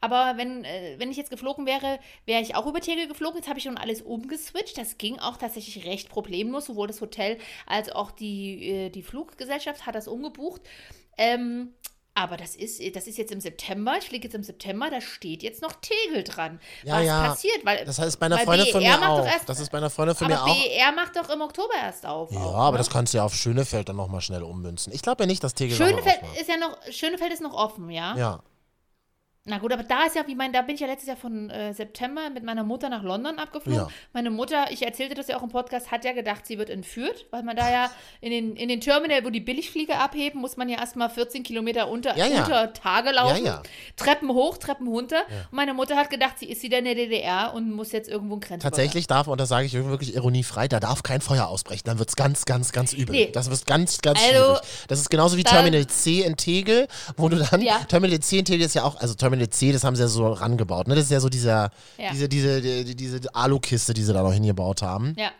Aber 0.00 0.34
wenn, 0.36 0.64
äh, 0.64 0.96
wenn 0.98 1.12
ich 1.12 1.16
jetzt 1.16 1.30
geflogen 1.30 1.66
wäre, 1.66 2.00
wäre 2.24 2.42
ich 2.42 2.56
auch 2.56 2.66
über 2.66 2.80
Tegel 2.80 3.06
geflogen. 3.06 3.36
Jetzt 3.36 3.48
habe 3.48 3.60
ich 3.60 3.64
schon 3.64 3.78
alles 3.78 4.02
umgeswitcht. 4.02 4.76
Das 4.76 4.98
ging 4.98 5.20
auch 5.20 5.36
tatsächlich 5.36 5.86
recht 5.86 6.08
problemlos. 6.08 6.66
Sowohl 6.66 6.88
das 6.88 7.00
Hotel 7.00 7.38
als 7.66 7.90
auch 7.90 8.10
die, 8.10 8.68
äh, 8.68 8.90
die 8.90 9.02
Fluggesellschaft 9.04 9.86
hat 9.86 9.94
das 9.94 10.08
umgebucht. 10.08 10.55
Ähm, 11.18 11.74
aber 12.16 12.38
das 12.38 12.56
ist, 12.56 12.80
das 12.96 13.06
ist 13.06 13.18
jetzt 13.18 13.30
im 13.30 13.40
September. 13.40 13.96
Ich 13.98 14.06
fliege 14.06 14.26
jetzt 14.26 14.34
im 14.34 14.42
September. 14.42 14.88
Da 14.90 15.02
steht 15.02 15.42
jetzt 15.42 15.60
noch 15.60 15.74
Tegel 15.82 16.24
dran. 16.24 16.60
Ja, 16.82 16.96
Was 16.96 17.04
ja. 17.04 17.28
passiert? 17.28 17.64
Weil, 17.64 17.84
Das 17.84 17.98
heißt, 17.98 18.18
bei 18.18 18.26
einer 18.26 18.38
Freundin 18.38 18.68
von 18.68 18.80
BER 18.80 18.92
mir 18.92 18.98
macht 18.98 19.10
auch. 19.10 19.18
Doch 19.18 19.26
erst, 19.26 19.48
das 19.50 19.60
ist 19.60 19.70
bei 19.70 19.76
einer 19.76 19.90
Freundin 19.90 20.16
von 20.16 20.28
mir 20.28 20.42
auch. 20.42 20.46
BER 20.46 20.92
macht 20.92 21.14
doch 21.14 21.28
im 21.28 21.42
Oktober 21.42 21.74
erst 21.78 22.06
auf. 22.06 22.32
Ja, 22.32 22.38
auch, 22.38 22.54
aber 22.54 22.72
ne? 22.72 22.78
das 22.78 22.88
kannst 22.88 23.12
du 23.12 23.18
ja 23.18 23.24
auf 23.24 23.34
Schönefeld 23.34 23.90
dann 23.90 23.96
nochmal 23.96 24.22
schnell 24.22 24.42
ummünzen. 24.42 24.94
Ich 24.94 25.02
glaube 25.02 25.24
ja 25.24 25.26
nicht, 25.26 25.44
dass 25.44 25.52
Tegel 25.52 25.76
Schönefeld 25.76 26.20
ist 26.40 26.48
ja 26.48 26.56
noch, 26.56 26.78
Schönefeld 26.90 27.34
ist 27.34 27.42
noch 27.42 27.52
offen, 27.52 27.90
ja? 27.90 28.16
Ja. 28.16 28.42
Na 29.48 29.58
gut, 29.58 29.72
aber 29.72 29.84
da 29.84 30.04
ist 30.06 30.16
ja, 30.16 30.26
wie 30.26 30.34
mein, 30.34 30.52
da 30.52 30.62
bin 30.62 30.74
ich 30.74 30.80
ja 30.80 30.88
letztes 30.88 31.06
Jahr 31.08 31.16
von 31.16 31.50
äh, 31.50 31.72
September 31.72 32.30
mit 32.30 32.42
meiner 32.44 32.64
Mutter 32.64 32.88
nach 32.88 33.02
London 33.04 33.38
abgeflogen. 33.38 33.80
Ja. 33.82 33.88
Meine 34.12 34.30
Mutter, 34.30 34.66
ich 34.70 34.84
erzählte 34.84 35.14
das 35.14 35.28
ja 35.28 35.36
auch 35.38 35.42
im 35.44 35.50
Podcast, 35.50 35.92
hat 35.92 36.04
ja 36.04 36.12
gedacht, 36.12 36.46
sie 36.46 36.58
wird 36.58 36.68
entführt, 36.68 37.26
weil 37.30 37.44
man 37.44 37.54
da 37.56 37.70
ja 37.70 37.90
in 38.20 38.30
den, 38.32 38.56
in 38.56 38.68
den 38.68 38.80
Terminal, 38.80 39.24
wo 39.24 39.30
die 39.30 39.40
Billigflieger 39.40 40.00
abheben, 40.00 40.40
muss 40.40 40.56
man 40.56 40.68
ja 40.68 40.78
erstmal 40.78 41.08
14 41.10 41.44
Kilometer 41.44 41.88
unter, 41.88 42.16
Ja, 42.16 42.26
ja. 42.26 42.40
unter 42.42 42.72
Tage 42.72 43.12
laufen. 43.12 43.48
Treppen 43.96 44.30
hoch, 44.30 44.58
Treppen 44.58 44.88
runter. 44.88 45.22
Und 45.50 45.56
meine 45.56 45.74
Mutter 45.74 45.96
hat 45.96 46.10
gedacht, 46.10 46.38
sie 46.40 46.46
ist 46.46 46.62
wieder 46.64 46.78
in 46.78 46.84
der 46.84 46.94
DDR 46.96 47.52
und 47.54 47.70
muss 47.72 47.92
jetzt 47.92 48.08
irgendwo 48.08 48.34
einen 48.34 48.40
Grenzübergang. 48.40 48.70
Tatsächlich 48.72 49.06
darf, 49.06 49.28
und 49.28 49.40
das 49.40 49.48
sage 49.48 49.66
ich 49.66 49.74
wirklich 49.74 50.14
ironiefrei, 50.16 50.66
da 50.66 50.80
darf 50.80 51.02
kein 51.04 51.20
Feuer 51.20 51.46
ausbrechen. 51.46 51.82
Dann 51.84 51.98
wird 52.00 52.08
es 52.08 52.16
ganz, 52.16 52.46
ganz, 52.46 52.72
ganz 52.72 52.92
übel. 52.92 53.14
Nee. 53.14 53.30
Das 53.32 53.48
wird 53.48 53.64
ganz, 53.66 54.00
ganz 54.02 54.18
Also, 54.20 54.44
schwierig. 54.44 54.60
Das 54.88 54.98
ist 55.00 55.08
genauso 55.08 55.36
wie 55.36 55.44
Terminal 55.44 55.86
C 55.86 56.22
in 56.22 56.36
Tegel, 56.36 56.88
wo 57.16 57.28
du 57.28 57.36
dann, 57.36 57.60
Ja. 57.62 57.78
Terminal 57.84 58.18
C 58.18 58.38
in 58.40 58.44
Tegel 58.44 58.66
ist 58.66 58.74
ja 58.74 58.82
auch, 58.82 58.96
also 58.96 59.14
Terminal 59.14 59.35
C, 59.50 59.72
das 59.72 59.84
haben 59.84 59.96
sie 59.96 60.02
ja 60.02 60.08
so 60.08 60.26
rangebaut. 60.32 60.88
Ne? 60.88 60.94
Das 60.94 61.04
ist 61.04 61.10
ja 61.10 61.20
so 61.20 61.28
dieser, 61.28 61.70
Ja. 61.98 62.10
diese, 62.12 62.28
diese, 62.28 62.60
die, 62.60 62.96
diese 62.96 63.20
Alukiste, 63.34 63.94
die 63.94 64.02
sie 64.02 64.12
da 64.12 64.22
noch 64.22 64.32
hingebaut 64.32 64.82
haben. 64.82 65.14
Ja. 65.18 65.30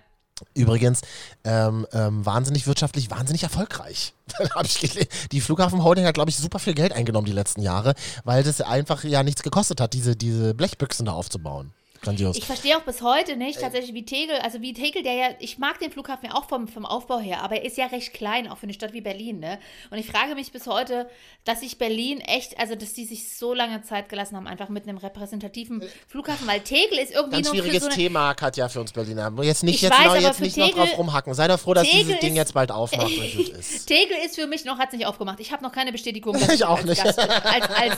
Übrigens, 0.54 1.00
ähm, 1.44 1.86
ähm, 1.92 2.24
wahnsinnig 2.26 2.66
wirtschaftlich, 2.66 3.10
wahnsinnig 3.10 3.42
erfolgreich. 3.42 4.12
Die 5.32 5.40
Flughafen 5.40 5.82
Holding 5.82 6.04
hat, 6.04 6.14
glaube 6.14 6.28
ich, 6.28 6.36
super 6.36 6.58
viel 6.58 6.74
Geld 6.74 6.92
eingenommen 6.92 7.24
die 7.26 7.32
letzten 7.32 7.62
Jahre, 7.62 7.94
weil 8.24 8.42
das 8.42 8.60
einfach 8.60 9.02
ja 9.04 9.22
nichts 9.22 9.42
gekostet 9.42 9.80
hat, 9.80 9.94
diese, 9.94 10.14
diese 10.14 10.52
Blechbüchsen 10.52 11.06
da 11.06 11.12
aufzubauen. 11.12 11.72
Grandios. 12.06 12.36
Ich 12.36 12.44
verstehe 12.44 12.76
auch 12.76 12.82
bis 12.82 13.02
heute 13.02 13.36
nicht 13.36 13.60
tatsächlich, 13.60 13.92
wie 13.94 14.04
Tegel, 14.04 14.36
also 14.38 14.60
wie 14.62 14.72
Tegel, 14.72 15.02
der 15.02 15.12
ja, 15.14 15.26
ich 15.40 15.58
mag 15.58 15.78
den 15.78 15.90
Flughafen 15.92 16.28
ja 16.30 16.34
auch 16.34 16.48
vom, 16.48 16.66
vom 16.68 16.86
Aufbau 16.86 17.18
her, 17.18 17.42
aber 17.42 17.56
er 17.56 17.64
ist 17.64 17.76
ja 17.76 17.86
recht 17.86 18.14
klein, 18.14 18.48
auch 18.50 18.56
für 18.56 18.62
eine 18.64 18.72
Stadt 18.74 18.92
wie 18.94 19.00
Berlin, 19.02 19.40
ne? 19.40 19.58
Und 19.90 19.98
ich 19.98 20.06
frage 20.06 20.34
mich 20.34 20.50
bis 20.52 20.66
heute, 20.66 21.08
dass 21.44 21.60
sich 21.60 21.78
Berlin 21.78 22.20
echt, 22.20 22.58
also 22.58 22.74
dass 22.74 22.94
die 22.94 23.04
sich 23.04 23.36
so 23.36 23.52
lange 23.54 23.82
Zeit 23.82 24.08
gelassen 24.08 24.36
haben, 24.36 24.46
einfach 24.46 24.68
mit 24.68 24.88
einem 24.88 24.96
repräsentativen 24.98 25.82
Flughafen, 26.08 26.46
weil 26.46 26.60
Tegel 26.60 26.98
ist 26.98 27.12
irgendwie 27.12 27.36
Ganz 27.42 27.48
noch 27.48 27.54
für 27.54 27.60
schwieriges 27.62 27.82
so 27.82 27.86
eine, 27.88 27.94
Thema, 27.96 28.34
Katja, 28.34 28.68
für 28.68 28.80
uns 28.80 28.92
Berliner. 28.92 29.32
Jetzt 29.42 29.62
nicht, 29.62 29.76
Ich 29.76 29.82
jetzt, 29.82 29.92
weiß, 29.92 30.04
noch, 30.04 30.10
aber 30.12 30.20
jetzt 30.20 30.40
nicht 30.40 30.56
noch 30.56 30.66
Tegel- 30.68 30.86
drauf 30.86 30.98
rumhacken. 30.98 31.34
Sei 31.34 31.48
doch 31.48 31.58
froh, 31.58 31.74
dass 31.74 31.84
Tegel 31.88 32.04
dieses 32.04 32.20
Ding 32.20 32.30
ist- 32.32 32.36
jetzt 32.38 32.54
bald 32.54 32.70
aufmacht 32.70 33.06
und 33.06 33.36
gut 33.36 33.48
ist. 33.50 33.86
Tegel 33.86 34.16
ist 34.24 34.36
für 34.36 34.46
mich 34.46 34.64
noch, 34.64 34.78
hat 34.78 34.88
es 34.92 34.98
nicht 34.98 35.06
aufgemacht. 35.06 35.40
Ich 35.40 35.50
habe 35.52 35.62
noch 35.64 35.72
keine 35.72 35.92
Bestätigung. 35.92 36.36
Ich 36.52 36.64
auch 36.64 36.76
als 36.78 36.84
nicht. 36.86 37.02
Gast, 37.02 37.18
als, 37.18 37.68
als, 37.70 37.96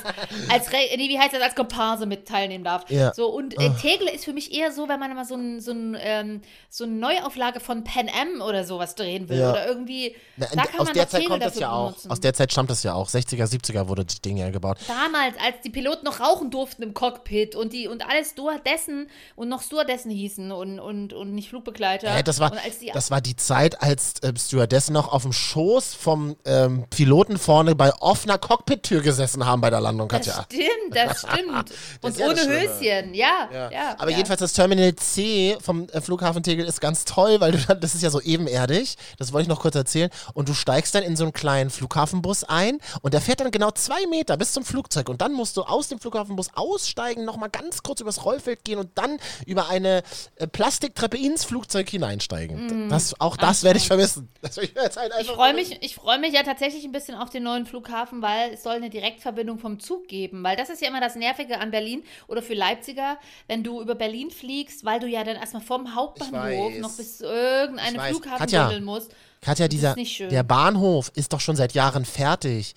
als, 0.48 0.72
Re- 0.72 0.96
nee, 0.96 1.08
wie 1.08 1.18
heißt 1.18 1.32
das, 1.34 1.42
als 1.42 1.54
Komparse 1.54 2.06
mit 2.06 2.26
teilnehmen 2.26 2.64
darf. 2.64 2.88
Ja. 2.90 3.12
So, 3.12 3.28
und 3.28 3.58
äh, 3.58 3.70
Tegel 3.80 3.97
ist 4.06 4.24
für 4.24 4.32
mich 4.32 4.52
eher 4.54 4.72
so, 4.72 4.88
wenn 4.88 5.00
man 5.00 5.14
mal 5.14 5.24
so, 5.24 5.34
ein, 5.34 5.60
so, 5.60 5.72
ein, 5.72 5.96
ähm, 6.00 6.42
so 6.68 6.84
eine 6.84 6.94
Neuauflage 6.94 7.60
von 7.60 7.84
Pan 7.84 8.08
Am 8.08 8.40
oder 8.40 8.64
sowas 8.64 8.94
drehen 8.94 9.28
will. 9.28 9.38
Ja. 9.38 9.50
Oder 9.50 9.66
irgendwie. 9.66 10.14
Na, 10.36 10.46
da 10.54 10.64
kann 10.64 10.80
aus 10.80 10.86
man 10.86 10.94
der 10.94 11.08
Zeit 11.08 11.26
kommt 11.26 11.42
das 11.42 11.58
ja 11.58 11.72
auch. 11.72 11.88
benutzen. 11.88 12.10
Aus 12.10 12.20
der 12.20 12.34
Zeit 12.34 12.52
stammt 12.52 12.70
das 12.70 12.82
ja 12.82 12.94
auch. 12.94 13.08
60er, 13.08 13.44
70er 13.44 13.88
wurde 13.88 14.04
das 14.04 14.20
Ding 14.20 14.36
ja 14.36 14.50
gebaut. 14.50 14.78
Damals, 14.86 15.34
als 15.44 15.60
die 15.64 15.70
Piloten 15.70 16.04
noch 16.04 16.20
rauchen 16.20 16.50
durften 16.50 16.82
im 16.82 16.94
Cockpit 16.94 17.54
und 17.54 17.72
die 17.72 17.88
und 17.88 18.08
alle 18.08 18.24
Stewardessen 18.24 19.08
und 19.36 19.48
noch 19.48 19.62
Stewardessen 19.62 20.10
hießen 20.10 20.52
und, 20.52 20.78
und, 20.78 21.12
und 21.12 21.34
nicht 21.34 21.48
Flugbegleiter. 21.48 22.10
Hä, 22.10 22.22
das, 22.22 22.40
war, 22.40 22.52
das 22.92 23.10
war 23.10 23.20
die 23.20 23.36
Zeit, 23.36 23.82
als 23.82 24.14
ähm, 24.22 24.36
Stewardessen 24.36 24.92
noch 24.92 25.12
auf 25.12 25.22
dem 25.22 25.32
Schoß 25.32 25.94
vom 25.94 26.36
ähm, 26.44 26.86
Piloten 26.90 27.38
vorne 27.38 27.74
bei 27.74 27.92
offener 27.94 28.38
Cockpit-Tür 28.38 29.00
gesessen 29.00 29.44
haben 29.46 29.60
bei 29.60 29.70
der 29.70 29.80
Landung, 29.80 30.08
das 30.08 30.26
Katja. 30.26 30.44
stimmt, 30.44 30.94
das 30.94 31.20
stimmt. 31.28 31.72
und 32.02 32.20
ohne 32.20 32.34
das 32.34 32.44
Schlimme. 32.44 32.60
Höschen, 32.60 33.14
ja. 33.14 33.48
ja. 33.52 33.70
Ja. 33.70 33.77
Aber 33.98 34.10
ja. 34.10 34.16
jedenfalls 34.16 34.40
das 34.40 34.52
Terminal 34.52 34.94
C 34.96 35.56
vom 35.60 35.88
äh, 35.88 36.00
Flughafen 36.00 36.42
Tegel 36.42 36.66
ist 36.66 36.80
ganz 36.80 37.04
toll, 37.04 37.40
weil 37.40 37.52
du 37.52 37.58
das 37.80 37.94
ist 37.94 38.02
ja 38.02 38.10
so 38.10 38.20
ebenerdig, 38.20 38.96
das 39.18 39.32
wollte 39.32 39.42
ich 39.42 39.48
noch 39.48 39.60
kurz 39.60 39.74
erzählen, 39.74 40.10
und 40.34 40.48
du 40.48 40.54
steigst 40.54 40.94
dann 40.94 41.02
in 41.02 41.16
so 41.16 41.24
einen 41.24 41.32
kleinen 41.32 41.70
Flughafenbus 41.70 42.44
ein 42.44 42.78
und 43.02 43.14
der 43.14 43.20
fährt 43.20 43.40
dann 43.40 43.50
genau 43.50 43.70
zwei 43.70 44.06
Meter 44.06 44.36
bis 44.36 44.52
zum 44.52 44.64
Flugzeug 44.64 45.08
und 45.08 45.20
dann 45.20 45.32
musst 45.32 45.56
du 45.56 45.62
aus 45.62 45.88
dem 45.88 45.98
Flughafenbus 45.98 46.50
aussteigen, 46.54 47.24
nochmal 47.24 47.50
ganz 47.50 47.82
kurz 47.82 48.00
übers 48.00 48.24
Rollfeld 48.24 48.64
gehen 48.64 48.78
und 48.78 48.90
dann 48.96 49.18
über 49.46 49.68
eine 49.68 50.02
äh, 50.36 50.46
Plastiktreppe 50.46 51.16
ins 51.16 51.44
Flugzeug 51.44 51.88
hineinsteigen. 51.88 52.88
Das, 52.88 53.20
auch 53.20 53.36
das 53.36 53.62
werde 53.62 53.78
ich 53.78 53.86
vermissen. 53.86 54.28
Das 54.40 54.56
ich 54.56 54.72
halt 54.76 54.96
Ich 55.20 55.26
freue 55.26 55.52
mich, 55.52 55.82
ich 55.82 55.94
freue 55.96 56.18
mich 56.18 56.32
ja 56.32 56.42
tatsächlich 56.42 56.84
ein 56.84 56.92
bisschen 56.92 57.16
auf 57.16 57.28
den 57.28 57.42
neuen 57.42 57.66
Flughafen, 57.66 58.22
weil 58.22 58.52
es 58.52 58.62
soll 58.62 58.74
eine 58.74 58.88
Direktverbindung 58.88 59.58
vom 59.58 59.80
Zug 59.80 60.06
geben. 60.06 60.44
Weil 60.44 60.56
das 60.56 60.70
ist 60.70 60.80
ja 60.80 60.88
immer 60.88 61.00
das 61.00 61.16
Nervige 61.16 61.58
an 61.58 61.70
Berlin 61.70 62.04
oder 62.28 62.40
für 62.40 62.54
Leipziger, 62.54 63.18
wenn 63.48 63.64
du 63.64 63.67
über 63.68 63.94
Berlin 63.94 64.30
fliegst, 64.30 64.84
weil 64.84 65.00
du 65.00 65.06
ja 65.06 65.24
dann 65.24 65.36
erstmal 65.36 65.62
vom 65.62 65.94
Hauptbahnhof 65.94 66.78
noch 66.78 66.96
bis 66.96 67.20
irgendeinem. 67.20 68.00
Flughafen 68.00 68.38
Katja, 68.38 68.80
musst. 68.80 69.10
Katja, 69.40 69.68
dieser, 69.68 69.94
nicht 69.94 70.16
schön. 70.16 70.30
der 70.30 70.42
Bahnhof 70.42 71.12
ist 71.14 71.32
doch 71.32 71.40
schon 71.40 71.54
seit 71.56 71.72
Jahren 71.74 72.04
fertig. 72.04 72.74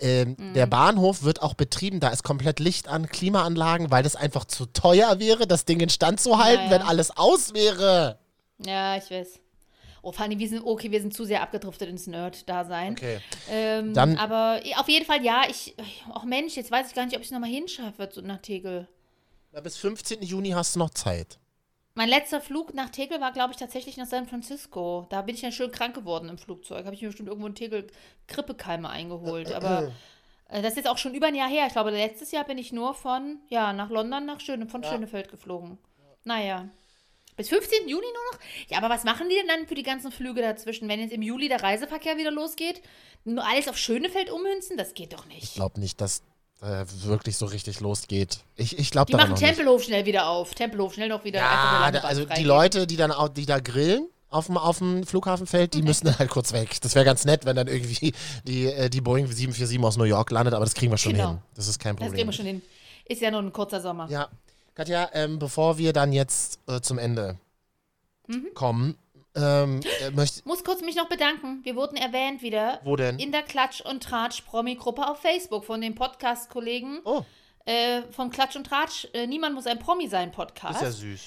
Ähm, 0.00 0.36
Mhm. 0.38 0.54
Der 0.54 0.66
Bahnhof 0.66 1.22
wird 1.24 1.42
auch 1.42 1.54
betrieben, 1.54 2.00
da 2.00 2.08
ist 2.08 2.22
komplett 2.22 2.58
Licht 2.60 2.88
an, 2.88 3.08
Klimaanlagen, 3.08 3.90
weil 3.90 4.02
das 4.02 4.16
einfach 4.16 4.44
zu 4.44 4.66
teuer 4.66 5.18
wäre, 5.18 5.46
das 5.46 5.64
Ding 5.64 5.80
in 5.80 5.88
Stand 5.88 6.20
zu 6.20 6.38
halten, 6.38 6.64
Ja, 6.64 6.64
ja. 6.66 6.70
wenn 6.70 6.82
alles 6.82 7.16
aus 7.16 7.52
wäre. 7.54 8.18
Ja, 8.64 8.96
ich 8.96 9.10
weiß. 9.10 9.40
Oh, 10.02 10.12
Fanny, 10.12 10.38
wir 10.38 10.48
sind, 10.48 10.62
okay, 10.64 10.90
wir 10.90 11.00
sind 11.00 11.14
zu 11.14 11.24
sehr 11.24 11.40
abgedriftet 11.42 11.88
ins 11.88 12.06
Nerd-Dasein. 12.06 12.92
Okay. 12.92 13.18
Ähm, 13.50 13.94
Dann- 13.94 14.18
aber 14.18 14.60
auf 14.76 14.88
jeden 14.88 15.06
Fall, 15.06 15.24
ja, 15.24 15.42
ich, 15.48 15.74
ach 16.12 16.24
Mensch, 16.24 16.56
jetzt 16.56 16.70
weiß 16.70 16.88
ich 16.88 16.94
gar 16.94 17.04
nicht, 17.06 17.14
ob 17.16 17.22
ich 17.22 17.28
es 17.28 17.32
nochmal 17.32 17.48
hinschaffe 17.50 18.08
so 18.12 18.20
nach 18.20 18.38
Tegel. 18.42 18.86
Na, 19.54 19.60
bis 19.60 19.76
15. 19.76 20.20
Juni 20.22 20.50
hast 20.50 20.74
du 20.74 20.80
noch 20.80 20.90
Zeit. 20.90 21.38
Mein 21.94 22.08
letzter 22.08 22.40
Flug 22.40 22.74
nach 22.74 22.90
Tegel 22.90 23.20
war, 23.20 23.32
glaube 23.32 23.52
ich, 23.52 23.56
tatsächlich 23.56 23.96
nach 23.96 24.08
San 24.08 24.26
Francisco. 24.26 25.06
Da 25.10 25.22
bin 25.22 25.36
ich 25.36 25.42
dann 25.42 25.52
schön 25.52 25.70
krank 25.70 25.94
geworden 25.94 26.28
im 26.28 26.38
Flugzeug. 26.38 26.84
Habe 26.84 26.94
ich 26.96 27.02
mir 27.02 27.08
bestimmt 27.08 27.28
irgendwo 27.28 27.46
in 27.46 27.54
Tegel 27.54 27.86
Grippekeime 28.26 28.88
eingeholt. 28.90 29.52
Aber 29.52 29.92
äh, 30.48 30.60
das 30.60 30.72
ist 30.72 30.78
jetzt 30.78 30.88
auch 30.88 30.98
schon 30.98 31.14
über 31.14 31.28
ein 31.28 31.36
Jahr 31.36 31.48
her. 31.48 31.66
Ich 31.68 31.72
glaube, 31.72 31.90
letztes 31.90 32.32
Jahr 32.32 32.42
bin 32.44 32.58
ich 32.58 32.72
nur 32.72 32.94
von, 32.94 33.38
ja, 33.48 33.72
nach 33.72 33.90
London, 33.90 34.26
nach 34.26 34.40
Schöne, 34.40 34.66
von 34.66 34.82
Schönefeld 34.82 35.30
geflogen. 35.30 35.78
Naja. 36.24 36.68
Bis 37.36 37.48
15. 37.48 37.88
Juni 37.88 38.06
nur 38.06 38.32
noch? 38.32 38.40
Ja, 38.68 38.78
aber 38.78 38.88
was 38.90 39.04
machen 39.04 39.28
die 39.28 39.36
denn 39.36 39.46
dann 39.48 39.68
für 39.68 39.74
die 39.76 39.82
ganzen 39.84 40.10
Flüge 40.10 40.40
dazwischen, 40.42 40.88
wenn 40.88 40.98
jetzt 41.00 41.12
im 41.12 41.22
Juli 41.22 41.48
der 41.48 41.62
Reiseverkehr 41.62 42.16
wieder 42.16 42.32
losgeht? 42.32 42.82
Nur 43.24 43.46
alles 43.46 43.68
auf 43.68 43.76
Schönefeld 43.78 44.30
ummünzen? 44.30 44.76
Das 44.76 44.94
geht 44.94 45.12
doch 45.12 45.26
Ich 45.26 45.34
nicht. 45.34 45.54
glaube 45.54 45.78
nicht, 45.78 46.00
dass 46.00 46.22
äh, 46.62 46.84
wirklich 47.04 47.36
so 47.36 47.46
richtig 47.46 47.80
losgeht. 47.80 48.38
Ich, 48.56 48.78
ich 48.78 48.90
glaube 48.90 49.10
Die 49.10 49.16
machen 49.16 49.30
noch 49.30 49.38
nicht. 49.40 49.46
Tempelhof 49.46 49.82
schnell 49.82 50.04
wieder 50.06 50.28
auf. 50.28 50.54
Tempelhof 50.54 50.94
schnell 50.94 51.08
noch 51.08 51.24
wieder 51.24 51.40
Ja, 51.40 51.90
da, 51.90 52.00
also 52.00 52.24
die. 52.24 52.44
Leute, 52.44 52.86
die 52.86 52.96
dann 52.96 53.12
auch, 53.12 53.28
die 53.28 53.46
da 53.46 53.58
grillen 53.60 54.08
auf 54.30 54.46
dem, 54.46 54.56
auf 54.56 54.78
dem 54.78 55.06
Flughafenfeld, 55.06 55.74
die 55.74 55.82
müssen 55.82 56.06
dann 56.06 56.18
halt 56.18 56.30
kurz 56.30 56.52
weg. 56.52 56.80
Das 56.80 56.94
wäre 56.96 57.04
ganz 57.04 57.24
nett, 57.24 57.44
wenn 57.44 57.54
dann 57.54 57.68
irgendwie 57.68 58.12
die, 58.44 58.66
äh, 58.66 58.90
die 58.90 59.00
Boeing 59.00 59.26
747 59.26 59.78
aus 59.84 59.96
New 59.96 60.04
York 60.04 60.30
landet, 60.30 60.54
aber 60.54 60.64
das 60.64 60.74
kriegen 60.74 60.90
wir 60.92 60.98
schon 60.98 61.12
Genau. 61.12 61.28
hin. 61.30 61.38
Das 61.54 61.68
ist 61.68 61.78
kein 61.78 61.94
Das 61.96 62.06
Problem. 62.06 62.14
kriegen 62.16 62.28
wir 62.28 62.32
schon 62.32 62.46
hin. 62.46 62.62
Ist 63.06 63.20
ja 63.22 63.30
nur 63.30 63.40
ein 63.40 63.52
kurzer 63.52 63.80
Sommer. 63.80 64.08
Ja, 64.10 64.28
Katja, 64.74 65.08
ähm, 65.12 65.38
bevor 65.38 65.78
wir 65.78 65.92
dann 65.92 66.12
jetzt 66.12 66.58
äh, 66.66 66.80
zum 66.80 66.98
Ende 66.98 67.38
Mhm. 68.26 68.48
kommen, 68.54 68.96
ähm, 69.36 69.80
äh, 70.02 70.10
möchte. 70.10 70.42
Muss 70.46 70.64
kurz 70.64 70.80
mich 70.82 70.96
noch 70.96 71.08
bedanken. 71.08 71.60
Wir 71.64 71.76
wurden 71.76 71.96
erwähnt 71.96 72.42
wieder 72.42 72.80
Wo 72.84 72.96
denn? 72.96 73.18
in 73.18 73.32
der 73.32 73.42
Klatsch 73.42 73.80
und 73.80 74.02
Tratsch 74.02 74.42
Promi-Gruppe 74.42 75.06
auf 75.08 75.20
Facebook 75.20 75.64
von 75.64 75.80
den 75.80 75.94
Podcast-Kollegen 75.94 77.00
Oh, 77.04 77.22
äh, 77.66 78.02
vom 78.10 78.30
Klatsch 78.30 78.56
und 78.56 78.66
Tratsch. 78.66 79.06
Äh, 79.12 79.26
Niemand 79.26 79.54
muss 79.54 79.66
ein 79.66 79.78
Promi 79.78 80.08
sein 80.08 80.30
Podcast. 80.32 80.76
ist 80.76 80.82
ja 80.82 80.90
süß. 80.90 81.20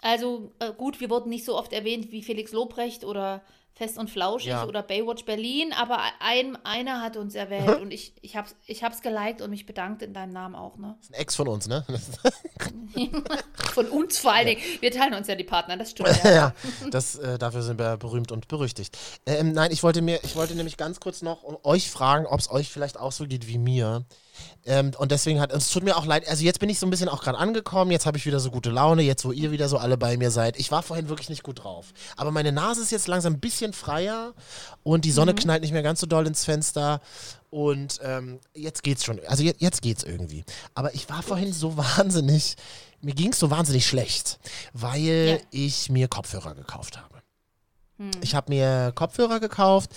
Also 0.00 0.52
äh, 0.60 0.72
gut, 0.72 1.00
wir 1.00 1.10
wurden 1.10 1.28
nicht 1.28 1.44
so 1.44 1.56
oft 1.58 1.72
erwähnt 1.72 2.12
wie 2.12 2.22
Felix 2.22 2.52
Lobrecht 2.52 3.04
oder 3.04 3.42
Fest 3.78 3.96
und 3.96 4.10
Flauschig 4.10 4.48
Ja. 4.48 4.66
oder 4.66 4.82
Baywatch 4.82 5.24
Berlin, 5.24 5.72
aber 5.72 6.00
ein, 6.18 6.58
einer 6.64 7.00
hat 7.00 7.16
uns 7.16 7.36
erwähnt 7.36 7.80
und 7.80 7.92
ich, 7.92 8.12
ich 8.22 8.36
hab's, 8.36 8.56
ich 8.66 8.82
hab's 8.82 9.02
geliked 9.02 9.40
und 9.40 9.50
mich 9.50 9.66
bedankt 9.66 10.02
in 10.02 10.12
deinem 10.12 10.32
Namen 10.32 10.56
auch, 10.56 10.76
ne? 10.78 10.96
Das 10.98 11.06
ist 11.06 11.14
ein 11.14 11.20
Ex 11.20 11.36
von 11.36 11.46
uns, 11.46 11.68
ne? 11.68 11.86
Von 13.72 13.86
uns 13.86 14.18
vor 14.18 14.32
allen 14.32 14.48
Dingen. 14.48 14.60
Wir 14.80 14.90
teilen 14.90 15.14
uns 15.14 15.28
ja 15.28 15.36
die 15.36 15.44
Partner, 15.44 15.76
das 15.76 15.92
stimmt 15.92 16.08
ja. 16.24 16.30
ja, 16.34 16.54
das, 16.90 17.14
äh, 17.16 17.38
dafür 17.38 17.62
sind 17.62 17.78
wir 17.78 17.96
berühmt 17.98 18.32
und 18.32 18.48
berüchtigt. 18.48 18.98
Ähm, 19.26 19.52
nein, 19.52 19.70
ich 19.70 19.84
wollte 19.84 20.02
mir, 20.02 20.18
ich 20.24 20.34
wollte 20.34 20.56
nämlich 20.56 20.76
ganz 20.76 20.98
kurz 20.98 21.22
noch 21.22 21.44
euch 21.64 21.88
fragen, 21.88 22.26
ob 22.26 22.40
es 22.40 22.50
euch 22.50 22.70
vielleicht 22.70 22.98
auch 22.98 23.12
so 23.12 23.26
geht 23.26 23.46
wie 23.46 23.58
mir. 23.58 24.04
Ähm, 24.66 24.92
und 24.98 25.10
deswegen 25.12 25.40
hat, 25.40 25.52
es 25.52 25.70
tut 25.70 25.82
mir 25.84 25.96
auch 25.96 26.04
leid, 26.04 26.28
also 26.28 26.44
jetzt 26.44 26.60
bin 26.60 26.68
ich 26.68 26.78
so 26.78 26.86
ein 26.86 26.90
bisschen 26.90 27.08
auch 27.08 27.22
gerade 27.22 27.38
angekommen, 27.38 27.90
jetzt 27.90 28.04
habe 28.06 28.18
ich 28.18 28.26
wieder 28.26 28.40
so 28.40 28.50
gute 28.50 28.70
Laune, 28.70 29.02
jetzt 29.02 29.24
wo 29.24 29.32
ihr 29.32 29.50
wieder 29.50 29.68
so 29.68 29.78
alle 29.78 29.96
bei 29.96 30.16
mir 30.16 30.30
seid. 30.30 30.58
Ich 30.58 30.70
war 30.70 30.82
vorhin 30.82 31.08
wirklich 31.08 31.28
nicht 31.30 31.42
gut 31.42 31.64
drauf. 31.64 31.86
Aber 32.16 32.30
meine 32.30 32.52
Nase 32.52 32.82
ist 32.82 32.90
jetzt 32.92 33.06
langsam 33.08 33.34
ein 33.34 33.40
bisschen 33.40 33.72
freier 33.72 34.34
und 34.82 35.04
die 35.04 35.12
Sonne 35.12 35.34
knallt 35.34 35.62
nicht 35.62 35.72
mehr 35.72 35.82
ganz 35.82 36.00
so 36.00 36.06
doll 36.06 36.26
ins 36.26 36.44
Fenster. 36.44 37.00
Und 37.50 37.98
ähm, 38.02 38.40
jetzt 38.54 38.82
geht's 38.82 39.04
schon. 39.04 39.20
Also 39.26 39.42
jetzt, 39.42 39.62
jetzt 39.62 39.80
geht's 39.80 40.02
irgendwie. 40.02 40.44
Aber 40.74 40.94
ich 40.94 41.08
war 41.08 41.22
vorhin 41.22 41.52
so 41.52 41.76
wahnsinnig, 41.78 42.56
mir 43.00 43.14
ging's 43.14 43.38
so 43.38 43.50
wahnsinnig 43.50 43.86
schlecht, 43.86 44.38
weil 44.74 45.00
Ja. 45.00 45.38
ich 45.50 45.88
mir 45.88 46.08
Kopfhörer 46.08 46.54
gekauft 46.54 46.98
habe. 46.98 47.17
Ich 48.22 48.34
habe 48.34 48.52
mir 48.52 48.92
Kopfhörer 48.94 49.40
gekauft. 49.40 49.90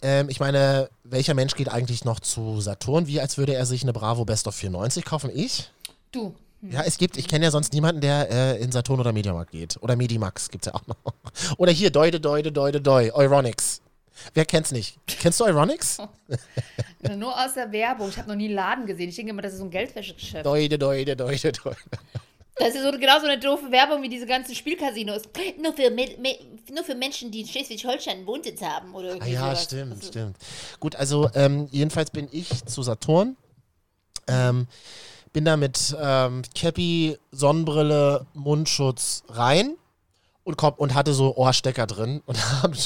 Ähm, 0.00 0.28
ich 0.28 0.40
meine, 0.40 0.88
welcher 1.04 1.34
Mensch 1.34 1.54
geht 1.54 1.68
eigentlich 1.68 2.04
noch 2.04 2.20
zu 2.20 2.60
Saturn, 2.60 3.06
wie 3.06 3.20
als 3.20 3.36
würde 3.36 3.54
er 3.54 3.66
sich 3.66 3.82
eine 3.82 3.92
Bravo 3.92 4.24
Best 4.24 4.48
of 4.48 4.54
94 4.54 5.04
kaufen? 5.04 5.30
Ich? 5.34 5.70
Du. 6.12 6.34
Ja, 6.62 6.82
es 6.82 6.96
gibt, 6.96 7.16
ich 7.16 7.26
kenne 7.26 7.44
ja 7.44 7.50
sonst 7.50 7.72
niemanden, 7.72 8.00
der 8.00 8.30
äh, 8.30 8.62
in 8.62 8.70
Saturn 8.70 9.00
oder 9.00 9.12
Mediamarkt 9.12 9.50
geht. 9.50 9.76
Oder 9.82 9.96
Medimax 9.96 10.48
gibt's 10.48 10.66
ja 10.66 10.74
auch 10.74 10.86
noch. 10.86 10.96
Oder 11.58 11.72
hier, 11.72 11.90
Deude, 11.90 12.20
Deude, 12.20 12.52
Deude, 12.52 12.80
Deu, 12.80 13.10
Euronics. 13.12 13.82
Wer 14.34 14.44
kennt's 14.44 14.70
nicht? 14.70 14.96
Kennst 15.06 15.40
du 15.40 15.44
Euronics? 15.44 15.98
Nur 17.16 17.34
aus 17.34 17.54
der 17.54 17.72
Werbung. 17.72 18.08
Ich 18.10 18.18
habe 18.18 18.28
noch 18.28 18.36
nie 18.36 18.46
einen 18.46 18.54
Laden 18.54 18.86
gesehen. 18.86 19.08
Ich 19.08 19.16
denke 19.16 19.30
immer, 19.30 19.42
das 19.42 19.54
ist 19.54 19.58
so 19.58 19.64
ein 19.64 19.70
Geldwäschegeschäft. 19.70 20.46
Deude, 20.46 20.78
Deude, 20.78 21.16
Deude, 21.16 21.52
Deude. 21.52 21.76
Das 22.56 22.74
ist 22.74 22.82
so 22.82 22.90
genau 22.92 23.18
so 23.18 23.26
eine 23.26 23.38
doofe 23.38 23.70
Werbung 23.70 24.02
wie 24.02 24.08
diese 24.08 24.26
ganzen 24.26 24.54
Spielcasinos. 24.54 25.22
Nur 25.62 25.72
für, 25.72 25.90
Me 25.90 26.06
Me 26.18 26.36
nur 26.72 26.84
für 26.84 26.94
Menschen, 26.94 27.30
die 27.30 27.40
in 27.40 27.48
Schleswig-Holstein 27.48 28.18
einen 28.18 28.26
Wohnsitz 28.26 28.60
haben. 28.60 28.94
Oder 28.94 29.16
Ah 29.20 29.26
ja, 29.26 29.40
sowas. 29.46 29.64
stimmt, 29.64 29.92
Also, 29.92 30.06
stimmt. 30.08 30.36
Gut, 30.78 30.96
also 30.96 31.30
ähm, 31.34 31.68
jedenfalls 31.70 32.10
bin 32.10 32.28
ich 32.30 32.64
zu 32.66 32.82
Saturn. 32.82 33.36
Ähm, 34.28 34.66
bin 35.32 35.44
da 35.46 35.56
mit 35.56 35.96
ähm, 35.98 36.42
Cappy, 36.54 37.16
Sonnenbrille, 37.30 38.26
Mundschutz 38.34 39.22
rein 39.28 39.76
und, 40.44 40.56
komm, 40.56 40.74
und 40.74 40.94
hatte 40.94 41.14
so 41.14 41.34
Ohrstecker 41.36 41.86
drin 41.86 42.22
und 42.26 42.36
habe 42.62 42.76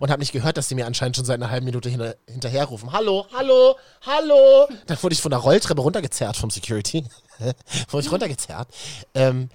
und 0.00 0.10
hab 0.10 0.18
nicht 0.20 0.32
gehört, 0.32 0.56
dass 0.56 0.68
die 0.68 0.74
mir 0.74 0.86
anscheinend 0.86 1.16
schon 1.16 1.26
seit 1.26 1.34
einer 1.34 1.50
halben 1.50 1.66
Minute 1.66 1.90
hinter, 1.90 2.16
hinterherrufen. 2.26 2.92
Hallo, 2.92 3.26
hallo, 3.34 3.76
hallo. 4.06 4.68
Dann 4.86 5.02
wurde 5.02 5.12
ich 5.12 5.20
von 5.20 5.30
der 5.30 5.40
Rolltreppe 5.40 5.82
runtergezerrt 5.82 6.36
vom 6.38 6.48
Security. 6.50 7.04
wurde 7.90 8.06
ich 8.06 8.12
runtergezerrt. 8.12 8.68
Ähm, 9.14 9.48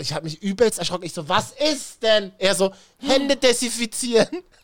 ich 0.00 0.12
habe 0.12 0.24
mich 0.24 0.42
übelst 0.42 0.78
erschrocken. 0.78 1.04
Ich 1.04 1.12
so, 1.14 1.28
was 1.28 1.52
ist 1.52 2.02
denn? 2.02 2.32
Er 2.38 2.54
so, 2.54 2.72
Hände 2.98 3.36
desinfizieren. 3.36 4.28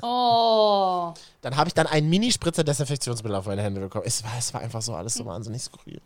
Oh. 0.00 1.12
Dann 1.40 1.56
habe 1.56 1.68
ich 1.68 1.74
dann 1.74 1.86
einen 1.86 2.08
Minispritzer 2.08 2.62
Desinfektionsmittel 2.62 3.34
auf 3.34 3.46
meine 3.46 3.62
Hände 3.62 3.80
bekommen. 3.80 4.04
Es 4.06 4.22
war, 4.22 4.30
es 4.38 4.54
war 4.54 4.60
einfach 4.60 4.82
so 4.82 4.94
alles 4.94 5.14
so 5.14 5.24
wahnsinnig 5.26 5.62
skurril. 5.62 6.00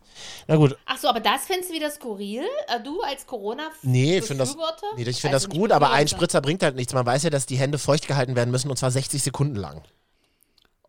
Na 0.47 0.57
gut, 0.57 0.77
Ach 0.87 0.97
so, 0.99 1.09
aber 1.09 1.21
das 1.21 1.43
findest 1.47 1.71
du 1.71 1.75
wieder 1.75 1.91
skurril? 1.91 2.43
Äh, 2.69 2.81
Du 2.83 3.03
als 3.03 3.27
corona 3.27 3.71
nee, 3.83 4.19
ich 4.19 4.25
finde 4.25 4.45
das, 4.45 4.57
nee, 4.97 5.03
ich 5.03 5.21
find 5.21 5.35
Also 5.35 5.47
das 5.47 5.55
gut, 5.55 5.73
aber 5.73 5.91
ein. 5.91 6.09
Spritzer 6.09 6.41
bringt 6.41 6.63
halt 6.63 6.75
nichts. 6.77 6.95
Man 6.95 7.05
weiß 7.05 7.25
ja, 7.25 7.31
dass 7.31 7.47
die 7.47 7.57
Hände 7.57 7.79
feucht 7.79 8.09
gehalten 8.09 8.35
werden 8.35 8.51
müssen 8.51 8.71
und 8.71 8.79
zwar 8.79 8.91
60 8.91 9.23
Sekunden 9.23 9.57
lang. 9.57 9.83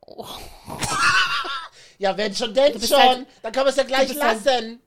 Oh. 0.05 0.25
ja, 1.97 2.15
wenn 2.15 2.33
schon, 2.35 2.53
denn 2.53 2.73
bist 2.73 2.89
schon. 2.89 2.99
halt- 2.99 3.27
dann 3.41 3.51
kann 3.51 3.63
man 3.63 3.71
es 3.71 3.77
ja 3.77 3.83
gleich 3.83 4.09
halt- 4.17 4.45
lassen. 4.45 4.79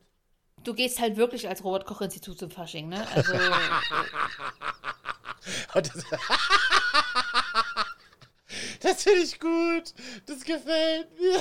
Du 0.67 0.75
gehst 0.75 0.99
halt 1.01 1.17
wirklich 1.17 1.49
als 1.49 1.63
Robert-Koch-Institut 1.63 2.41
zum 2.41 2.51
Fasching, 2.51 2.89
ne? 2.89 3.07
Also, 3.15 3.33
Und 5.75 5.93
das 8.83 9.03
finde 9.05 9.21
ich 9.21 9.39
gut. 9.39 9.95
Das 10.27 10.43
gefällt 10.43 11.09
mir. 11.21 11.41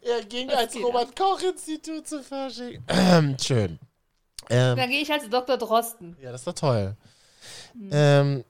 er 0.00 0.24
ging 0.24 0.50
als 0.50 0.74
Robert-Koch-Institut 0.74 2.08
zu 2.08 2.20
Fasching. 2.24 2.82
Schön. 3.40 3.78
Ähm, 4.50 4.76
dann 4.76 4.90
gehe 4.90 5.02
ich 5.02 5.12
als 5.12 5.30
Dr. 5.30 5.56
Drosten. 5.56 6.16
ja, 6.20 6.32
das 6.32 6.40
ist 6.40 6.48
doch 6.48 6.54
toll. 6.54 6.96
Ähm, 7.92 8.44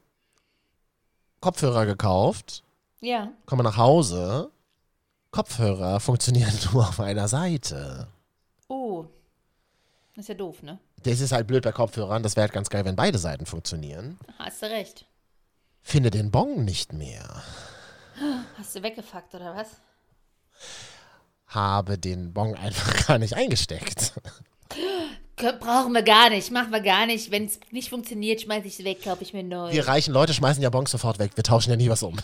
Kopfhörer 1.40 1.84
gekauft, 1.84 2.64
Ja. 3.00 3.30
komme 3.44 3.62
nach 3.62 3.76
Hause. 3.76 4.50
Kopfhörer 5.30 6.00
funktionieren 6.00 6.52
nur 6.72 6.88
auf 6.88 7.00
einer 7.00 7.28
Seite. 7.28 8.08
Oh. 8.68 9.06
Das 10.14 10.24
ist 10.24 10.28
ja 10.30 10.34
doof, 10.34 10.62
ne? 10.62 10.78
Das 11.04 11.20
ist 11.20 11.32
halt 11.32 11.46
blöd 11.46 11.62
bei 11.62 11.72
Kopfhörern. 11.72 12.22
Das 12.22 12.34
wäre 12.34 12.42
halt 12.42 12.52
ganz 12.52 12.70
geil, 12.70 12.84
wenn 12.84 12.96
beide 12.96 13.18
Seiten 13.18 13.46
funktionieren. 13.46 14.18
Hast 14.38 14.62
du 14.62 14.66
recht. 14.66 15.06
Finde 15.80 16.10
den 16.10 16.30
Bong 16.30 16.64
nicht 16.64 16.92
mehr. 16.92 17.42
Hast 18.58 18.74
du 18.74 18.82
weggefuckt, 18.82 19.34
oder 19.34 19.54
was? 19.54 19.68
Habe 21.46 21.98
den 21.98 22.32
Bong 22.32 22.56
einfach 22.56 23.06
gar 23.06 23.18
nicht 23.18 23.34
eingesteckt. 23.34 24.12
Brauchen 25.60 25.92
wir 25.92 26.02
gar 26.02 26.30
nicht, 26.30 26.50
machen 26.50 26.72
wir 26.72 26.80
gar 26.80 27.06
nicht. 27.06 27.30
Wenn 27.30 27.44
es 27.44 27.60
nicht 27.70 27.90
funktioniert, 27.90 28.40
schmeiß 28.40 28.64
ich 28.64 28.80
es 28.80 28.84
weg, 28.84 29.02
kaufe 29.04 29.22
ich 29.22 29.32
mir 29.32 29.44
neu. 29.44 29.72
Wir 29.72 29.86
reichen 29.86 30.12
Leute 30.12 30.34
schmeißen 30.34 30.62
ja 30.62 30.68
Bongs 30.68 30.90
sofort 30.90 31.20
weg. 31.20 31.32
Wir 31.36 31.44
tauschen 31.44 31.70
ja 31.70 31.76
nie 31.76 31.88
was 31.88 32.02
um. 32.02 32.16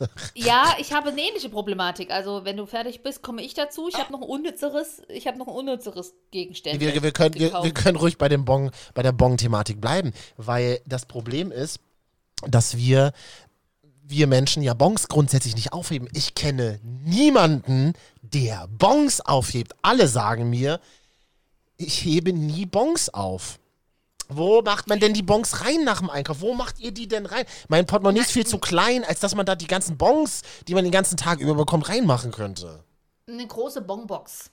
Ja, 0.34 0.74
ich 0.78 0.92
habe 0.92 1.10
eine 1.10 1.20
ähnliche 1.20 1.48
Problematik. 1.48 2.10
Also, 2.10 2.44
wenn 2.44 2.56
du 2.56 2.66
fertig 2.66 3.02
bist, 3.02 3.22
komme 3.22 3.42
ich 3.42 3.54
dazu. 3.54 3.88
Ich 3.88 3.96
habe 3.96 4.12
noch 4.12 4.22
ein 4.22 4.28
unnützeres, 4.28 5.02
ich 5.08 5.26
habe 5.26 5.38
noch 5.38 5.48
ein 5.48 5.54
unnützeres 5.54 6.14
Gegenstand. 6.30 6.80
Wir, 6.80 7.02
wir, 7.02 7.12
können, 7.12 7.34
wir, 7.34 7.52
wir 7.62 7.74
können 7.74 7.96
ruhig 7.96 8.18
bei 8.18 8.28
dem 8.28 8.44
Bong, 8.44 8.70
bei 8.94 9.02
der 9.02 9.12
Bong-Thematik 9.12 9.80
bleiben, 9.80 10.12
weil 10.36 10.80
das 10.86 11.06
Problem 11.06 11.50
ist, 11.50 11.80
dass 12.46 12.76
wir, 12.76 13.12
wir 14.02 14.26
Menschen 14.26 14.62
ja 14.62 14.74
Bongs 14.74 15.08
grundsätzlich 15.08 15.54
nicht 15.54 15.72
aufheben. 15.72 16.08
Ich 16.14 16.34
kenne 16.34 16.80
niemanden, 16.82 17.94
der 18.22 18.68
Bongs 18.68 19.20
aufhebt. 19.20 19.74
Alle 19.82 20.08
sagen 20.08 20.50
mir, 20.50 20.80
ich 21.76 22.04
hebe 22.04 22.32
nie 22.32 22.66
Bongs 22.66 23.08
auf. 23.08 23.58
Wo 24.28 24.60
macht 24.62 24.88
man 24.88 25.00
denn 25.00 25.14
die 25.14 25.22
Bongs 25.22 25.64
rein 25.64 25.84
nach 25.84 25.98
dem 26.00 26.10
Einkauf? 26.10 26.40
Wo 26.40 26.52
macht 26.54 26.78
ihr 26.80 26.92
die 26.92 27.08
denn 27.08 27.24
rein? 27.26 27.44
Mein 27.68 27.86
Portemonnaie 27.86 28.20
ist 28.20 28.30
viel 28.32 28.46
zu 28.46 28.58
klein, 28.58 29.04
als 29.04 29.20
dass 29.20 29.34
man 29.34 29.46
da 29.46 29.54
die 29.56 29.66
ganzen 29.66 29.96
Bongs, 29.96 30.42
die 30.66 30.74
man 30.74 30.84
den 30.84 30.92
ganzen 30.92 31.16
Tag 31.16 31.40
über 31.40 31.54
bekommt, 31.54 31.88
reinmachen 31.88 32.30
könnte. 32.30 32.84
Eine 33.26 33.46
große 33.46 33.80
Bonbox. 33.80 34.50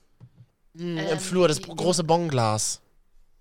Im 0.74 0.98
Ähm, 0.98 1.20
Flur, 1.20 1.48
das 1.48 1.58
die- 1.60 1.70
große 1.76 2.04
Bonglas. 2.04 2.82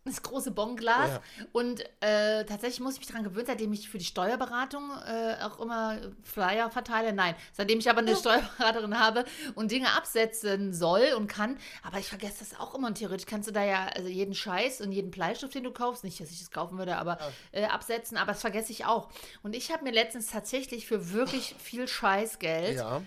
Das 0.07 0.22
große 0.22 0.50
Bonglas. 0.50 1.09
Ja. 1.12 1.22
Und 1.52 1.80
äh, 2.00 2.44
tatsächlich 2.44 2.80
muss 2.80 2.92
ich 2.94 2.98
mich 3.00 3.09
daran 3.09 3.24
gewöhnen, 3.24 3.46
seitdem 3.46 3.72
ich 3.72 3.88
für 3.88 3.96
die 3.96 4.05
Steuerberatung 4.05 4.90
äh, 5.07 5.36
auch 5.42 5.59
immer 5.59 5.98
Flyer 6.22 6.70
verteile. 6.70 7.14
Nein, 7.14 7.34
seitdem 7.55 7.78
ich 7.78 7.88
aber 7.88 8.00
eine 8.00 8.14
Steuerberaterin 8.14 8.98
habe 8.98 9.24
und 9.55 9.70
Dinge 9.70 9.90
absetzen 9.92 10.74
soll 10.74 11.14
und 11.16 11.26
kann. 11.26 11.57
Aber 11.82 11.98
ich 12.00 12.09
vergesse 12.09 12.40
das 12.40 12.61
auch 12.61 12.74
immer. 12.74 12.88
Und 12.88 12.98
theoretisch 12.98 13.24
kannst 13.24 13.48
du 13.48 13.52
da 13.52 13.64
ja 13.64 13.86
also 13.86 14.09
jeden 14.09 14.34
Scheiß 14.34 14.82
und 14.82 14.92
jeden 14.92 15.11
Bleistift, 15.11 15.55
den 15.55 15.64
du 15.64 15.70
kaufst, 15.72 16.05
nicht, 16.05 16.20
dass 16.20 16.30
ich 16.30 16.40
das 16.40 16.50
kaufen 16.50 16.76
würde, 16.76 16.96
aber 16.98 17.16
äh, 17.52 17.64
absetzen. 17.64 18.18
Aber 18.18 18.32
das 18.32 18.42
vergesse 18.42 18.72
ich 18.72 18.84
auch. 18.84 19.09
Und 19.42 19.57
ich 19.57 19.72
habe 19.72 19.84
mir 19.84 19.92
letztens 19.92 20.26
tatsächlich 20.30 20.86
für 20.86 21.12
wirklich 21.12 21.55
viel 21.59 21.88
Scheißgeld 21.88 22.76
Ja. 22.76 23.00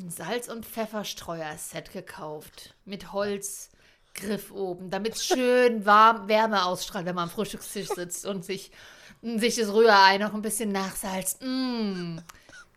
ein 0.00 0.10
Salz- 0.10 0.48
und 0.48 0.66
Pfefferstreuer-Set 0.66 1.92
gekauft. 1.92 2.74
Mit 2.84 3.12
Holzgriff 4.18 4.50
oben, 4.50 4.90
damit 4.90 5.14
es 5.14 5.26
schön 5.26 5.84
warm 5.86 6.28
Wärme 6.28 6.64
ausstrahlt, 6.64 7.06
wenn 7.06 7.14
man 7.14 7.24
am 7.24 7.30
Frühstückstisch 7.30 7.88
sitzt 7.88 8.26
und 8.26 8.44
sich, 8.44 8.70
sich 9.22 9.56
das 9.56 9.72
Rührei 9.72 10.18
noch 10.18 10.34
ein 10.34 10.42
bisschen 10.42 10.72
nachsalzt. 10.72 11.42
Mm. 11.42 12.18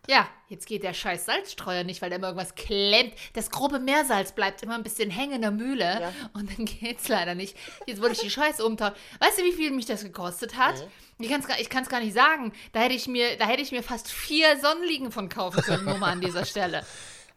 Ja, 0.06 0.28
jetzt 0.48 0.66
geht 0.66 0.82
der 0.82 0.92
scheiß 0.92 1.24
Salzstreuer 1.24 1.82
nicht, 1.82 2.02
weil 2.02 2.10
da 2.10 2.16
immer 2.16 2.26
irgendwas 2.26 2.54
klemmt. 2.54 3.14
Das 3.32 3.50
grobe 3.50 3.78
Meersalz 3.78 4.32
bleibt 4.32 4.62
immer 4.62 4.74
ein 4.74 4.82
bisschen 4.82 5.08
hängen 5.10 5.36
in 5.36 5.40
der 5.42 5.50
Mühle 5.50 6.12
und 6.34 6.50
dann 6.58 6.66
geht's 6.66 7.08
leider 7.08 7.34
nicht. 7.34 7.56
Jetzt 7.86 8.02
wollte 8.02 8.16
ich 8.16 8.20
die 8.20 8.30
Scheiße 8.30 8.64
umtauschen. 8.66 8.94
Weißt 9.20 9.38
du, 9.38 9.44
wie 9.44 9.52
viel 9.52 9.70
mich 9.70 9.86
das 9.86 10.02
gekostet 10.02 10.58
hat? 10.58 10.86
Ich 11.18 11.30
kann 11.30 11.40
es 11.40 11.58
ich 11.58 11.70
kann's 11.70 11.88
gar 11.88 12.00
nicht 12.00 12.12
sagen. 12.12 12.52
Da 12.72 12.80
hätte 12.80 12.94
ich 12.94 13.06
mir, 13.08 13.38
da 13.38 13.46
hätte 13.46 13.62
ich 13.62 13.72
mir 13.72 13.82
fast 13.82 14.10
vier 14.10 14.60
Sonnenliegen 14.60 15.10
von 15.10 15.30
kaufen 15.30 15.62
können, 15.62 15.84
nur 15.86 15.96
mal 15.96 16.12
an 16.12 16.20
dieser 16.20 16.44
Stelle. 16.44 16.84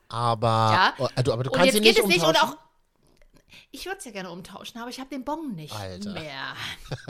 Aber, 0.09 0.93
Ja. 0.97 1.21
du, 1.23 1.31
aber 1.31 1.43
du 1.43 1.49
Und 1.51 1.55
kannst 1.55 1.67
jetzt 1.67 1.75
ihn 1.77 1.83
geht 1.83 1.95
nicht 1.95 1.99
es 2.03 2.07
nicht 2.07 2.21
und 2.21 2.27
umtauschen. 2.35 2.53
auch. 2.57 2.66
Ich 3.71 3.85
würde 3.85 3.97
es 3.99 4.05
ja 4.05 4.11
gerne 4.11 4.31
umtauschen, 4.31 4.79
aber 4.79 4.89
ich 4.89 4.99
habe 4.99 5.09
den 5.09 5.23
Bon 5.23 5.53
nicht 5.55 5.73
Alter. 5.73 6.13
mehr. 6.13 6.55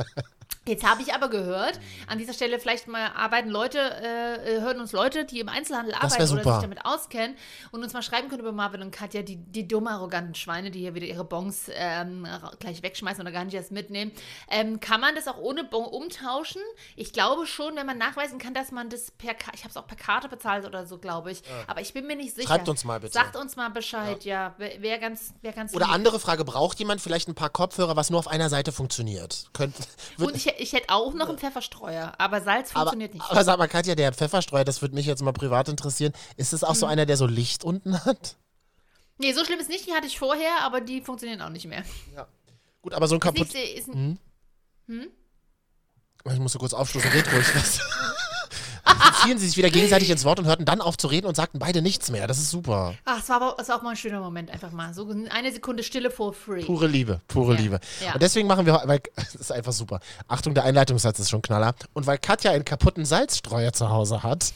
Jetzt 0.67 0.85
habe 0.85 1.01
ich 1.01 1.13
aber 1.13 1.29
gehört, 1.29 1.79
an 2.07 2.17
dieser 2.17 2.33
Stelle 2.33 2.59
vielleicht 2.59 2.89
mal 2.89 3.11
arbeiten 3.15 3.49
Leute, 3.49 3.79
äh, 3.79 4.57
äh, 4.57 4.59
hören 4.59 4.81
uns 4.81 4.91
Leute, 4.91 5.23
die 5.23 5.39
im 5.39 5.47
Einzelhandel 5.47 5.93
arbeiten 5.93 6.21
oder 6.29 6.43
sich 6.43 6.61
damit 6.61 6.83
auskennen 6.85 7.37
und 7.71 7.83
uns 7.83 7.93
mal 7.93 8.01
schreiben 8.01 8.27
können 8.27 8.41
über 8.41 8.51
Marvin 8.51 8.81
und 8.81 8.91
Katja, 8.91 9.21
die, 9.21 9.37
die 9.37 9.65
dumme, 9.65 9.91
arroganten 9.91 10.35
Schweine, 10.35 10.69
die 10.69 10.79
hier 10.79 10.93
wieder 10.93 11.05
ihre 11.05 11.23
Bons 11.23 11.71
ähm, 11.73 12.27
gleich 12.59 12.83
wegschmeißen 12.83 13.21
oder 13.21 13.31
gar 13.31 13.45
nicht 13.45 13.53
erst 13.53 13.71
mitnehmen. 13.71 14.11
Ähm, 14.49 14.81
kann 14.81 14.99
man 14.99 15.15
das 15.15 15.29
auch 15.29 15.37
ohne 15.37 15.63
Bon 15.63 15.85
umtauschen? 15.85 16.61
Ich 16.97 17.13
glaube 17.13 17.47
schon, 17.47 17.77
wenn 17.77 17.85
man 17.85 17.97
nachweisen 17.97 18.37
kann, 18.37 18.53
dass 18.53 18.71
man 18.71 18.89
das 18.89 19.11
per 19.11 19.35
Ka- 19.35 19.51
ich 19.53 19.61
habe 19.61 19.69
es 19.69 19.77
auch 19.77 19.87
per 19.87 19.95
Karte 19.95 20.27
bezahlt 20.27 20.65
oder 20.65 20.85
so, 20.85 20.97
glaube 20.97 21.31
ich. 21.31 21.43
Aber 21.67 21.79
ich 21.79 21.93
bin 21.93 22.07
mir 22.07 22.17
nicht 22.17 22.35
sicher. 22.35 22.49
Schreibt 22.49 22.67
uns 22.67 22.83
mal 22.83 22.99
bitte. 22.99 23.13
Sagt 23.13 23.37
uns 23.37 23.55
mal 23.55 23.69
Bescheid, 23.69 24.25
ja. 24.25 24.53
Wäre 24.57 24.81
wär 24.81 24.99
ganz, 24.99 25.33
wär 25.41 25.53
ganz 25.53 25.73
Oder 25.73 25.85
lieb. 25.85 25.95
andere 25.95 26.19
Frage, 26.19 26.43
braucht 26.43 26.77
jemand 26.79 26.99
vielleicht 26.99 27.29
ein 27.29 27.35
paar 27.35 27.49
Kopfhörer, 27.49 27.95
was 27.95 28.09
nur 28.09 28.19
auf 28.19 28.27
einer 28.27 28.49
Seite 28.49 28.73
funktioniert? 28.73 29.45
Könnt, 29.53 29.73
wird, 30.17 30.36
ich, 30.37 30.47
ich 30.59 30.73
hätte 30.73 30.89
auch 30.89 31.13
noch 31.13 31.27
einen 31.29 31.37
Pfefferstreuer, 31.37 32.13
aber 32.17 32.41
Salz 32.41 32.69
aber, 32.71 32.79
funktioniert 32.91 33.13
nicht. 33.13 33.29
aber 33.29 33.43
sag 33.43 33.57
mal, 33.57 33.67
Katja, 33.67 33.95
der 33.95 34.13
Pfefferstreuer, 34.13 34.63
das 34.63 34.81
würde 34.81 34.95
mich 34.95 35.05
jetzt 35.05 35.21
mal 35.21 35.33
privat 35.33 35.67
interessieren. 35.69 36.13
Ist 36.37 36.53
es 36.53 36.63
auch 36.63 36.69
Hm. 36.69 36.75
so 36.75 36.85
einer, 36.85 37.05
der 37.05 37.17
so 37.17 37.25
Licht 37.27 37.63
unten 37.63 38.03
hat? 38.05 38.37
nee, 39.17 39.33
so 39.33 39.43
schlimm 39.43 39.59
ist 39.59 39.69
nicht, 39.69 39.87
die 39.87 39.93
hatte 39.93 40.07
ich 40.07 40.17
vorher, 40.19 40.61
aber 40.61 40.79
die 40.81 41.01
funktionieren 41.01 41.41
auch 41.41 41.49
nicht 41.49 41.65
mehr. 41.65 41.83
Gut, 42.81 42.93
aber 42.93 43.07
so 43.07 43.15
ein 43.15 43.19
Ist 43.19 43.23
kaputt. 43.23 43.53
nicht, 43.53 43.75
ist, 43.77 43.87
Hm? 43.87 44.17
Ich 46.31 46.39
muss 46.39 46.51
so 46.53 46.59
kurz 46.59 46.73
aufstoßen, 46.73 47.09
red 47.11 47.25
ruhig 47.33 47.55
was. 47.55 47.79
Dann 48.87 49.13
ziehen 49.23 49.37
sie 49.37 49.47
sich 49.47 49.57
wieder 49.57 49.69
gegenseitig 49.69 50.09
ins 50.09 50.23
Wort 50.25 50.39
und 50.39 50.45
hörten 50.45 50.65
dann 50.65 50.81
auf 50.81 50.97
zu 50.97 51.07
reden 51.07 51.27
und 51.27 51.35
sagten 51.35 51.59
beide 51.59 51.81
nichts 51.81 52.09
mehr. 52.09 52.27
Das 52.27 52.37
ist 52.37 52.49
super. 52.49 52.93
Ach, 53.05 53.19
es 53.21 53.29
war, 53.29 53.41
aber, 53.41 53.61
es 53.61 53.69
war 53.69 53.77
auch 53.77 53.81
mal 53.81 53.91
ein 53.91 53.95
schöner 53.97 54.19
Moment, 54.19 54.49
einfach 54.51 54.71
mal. 54.71 54.93
So 54.93 55.09
eine 55.29 55.51
Sekunde 55.51 55.83
Stille 55.83 56.09
for 56.11 56.33
free. 56.33 56.63
Pure 56.63 56.87
Liebe, 56.87 57.21
pure 57.27 57.53
Ja, 57.55 57.61
Liebe. 57.61 57.79
ja. 58.03 58.13
Und 58.13 58.21
deswegen 58.21 58.47
machen 58.47 58.65
wir, 58.65 58.81
weil 58.85 59.01
das 59.15 59.35
ist 59.35 59.51
einfach 59.51 59.73
super. 59.73 59.99
Achtung, 60.27 60.53
der 60.53 60.63
Einleitungssatz 60.63 61.19
ist 61.19 61.29
schon 61.29 61.41
knaller. 61.41 61.75
Und 61.93 62.07
weil 62.07 62.17
Katja 62.17 62.51
einen 62.51 62.65
kaputten 62.65 63.05
Salzstreuer 63.05 63.73
zu 63.73 63.89
Hause 63.89 64.23
hat, 64.23 64.53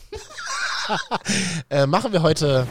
äh, 1.70 1.86
machen 1.86 2.14
wir 2.14 2.22
heute 2.22 2.68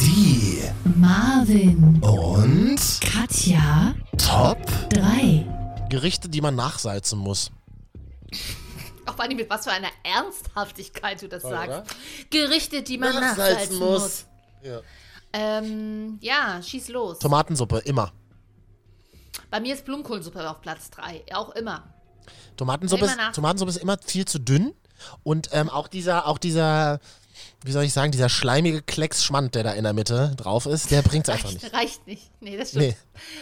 die 0.00 0.62
Marvin, 0.96 2.00
und 2.02 2.78
Katja, 3.00 3.94
Top 4.16 4.58
3. 4.90 5.46
Gerichte, 5.88 6.28
die 6.28 6.40
man 6.40 6.54
nachsalzen 6.54 7.18
muss. 7.18 7.50
Auch 9.10 9.16
vor 9.16 9.24
allem 9.24 9.36
mit 9.36 9.50
was 9.50 9.64
für 9.64 9.72
einer 9.72 9.90
Ernsthaftigkeit 10.04 11.20
du 11.20 11.28
das 11.28 11.42
Toll, 11.42 11.50
sagst. 11.50 11.68
oder? 11.68 11.84
Gerichte, 12.30 12.82
die 12.82 12.96
man 12.96 13.12
Nachsalzen 13.12 13.38
nachsalzen 13.38 13.78
muss. 13.78 14.00
muss. 14.00 14.26
Ja. 14.62 14.80
Ähm, 15.32 16.18
ja, 16.20 16.60
schieß 16.62 16.88
los. 16.88 17.18
Tomatensuppe, 17.18 17.78
immer. 17.78 18.12
Bei 19.50 19.58
mir 19.58 19.74
ist 19.74 19.84
Blumenkohlsuppe 19.84 20.48
auf 20.48 20.60
Platz 20.60 20.90
3. 20.90 21.24
Auch 21.32 21.50
immer. 21.50 21.92
Tomatensuppe 22.56 23.04
Immer 23.04 23.28
ist, 23.28 23.34
Tomatensuppe 23.34 23.70
ist 23.70 23.78
immer 23.78 23.98
viel 23.98 24.26
zu 24.26 24.38
dünn. 24.38 24.74
Und 25.24 25.48
ähm, 25.52 25.68
auch 25.70 25.88
dieser, 25.88 26.28
auch 26.28 26.38
dieser, 26.38 27.00
wie 27.64 27.72
soll 27.72 27.84
ich 27.84 27.92
sagen, 27.92 28.10
dieser 28.12 28.28
schleimige 28.28 28.80
Klecks-Schmand, 28.82 29.54
der 29.54 29.62
da 29.64 29.72
in 29.72 29.84
der 29.84 29.92
Mitte 29.92 30.34
drauf 30.36 30.66
ist, 30.66 30.90
der 30.90 31.02
bringt's 31.02 31.28
einfach 31.28 31.50
nicht. 31.52 31.62
Reicht, 31.64 31.74
reicht 31.74 32.06
nicht. 32.06 32.30
Nee, 32.40 32.56
das 32.56 32.70
stimmt. 32.70 32.84
Nee. 32.86 32.96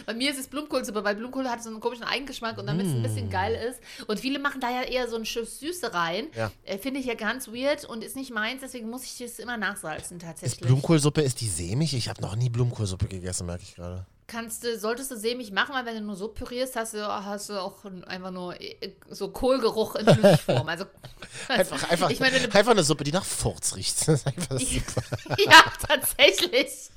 Bei 0.07 0.14
mir 0.14 0.31
ist 0.33 0.41
es 0.41 0.49
Blumenkohlsuppe, 0.49 1.05
weil 1.05 1.14
Blumenkohl 1.14 1.49
hat 1.49 1.62
so 1.62 1.71
einen 1.71 1.79
komischen 1.81 2.05
Eigengeschmack 2.05 2.59
und 2.59 2.66
damit 2.66 2.87
es 2.87 2.93
ein 2.93 3.01
Mm. 3.01 3.05
bisschen 3.05 3.31
geil 3.31 3.55
ist. 3.71 3.81
Und 4.09 4.19
viele 4.19 4.39
machen 4.41 4.61
da 4.61 4.71
ja 4.71 4.83
eher 4.83 5.09
so 5.09 5.16
ein 5.16 5.25
Schiff 5.25 5.49
Süße 5.49 5.95
rein. 5.95 6.27
Ja. 6.37 6.51
Äh, 6.64 6.79
Finde 6.79 6.99
ich 7.01 7.07
ja 7.07 7.14
ganz 7.14 7.49
weird 7.49 7.85
und 7.85 8.03
ist 8.03 8.16
nicht 8.16 8.33
meins, 8.33 8.61
deswegen 8.62 8.91
muss 8.91 9.05
ich 9.05 9.16
das 9.19 9.39
immer 9.39 9.57
nachsalzen 9.57 10.16
Ist 10.19 10.25
tatsächlich. 10.25 10.61
Blumenkohlsuppe, 10.61 11.21
ist 11.23 11.41
die 11.41 11.49
sämig? 11.49 11.95
Ich 11.95 12.09
habe 12.09 12.21
noch 12.21 12.35
nie 12.35 12.49
Blumenkohlsuppe 12.49 13.07
gegessen, 13.07 13.47
merke 13.47 13.62
ich 13.62 13.77
gerade. 13.77 14.05
Kannst 14.31 14.62
du, 14.62 14.79
solltest 14.79 15.11
du 15.11 15.16
sämig 15.16 15.53
machen, 15.53 15.74
weil 15.74 15.87
wenn 15.87 15.95
du 15.97 16.03
nur 16.03 16.14
so 16.14 16.29
pürierst, 16.29 16.76
hast 16.76 16.93
du, 16.93 17.03
hast 17.05 17.49
du 17.49 17.61
auch 17.61 17.79
einfach 18.07 18.31
nur 18.31 18.61
äh, 18.61 18.93
so 19.09 19.31
Kohlgeruch 19.31 19.95
in 19.97 20.05
Flüssigform. 20.07 20.68
Also, 20.68 20.85
Einfach, 21.49 21.91
einfach, 21.91 22.11
ich 22.11 22.20
meine, 22.20 22.37
eine 22.37 22.55
einfach 22.55 22.72
eine 22.72 22.85
Suppe, 22.85 23.05
die 23.05 23.12
nach 23.12 23.24
Furz 23.24 23.74
riecht. 23.74 23.97
Das 24.07 24.20
ist 24.20 24.26
einfach 24.26 24.59
super. 24.61 25.03
ja, 25.39 25.64
tatsächlich. 25.87 26.91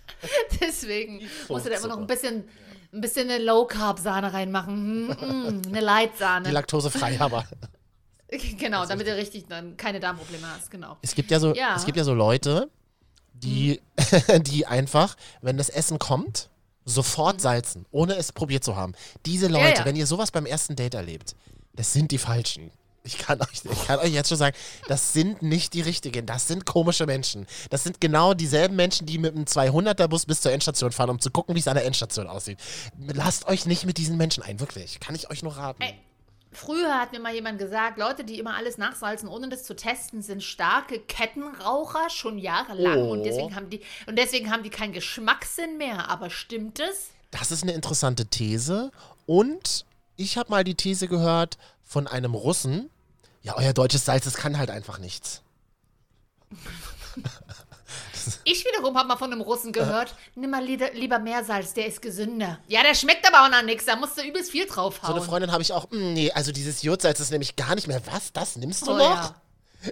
Deswegen 0.60 1.22
musst 1.48 1.66
du 1.66 1.70
da 1.70 1.78
immer 1.78 1.88
noch 1.88 1.98
ein 2.00 2.08
bisschen, 2.08 2.44
ein 2.94 3.00
bisschen 3.02 3.30
eine 3.30 3.42
Low-Carb-Sahne 3.44 4.34
reinmachen. 4.34 5.08
Mm, 5.08 5.12
mm, 5.12 5.48
eine 5.48 5.62
Die 5.62 5.80
Light-Sahne. 5.80 6.52
laktosefrei, 6.52 7.20
aber 7.20 7.48
Genau, 8.58 8.86
damit 8.86 9.08
du 9.08 9.16
richtig 9.16 9.48
dann 9.48 9.76
keine 9.78 10.00
Darmprobleme 10.00 10.48
hast, 10.56 10.70
genau. 10.70 10.98
es 11.02 11.16
gibt 11.16 11.32
ja 11.32 11.40
so, 11.40 11.54
Ja. 11.56 11.76
es 11.76 11.86
gibt 11.86 11.98
ja 11.98 12.04
so 12.04 12.14
Leute, 12.14 12.70
die, 13.34 13.82
die 14.42 14.66
einfach, 14.68 15.16
wenn 15.42 15.58
das 15.58 15.70
Essen 15.70 15.98
kommt, 15.98 16.50
sofort 16.92 17.42
salzen, 17.42 17.86
ohne 17.92 18.16
es 18.16 18.32
probiert 18.32 18.64
zu 18.64 18.76
haben. 18.76 18.94
Diese 19.26 19.48
Leute, 19.48 19.70
Mhm. 19.72 19.76
ja. 19.78 19.86
wenn 19.86 19.96
ihr 19.96 20.06
sowas 20.08 20.30
beim 20.32 20.46
ersten 20.46 20.76
Date 20.76 20.94
erlebt, 20.94 21.36
das 21.74 21.94
sind 21.94 22.12
die 22.12 22.18
Falschen. 22.18 22.72
Ich 23.04 23.18
kann, 23.18 23.42
euch, 23.42 23.64
ich 23.72 23.86
kann 23.88 23.98
euch 24.00 24.14
jetzt 24.14 24.30
schon 24.30 24.38
sagen, 24.38 24.56
das 24.88 25.12
sind 25.14 25.42
nicht 25.42 25.74
die 25.74 25.82
richtigen, 25.82 26.28
das 26.28 26.48
sind 26.48 26.68
komische 26.68 27.08
Menschen. 27.08 27.48
Das 27.72 27.84
sind 27.84 28.00
genau 28.00 28.36
dieselben 28.36 28.76
Menschen, 28.76 29.08
die 29.08 29.18
mit 29.18 29.34
einem 29.34 29.46
200er-Bus 29.46 30.28
bis 30.28 30.42
zur 30.42 30.52
Endstation 30.52 30.92
fahren, 30.92 31.10
um 31.10 31.20
zu 31.20 31.32
gucken, 31.32 31.56
wie 31.56 31.60
es 31.60 31.68
an 31.68 31.74
der 31.74 31.86
Endstation 31.86 32.28
aussieht. 32.28 32.60
Lasst 33.12 33.48
euch 33.48 33.66
nicht 33.66 33.86
mit 33.86 33.98
diesen 33.98 34.18
Menschen 34.18 34.44
ein, 34.44 34.60
wirklich. 34.60 35.00
Kann 35.00 35.16
ich 35.16 35.32
euch 35.32 35.42
nur 35.42 35.58
raten. 35.58 35.82
Ey. 35.82 35.96
Früher 36.54 37.00
hat 37.00 37.14
mir 37.14 37.20
mal 37.20 37.34
jemand 37.34 37.60
gesagt, 37.60 37.98
Leute, 37.98 38.24
die 38.26 38.38
immer 38.38 38.56
alles 38.56 38.78
nachsalzen, 38.78 39.30
ohne 39.30 39.48
das 39.48 39.64
zu 39.64 39.74
testen, 39.76 40.22
sind 40.22 40.44
starke 40.44 41.00
Kettenraucher 41.00 42.10
schon 42.10 42.38
jahrelang 42.38 42.98
Oh. 43.00 43.12
und 43.12 43.24
deswegen 43.24 43.56
haben 43.56 43.70
die 43.70 43.80
und 44.06 44.18
deswegen 44.18 44.52
haben 44.52 44.62
die 44.64 44.70
keinen 44.70 44.92
Geschmackssinn 44.92 45.78
mehr. 45.78 46.10
Aber 46.10 46.30
stimmt 46.30 46.80
es? 46.80 47.12
Das 47.32 47.52
ist 47.52 47.64
eine 47.64 47.72
interessante 47.72 48.26
These. 48.26 48.92
Und 49.26 49.86
ich 50.18 50.38
habe 50.38 50.50
mal 50.52 50.66
die 50.66 50.76
These 50.76 51.08
gehört 51.08 51.58
von 51.86 52.08
einem 52.08 52.36
Russen. 52.36 52.90
Ja, 53.44 53.56
euer 53.58 53.72
deutsches 53.74 54.04
Salz, 54.04 54.26
das 54.26 54.34
kann 54.36 54.58
halt 54.58 54.70
einfach 54.70 55.00
nichts. 55.00 55.42
Ich 58.44 58.66
wiederum 58.66 58.98
habe 58.98 59.08
mal 59.08 59.18
von 59.18 59.32
einem 59.32 59.42
Russen 59.42 59.72
gehört, 59.72 60.14
nimm 60.36 60.50
mal 60.52 60.64
lieder, 60.64 60.92
lieber 60.94 61.20
Meersalz, 61.20 61.74
der 61.74 61.86
ist 61.88 62.02
gesünder. 62.02 62.60
Ja, 62.68 62.84
der 62.84 62.94
schmeckt 62.96 63.28
aber 63.28 63.46
auch 63.46 63.50
nach 63.50 63.64
nichts, 63.64 63.86
da 63.86 63.96
musst 63.96 64.18
du 64.18 64.22
übelst 64.24 64.52
viel 64.52 64.68
So 64.68 64.74
draufhauen. 64.74 65.16
eine 65.16 65.24
Freundin 65.24 65.52
habe 65.52 65.62
ich 65.62 65.72
auch. 65.74 65.90
"Mm, 65.92 66.14
nee, 66.14 66.32
also 66.32 66.52
dieses 66.52 66.82
Jodsalz 66.84 67.20
ist 67.20 67.32
nämlich 67.32 67.56
gar 67.56 67.76
nicht 67.76 67.88
mehr. 67.88 68.02
Was? 68.12 68.32
Das 68.34 68.56
nimmst 68.56 68.86
du 68.88 68.92
Oh, 68.92 68.98
noch? 68.98 69.16
ja. 69.16 69.36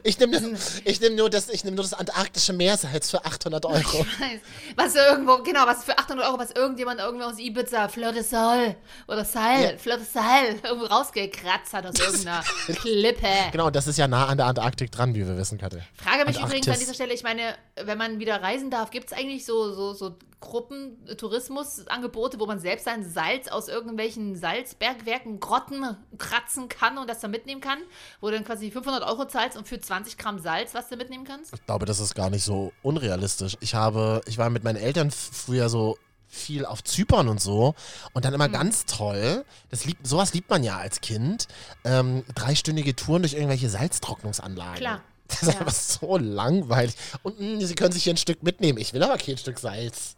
Ich 0.04 0.20
nehme 0.20 0.58
ich 0.86 1.02
nehm 1.02 1.16
nur, 1.16 1.30
das- 1.30 1.50
ich 1.50 1.64
nehm 1.64 1.74
nur 1.76 1.84
das 1.84 1.94
antarktische 1.94 2.54
Meersalz 2.54 3.10
für 3.10 3.26
800 3.26 3.66
Euro. 3.66 3.78
Weiß. 4.00 4.40
Was 4.76 4.96
irgendwo, 4.96 5.42
genau, 5.44 5.66
was 5.66 5.84
für 5.84 5.98
800 5.98 6.28
Euro, 6.28 6.38
was 6.38 6.52
irgendjemand 6.52 7.00
irgendwo 7.00 7.26
aus 7.26 7.40
Ibiza, 7.40 7.88
Fleur 7.88 8.12
de 8.12 8.22
Sol 8.24 8.76
oder 9.08 9.26
Sal, 9.26 9.62
Ja. 9.64 9.78
Fleur 9.78 9.98
de 9.98 10.06
Sal, 10.06 10.60
irgendwo 10.64 10.86
rausgekratzt 10.86 11.74
hat 11.74 11.86
aus 11.88 11.96
irgendeiner 12.00 12.44
Klippe. 12.68 13.28
Genau, 13.52 13.70
das 13.70 13.88
ist 13.88 13.98
ja 13.98 14.08
nah 14.08 14.28
an 14.28 14.38
der 14.38 14.46
Antarktik 14.48 14.92
dran, 14.92 15.16
wie 15.16 15.26
wir 15.28 15.38
wissen, 15.38 15.58
Katja. 15.58 15.80
Frage 15.96 16.26
mich 16.26 16.36
übrigens 16.38 16.46
an 16.46 16.52
Antarktis. 16.74 16.80
dieser 16.80 16.94
Stelle, 16.94 17.14
ich 17.14 17.24
meine, 17.24 17.56
wenn 17.84 17.98
man 17.98 18.20
wieder 18.20 18.42
reisen 18.42 18.70
darf, 18.70 18.92
gibt 18.92 19.12
es 19.12 19.18
eigentlich 19.18 19.46
so, 19.46 19.74
so, 19.74 19.94
so 19.94 20.16
Gruppen, 20.40 20.98
äh, 21.08 21.16
Tourismusangebote, 21.16 22.40
wo 22.40 22.46
man 22.46 22.60
selbst 22.60 22.86
sein 22.86 23.04
Salz 23.04 23.48
aus 23.48 23.68
irgendwelchen 23.68 24.36
Salzbergwerken, 24.36 25.40
Grotten 25.40 25.98
kratzen 26.18 26.70
kann 26.70 26.98
und 26.98 27.10
das 27.10 27.20
dann 27.20 27.32
mitnehmen 27.32 27.62
kann? 27.62 27.80
Wo 28.22 28.28
du 28.28 28.34
dann 28.34 28.46
quasi 28.46 28.72
500 28.72 29.04
Euro 29.04 29.26
zahlst 29.26 29.58
und 29.58 29.68
für 29.68 29.80
20 29.80 30.18
Gramm 30.18 30.40
Salz, 30.40 30.74
was 30.74 30.90
du 30.90 30.96
mitnehmen 30.96 31.26
kannst? 31.26 31.54
Ich 31.54 31.66
glaube, 31.66 31.86
das 31.86 32.00
ist 32.00 32.16
gar 32.16 32.30
nicht 32.30 32.44
so 32.44 32.72
unrealistisch. 32.82 33.58
Ich 33.60 33.76
habe, 33.76 34.22
ich 34.26 34.38
war 34.38 34.50
mit 34.50 34.64
meinen 34.64 34.78
Eltern 34.78 35.12
früher 35.12 35.70
so 35.70 35.98
viel 36.32 36.64
auf 36.66 36.84
Zypern 36.84 37.28
und 37.28 37.42
so 37.42 37.74
und 38.14 38.24
dann 38.24 38.34
immer 38.36 38.46
Hm. 38.46 38.52
ganz 38.52 38.86
toll, 38.86 39.44
das 39.72 39.86
liebt, 39.86 40.06
sowas 40.06 40.34
liebt 40.34 40.50
man 40.50 40.64
ja 40.64 40.78
als 40.78 41.02
Kind, 41.02 41.48
ähm, 41.84 42.24
dreistündige 42.36 42.96
Touren 42.96 43.24
durch 43.24 43.34
irgendwelche 43.34 43.68
Salztrocknungsanlagen. 43.70 44.76
Klar. 44.76 45.02
Das 45.30 45.44
ist 45.44 45.54
Ja. 45.54 45.60
einfach 45.60 45.72
so 45.74 46.18
langweilig. 46.18 46.96
Und 47.24 47.40
mh, 47.40 47.66
sie 47.66 47.76
können 47.76 47.92
sich 47.92 48.04
hier 48.04 48.14
ein 48.14 48.18
Stück 48.18 48.44
mitnehmen. 48.44 48.78
Ich 48.80 48.94
will 48.94 49.04
aber 49.04 49.18
kein 49.18 49.38
Stück 49.38 49.60
Salz. 49.60 50.16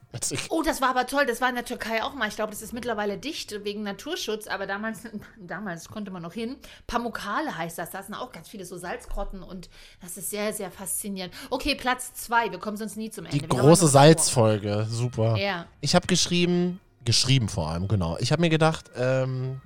Oh, 0.49 0.61
das 0.61 0.81
war 0.81 0.89
aber 0.89 1.07
toll. 1.07 1.25
Das 1.25 1.39
war 1.39 1.47
in 1.49 1.55
der 1.55 1.63
Türkei 1.63 2.03
auch 2.03 2.13
mal. 2.13 2.27
Ich 2.27 2.35
glaube, 2.35 2.51
das 2.51 2.61
ist 2.61 2.73
mittlerweile 2.73 3.17
dicht 3.17 3.63
wegen 3.63 3.83
Naturschutz, 3.83 4.47
aber 4.47 4.67
damals, 4.67 4.99
damals 5.39 5.87
konnte 5.89 6.11
man 6.11 6.21
noch 6.21 6.33
hin. 6.33 6.57
Pamukkale 6.87 7.57
heißt 7.57 7.77
das. 7.77 7.91
Da 7.91 8.03
sind 8.03 8.15
auch 8.15 8.31
ganz 8.31 8.49
viele 8.49 8.65
so 8.65 8.77
Salzgrotten 8.77 9.41
und 9.43 9.69
das 10.01 10.17
ist 10.17 10.29
sehr, 10.29 10.53
sehr 10.53 10.69
faszinierend. 10.71 11.33
Okay, 11.49 11.75
Platz 11.75 12.13
zwei. 12.13 12.51
Wir 12.51 12.59
kommen 12.59 12.75
sonst 12.77 12.97
nie 12.97 13.09
zum 13.09 13.25
Ende. 13.25 13.37
Die 13.37 13.41
Wir 13.43 13.47
große 13.59 13.87
Salzfolge. 13.87 14.85
Super. 14.89 15.37
Ja. 15.37 15.65
Ich 15.79 15.95
habe 15.95 16.07
geschrieben, 16.07 16.79
geschrieben 17.05 17.47
vor 17.49 17.69
allem, 17.69 17.87
genau. 17.87 18.17
Ich 18.19 18.31
habe 18.31 18.41
mir 18.41 18.49
gedacht, 18.49 18.91
ähm, 18.97 19.61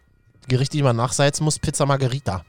Gerichte, 0.47 0.77
die 0.77 0.83
man 0.83 0.95
nachsalzen 0.95 1.43
muss, 1.43 1.57
Pizza 1.57 1.85
Margherita. 1.87 2.45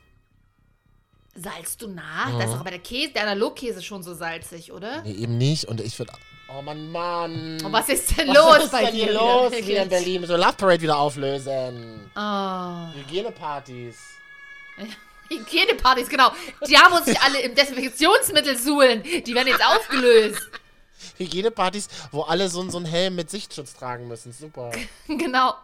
Salzt 1.37 1.83
du 1.83 1.89
nach? 1.89 2.39
Das 2.39 2.47
ist 2.47 2.55
doch 2.55 2.61
aber 2.61 2.71
der 2.71 2.79
Käse, 2.79 3.13
der 3.13 3.23
Analogkäse 3.23 3.83
schon 3.83 4.03
so 4.03 4.15
salzig, 4.15 4.73
oder? 4.73 5.03
Nee, 5.03 5.13
eben 5.13 5.37
nicht. 5.37 5.67
Und 5.67 5.81
ich 5.81 5.99
würde. 5.99 6.13
Oh 6.49 6.63
Mann, 6.63 6.91
Mann. 6.91 7.61
Und 7.63 7.73
was 7.73 7.89
ist 7.89 8.17
denn 8.17 8.29
Was 8.29 8.35
los 8.37 8.65
ist 8.65 8.73
bei 8.73 8.85
denn 8.85 8.95
dir? 8.95 9.05
hier 9.05 9.13
los 9.15 9.53
hier 9.55 9.83
in 9.83 9.89
Berlin? 9.89 10.25
So 10.27 10.37
Love 10.37 10.55
Parade 10.55 10.81
wieder 10.81 10.97
auflösen. 10.97 12.11
Oh. 12.17 12.95
Hygienepartys. 12.95 13.97
Hygienepartys, 15.29 16.09
genau. 16.09 16.31
Da 16.61 16.89
muss 16.89 17.07
ich 17.09 17.21
alle 17.21 17.41
im 17.41 17.55
Desinfektionsmittel 17.55 18.57
suhlen. 18.57 19.03
Die 19.03 19.35
werden 19.35 19.49
jetzt 19.49 19.65
aufgelöst. 19.67 20.41
Hygienepartys, 21.19 21.89
wo 22.13 22.23
alle 22.23 22.49
so, 22.49 22.69
so 22.71 22.79
einen 22.79 22.87
Helm 22.87 23.17
mit 23.17 23.29
Sichtschutz 23.29 23.75
tragen 23.75 24.07
müssen. 24.09 24.33
Super. 24.33 24.71
genau. 25.09 25.55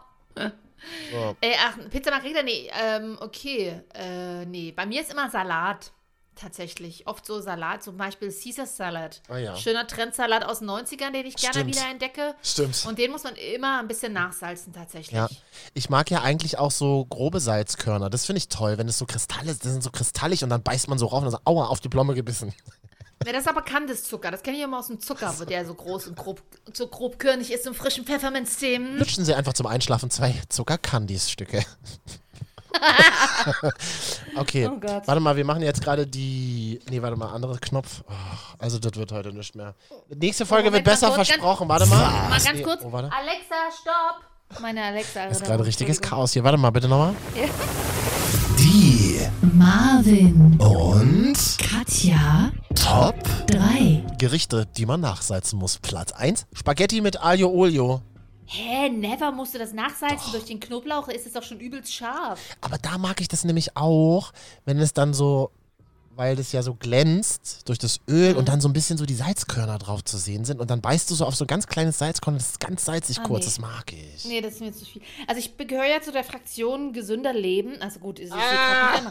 So. 1.11 1.37
Äh, 1.41 1.55
ach, 1.64 1.78
Pizza 1.91 2.11
Margherita, 2.11 2.43
nee, 2.43 2.70
ähm, 2.80 3.18
okay. 3.20 3.80
Äh, 3.95 4.45
nee, 4.47 4.72
bei 4.72 4.87
mir 4.87 5.01
ist 5.01 5.12
immer 5.12 5.30
Salat. 5.30 5.93
Tatsächlich. 6.35 7.07
Oft 7.07 7.26
so 7.26 7.41
Salat, 7.41 7.83
zum 7.83 7.99
Beispiel 7.99 8.33
Caesar 8.33 8.66
Salad. 8.66 9.20
Ah 9.28 9.37
ja. 9.37 9.55
Schöner 9.55 9.87
Trendsalat 9.87 10.45
aus 10.45 10.61
den 10.61 10.70
90ern, 10.70 11.12
den 11.12 11.26
ich 11.26 11.37
gerne 11.37 11.53
Stimmt. 11.53 11.74
wieder 11.74 11.91
entdecke. 11.91 12.35
Stimmt. 12.43 12.87
Und 12.87 12.99
den 12.99 13.11
muss 13.11 13.24
man 13.24 13.37
immer 13.37 13.80
ein 13.80 13.87
bisschen 13.87 14.14
nachsalzen, 14.14 14.72
tatsächlich. 14.72 15.14
Ja. 15.14 15.28
Ich 15.74 15.91
mag 15.91 16.11
ja 16.11 16.22
eigentlich 16.22 16.59
auch 16.59 16.70
so 16.70 17.05
grobe 17.05 17.39
Salzkörner. 17.39 18.09
Das 18.09 18.24
finde 18.24 18.39
ich 18.39 18.49
toll, 18.49 18.78
wenn 18.78 18.89
es 18.89 18.97
so 18.97 19.05
Kristalle 19.05 19.55
das 19.55 19.59
sind 19.59 19.83
so 19.83 19.91
kristallig 19.91 20.43
und 20.43 20.49
dann 20.49 20.62
beißt 20.62 20.89
man 20.89 20.99
so 20.99 21.07
rauf 21.07 21.18
und 21.18 21.24
dann 21.24 21.33
so, 21.33 21.41
aua, 21.45 21.66
auf 21.66 21.80
die 21.80 21.91
Plomme 21.91 22.14
gebissen. 22.14 22.55
Ne, 23.25 23.33
das 23.33 23.43
ist 23.43 23.49
aber 23.49 23.62
Kandiszucker. 23.62 24.31
Das 24.31 24.43
kenne 24.43 24.57
ich 24.57 24.62
immer 24.62 24.79
aus 24.79 24.89
dem 24.89 25.01
Zucker, 25.01 25.33
wo 25.39 25.45
der 25.45 25.64
so 25.66 25.75
groß 25.75 26.09
und 26.09 26.16
grob, 26.16 26.43
so 26.73 26.87
grobkörnig 26.89 27.53
ist 27.53 27.66
und 27.66 27.75
frischen 27.77 28.05
Pfefferminzthemen. 28.05 28.99
Lutschen 28.99 29.25
Sie 29.25 29.35
einfach 29.35 29.53
zum 29.53 29.66
Einschlafen 29.66 30.11
zwei 30.11 30.35
Zuckerkandis-Stücke. 30.49 31.64
okay, 34.37 34.66
Oh 34.66 34.79
Gott. 34.81 35.07
warte 35.07 35.20
mal, 35.20 35.37
wir 35.37 35.45
machen 35.45 35.62
jetzt 35.62 35.83
gerade 35.83 36.07
die. 36.07 36.81
Nee, 36.91 37.03
warte 37.03 37.16
mal, 37.16 37.29
andere 37.33 37.59
Knopf. 37.59 38.03
Oh, 38.09 38.12
also, 38.59 38.79
das 38.79 38.95
wird 38.97 39.12
heute 39.12 39.33
nicht 39.33 39.55
mehr. 39.55 39.75
Nächste 40.09 40.47
Folge 40.47 40.70
Moment, 40.70 40.87
wird 40.87 40.95
besser 40.95 41.09
kurz, 41.09 41.16
ganz- 41.18 41.29
versprochen. 41.29 41.68
Warte 41.68 41.87
mal. 41.87 42.29
Mal 42.29 42.41
ganz 42.41 42.53
Nee, 42.55 42.62
kurz. 42.62 42.83
Oh, 42.85 42.93
warte. 42.93 43.11
Alexa, 43.12 43.55
stopp! 43.81 44.61
Meine 44.61 44.83
Alexa. 44.85 45.27
Das 45.29 45.39
ist 45.39 45.45
gerade 45.47 45.64
richtiges 45.64 46.01
Chaos 46.01 46.33
hier. 46.33 46.45
Warte 46.45 46.59
mal, 46.59 46.70
bitte 46.70 46.89
nochmal. 46.89 47.14
Die 48.59 49.20
Marvin, 49.62 50.58
und 50.58 51.38
Katja, 51.56 52.50
Top 52.74 53.14
3. 53.46 54.02
Gerichte, 54.18 54.66
die 54.76 54.86
man 54.86 55.00
nachsalzen 55.00 55.56
muss. 55.56 55.78
Platz 55.78 56.10
1: 56.10 56.46
Spaghetti 56.52 57.00
mit 57.00 57.22
Aglio 57.22 57.48
Olio. 57.48 58.02
Hä, 58.44 58.88
never 58.88 59.30
musst 59.30 59.54
du 59.54 59.60
das 59.60 59.72
nachsalzen 59.72 60.32
durch 60.32 60.46
den 60.46 60.58
Knoblauch, 60.58 61.06
ist 61.06 61.26
es 61.26 61.34
doch 61.34 61.44
schon 61.44 61.60
übelst 61.60 61.94
scharf. 61.94 62.40
Aber 62.60 62.76
da 62.76 62.98
mag 62.98 63.20
ich 63.20 63.28
das 63.28 63.44
nämlich 63.44 63.76
auch, 63.76 64.32
wenn 64.64 64.80
es 64.80 64.94
dann 64.94 65.14
so, 65.14 65.52
weil 66.14 66.36
das 66.36 66.52
ja 66.52 66.62
so 66.62 66.74
glänzt 66.74 67.68
durch 67.68 67.78
das 67.78 68.00
Öl 68.08 68.36
und 68.36 68.48
dann 68.48 68.60
so 68.60 68.68
ein 68.68 68.72
bisschen 68.72 68.98
so 68.98 69.06
die 69.06 69.14
Salzkörner 69.14 69.78
drauf 69.78 70.04
zu 70.04 70.18
sehen 70.18 70.44
sind 70.44 70.60
und 70.60 70.70
dann 70.70 70.80
beißt 70.80 71.10
du 71.10 71.14
so 71.14 71.24
auf 71.24 71.34
so 71.34 71.44
ein 71.44 71.48
ganz 71.48 71.66
kleines 71.66 71.98
Salzkorn, 71.98 72.36
das 72.36 72.50
ist 72.50 72.60
ganz 72.60 72.84
salzig 72.84 73.18
Ah, 73.18 73.22
kurz, 73.24 73.40
nee. 73.40 73.44
das 73.46 73.58
mag 73.58 73.92
ich. 73.92 74.24
Nee, 74.24 74.40
das 74.40 74.54
ist 74.54 74.60
mir 74.60 74.72
zu 74.72 74.84
viel. 74.84 75.02
Also 75.26 75.38
ich 75.40 75.56
gehöre 75.56 75.86
ja 75.86 76.00
zu 76.02 76.12
der 76.12 76.24
Fraktion 76.24 76.92
gesünder 76.92 77.32
Leben. 77.32 77.80
Also 77.80 77.98
gut, 77.98 78.18
ist 78.18 78.30
es 78.30 78.36
jetzt 78.36 79.08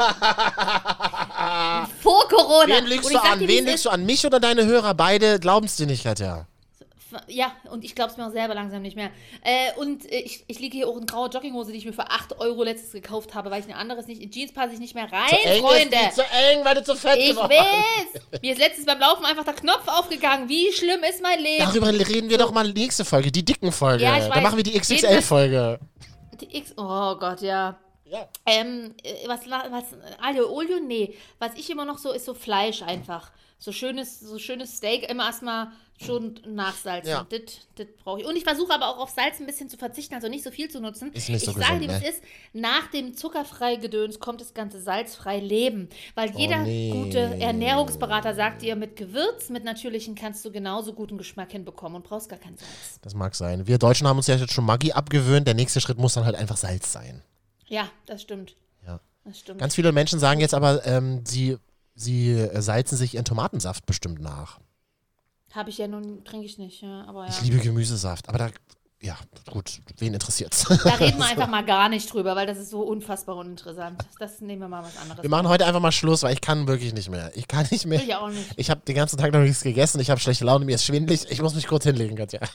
Vor 2.01 2.27
Corona. 2.29 2.75
Wen 2.75 2.85
legst 2.85 3.11
du 3.11 3.17
an? 3.17 3.39
Wen 3.39 3.65
legst 3.65 3.85
du 3.85 3.89
an? 3.89 4.05
Mich 4.05 4.25
oder 4.25 4.39
deine 4.39 4.65
Hörer? 4.65 4.93
Beide 4.93 5.39
glauben 5.39 5.65
es 5.65 5.75
dir 5.75 5.87
nicht, 5.87 6.03
Katja. 6.03 6.47
Ja, 7.27 7.51
und 7.69 7.83
ich 7.83 7.95
glaube 7.95 8.11
es 8.11 8.17
mir 8.17 8.27
auch 8.27 8.31
selber 8.31 8.53
langsam 8.53 8.81
nicht 8.81 8.95
mehr. 8.95 9.11
Äh, 9.43 9.79
und 9.79 10.05
äh, 10.11 10.19
ich, 10.19 10.43
ich 10.47 10.59
liege 10.59 10.77
hier 10.77 10.87
auch 10.87 10.97
in 10.97 11.05
grauer 11.05 11.29
Jogginghose, 11.29 11.71
die 11.71 11.77
ich 11.77 11.85
mir 11.85 11.93
für 11.93 12.09
8 12.09 12.39
Euro 12.39 12.63
letztes 12.63 12.91
gekauft 12.91 13.33
habe, 13.33 13.51
weil 13.51 13.61
ich 13.61 13.67
ein 13.67 13.73
anderes 13.73 14.07
nicht. 14.07 14.21
In 14.21 14.31
Jeans 14.31 14.53
passe 14.53 14.73
ich 14.73 14.79
nicht 14.79 14.95
mehr 14.95 15.11
rein, 15.11 15.29
Zu 15.29 15.49
eng 15.49 15.61
Freunde. 15.61 15.95
ist 15.95 16.17
die, 16.17 16.21
zu 16.21 16.21
eng, 16.21 16.65
weil 16.65 16.75
du 16.75 16.83
zu 16.83 16.95
fett 16.95 17.17
Ich 17.17 17.29
geworden 17.29 17.51
weiß. 17.51 18.41
Mir 18.41 18.53
ist 18.53 18.59
letztens 18.59 18.85
beim 18.85 18.99
Laufen 18.99 19.25
einfach 19.25 19.43
der 19.43 19.53
Knopf 19.53 19.87
aufgegangen. 19.87 20.49
Wie 20.49 20.71
schlimm 20.71 21.03
ist 21.03 21.21
mein 21.21 21.39
Leben? 21.39 21.65
Darüber 21.65 21.87
reden 21.87 22.29
wir 22.29 22.37
doch 22.37 22.51
mal 22.51 22.71
nächste 22.71 23.05
Folge, 23.05 23.31
die 23.31 23.43
dicken 23.43 23.71
Folge. 23.71 24.03
Ja, 24.03 24.17
ich 24.17 24.25
da 24.25 24.35
weiß. 24.35 24.43
machen 24.43 24.57
wir 24.57 24.63
die 24.63 24.79
XXL-Folge. 24.79 25.79
Die 26.39 26.57
X 26.57 26.73
oh 26.77 27.15
Gott, 27.15 27.41
ja. 27.41 27.77
Ja. 28.11 28.27
Ähm, 28.45 28.93
äh, 29.03 29.27
was, 29.27 29.49
was, 29.49 29.85
Aglio 30.19 30.51
Olio? 30.51 30.79
Nee. 30.79 31.15
Was 31.39 31.51
ich 31.55 31.69
immer 31.69 31.85
noch 31.85 31.97
so, 31.97 32.11
ist 32.11 32.25
so 32.25 32.33
Fleisch 32.33 32.81
einfach. 32.81 33.31
So 33.57 33.71
schönes, 33.71 34.19
so 34.19 34.37
schönes 34.37 34.77
Steak 34.77 35.09
immer 35.09 35.27
erstmal 35.27 35.71
schon 36.05 36.39
nachsalzen. 36.47 37.09
Ja. 37.09 37.27
Das, 37.29 37.41
das 37.75 37.87
brauche 38.03 38.21
ich. 38.21 38.27
Und 38.27 38.35
ich 38.35 38.43
versuche 38.43 38.73
aber 38.73 38.89
auch 38.89 38.97
auf 38.99 39.09
Salz 39.09 39.39
ein 39.39 39.45
bisschen 39.45 39.69
zu 39.69 39.77
verzichten, 39.77 40.15
also 40.15 40.27
nicht 40.27 40.43
so 40.43 40.51
viel 40.51 40.69
zu 40.69 40.79
nutzen. 40.79 41.11
Ist 41.13 41.29
nicht 41.29 41.45
so 41.45 41.51
ich 41.51 41.57
sage 41.57 41.79
gesund, 41.79 41.83
dir, 41.83 41.89
was 41.89 42.01
ne? 42.01 42.09
ist, 42.09 42.21
nach 42.53 42.87
dem 42.91 43.15
zuckerfrei 43.15 43.75
Gedöns 43.75 44.19
kommt 44.19 44.41
das 44.41 44.53
ganze 44.53 44.81
salzfrei 44.81 45.39
Leben. 45.39 45.89
Weil 46.15 46.31
jeder 46.31 46.61
Oh, 46.61 46.63
nee. 46.63 46.91
gute 46.91 47.19
Ernährungsberater 47.19 48.35
sagt 48.35 48.61
dir, 48.61 48.75
mit 48.75 48.95
Gewürz, 48.95 49.49
mit 49.49 49.63
natürlichen 49.63 50.15
kannst 50.15 50.43
du 50.45 50.51
genauso 50.51 50.93
guten 50.93 51.17
Geschmack 51.17 51.51
hinbekommen 51.51 51.97
und 51.97 52.03
brauchst 52.03 52.29
gar 52.29 52.39
kein 52.39 52.57
Salz. 52.57 52.99
Das 53.01 53.13
mag 53.15 53.35
sein. 53.35 53.67
Wir 53.67 53.77
Deutschen 53.77 54.07
haben 54.07 54.17
uns 54.17 54.27
ja 54.27 54.35
jetzt 54.35 54.53
schon 54.53 54.65
Maggi 54.65 54.91
abgewöhnt. 54.91 55.47
Der 55.47 55.53
nächste 55.53 55.81
Schritt 55.81 55.97
muss 55.97 56.13
dann 56.13 56.25
halt 56.25 56.35
einfach 56.35 56.57
Salz 56.57 56.91
sein. 56.91 57.21
Ja, 57.67 57.89
das 58.05 58.21
stimmt. 58.21 58.55
Ja. 58.85 58.99
Das 59.23 59.39
stimmt. 59.39 59.59
Ganz 59.59 59.75
viele 59.75 59.91
Menschen 59.91 60.19
sagen 60.19 60.41
jetzt 60.41 60.53
aber, 60.53 60.85
ähm, 60.85 61.23
sie, 61.25 61.57
sie 61.95 62.31
äh, 62.31 62.61
salzen 62.61 62.97
sich 62.97 63.13
ihren 63.15 63.25
Tomatensaft 63.25 63.85
bestimmt 63.85 64.19
nach. 64.19 64.59
Habe 65.53 65.69
ich 65.69 65.77
ja 65.77 65.87
nun, 65.87 66.23
trinke 66.23 66.45
ich 66.45 66.57
nicht, 66.57 66.81
ja, 66.81 67.05
aber 67.07 67.25
ja. 67.25 67.29
Ich 67.29 67.41
liebe 67.41 67.57
Gemüsesaft, 67.57 68.29
aber 68.29 68.37
da, 68.37 68.49
ja, 69.01 69.17
gut, 69.49 69.81
wen 69.97 70.13
interessiert's? 70.13 70.63
Da 70.83 70.95
reden 70.95 71.17
wir 71.17 71.25
einfach 71.29 71.47
mal 71.47 71.65
gar 71.65 71.89
nicht 71.89 72.13
drüber, 72.13 72.35
weil 72.35 72.47
das 72.47 72.57
ist 72.57 72.69
so 72.69 72.81
unfassbar 72.81 73.35
uninteressant. 73.35 74.01
Das 74.19 74.41
nehmen 74.41 74.61
wir 74.61 74.67
mal 74.69 74.83
was 74.83 74.95
anderes. 74.97 75.23
Wir 75.23 75.29
machen 75.29 75.47
heute 75.47 75.65
einfach 75.65 75.81
mal 75.81 75.91
Schluss, 75.91 76.23
weil 76.23 76.33
ich 76.33 76.41
kann 76.41 76.67
wirklich 76.67 76.93
nicht 76.93 77.09
mehr. 77.09 77.31
Ich 77.35 77.47
kann 77.47 77.67
nicht 77.71 77.85
mehr. 77.85 78.01
Ich 78.01 78.15
auch 78.15 78.29
nicht. 78.29 78.49
Ich 78.55 78.69
habe 78.69 78.81
den 78.81 78.95
ganzen 78.95 79.17
Tag 79.17 79.33
noch 79.33 79.39
nichts 79.39 79.63
gegessen, 79.63 79.99
ich 79.99 80.09
habe 80.09 80.21
schlechte 80.21 80.45
Laune, 80.45 80.65
mir 80.65 80.75
ist 80.75 80.85
schwindelig. 80.85 81.25
Ich 81.29 81.41
muss 81.41 81.55
mich 81.55 81.67
kurz 81.67 81.83
hinlegen, 81.83 82.15
Katja. 82.15 82.39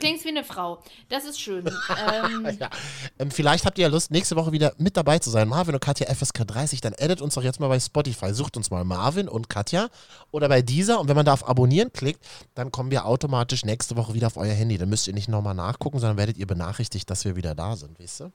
Du 0.00 0.06
klingst 0.06 0.24
wie 0.24 0.30
eine 0.30 0.44
Frau. 0.44 0.82
Das 1.08 1.24
ist 1.24 1.40
schön. 1.40 1.66
ähm, 2.12 2.56
Ja. 2.58 2.70
Ähm, 3.18 3.30
vielleicht 3.30 3.66
habt 3.66 3.78
ihr 3.78 3.82
ja 3.82 3.88
Lust, 3.88 4.10
nächste 4.10 4.36
Woche 4.36 4.52
wieder 4.52 4.72
mit 4.78 4.96
dabei 4.96 5.18
zu 5.18 5.30
sein. 5.30 5.48
Marvin 5.48 5.74
und 5.74 5.80
Katja 5.80 6.12
FSK 6.12 6.46
30. 6.46 6.80
Dann 6.80 6.94
edit 6.94 7.20
uns 7.20 7.34
doch 7.34 7.42
jetzt 7.42 7.60
mal 7.60 7.68
bei 7.68 7.78
Spotify. 7.78 8.32
Sucht 8.32 8.56
uns 8.56 8.70
mal 8.70 8.84
Marvin 8.84 9.28
und 9.28 9.48
Katja 9.50 9.88
oder 10.30 10.48
bei 10.48 10.62
dieser. 10.62 11.00
Und 11.00 11.08
wenn 11.08 11.16
man 11.16 11.26
da 11.26 11.34
auf 11.34 11.48
Abonnieren 11.48 11.92
klickt, 11.92 12.24
dann 12.54 12.72
kommen 12.72 12.90
wir 12.90 13.04
automatisch 13.04 13.64
nächste 13.64 13.96
Woche 13.96 14.14
wieder 14.14 14.26
auf 14.28 14.36
euer 14.36 14.54
Handy. 14.54 14.78
Dann 14.78 14.88
müsst 14.88 15.06
ihr 15.06 15.14
nicht 15.14 15.28
nochmal 15.28 15.54
nachgucken, 15.54 15.98
sondern 15.98 16.16
werdet 16.16 16.38
ihr 16.38 16.46
benachrichtigt, 16.46 17.08
dass 17.10 17.24
wir 17.24 17.36
wieder 17.36 17.54
da 17.54 17.76
sind, 17.76 17.98
wisst 17.98 18.22
ihr? 18.22 18.32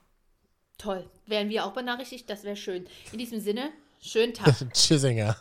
toll. 0.77 1.09
Wären 1.25 1.49
wir 1.49 1.65
auch 1.65 1.73
benachrichtigt? 1.73 2.29
Das 2.29 2.43
wäre 2.43 2.55
schön. 2.55 2.85
In 3.11 3.19
diesem 3.19 3.39
Sinne, 3.39 3.69
schönen 4.01 4.33
Tag. 4.33 4.55
Tschüssinger. 4.73 5.35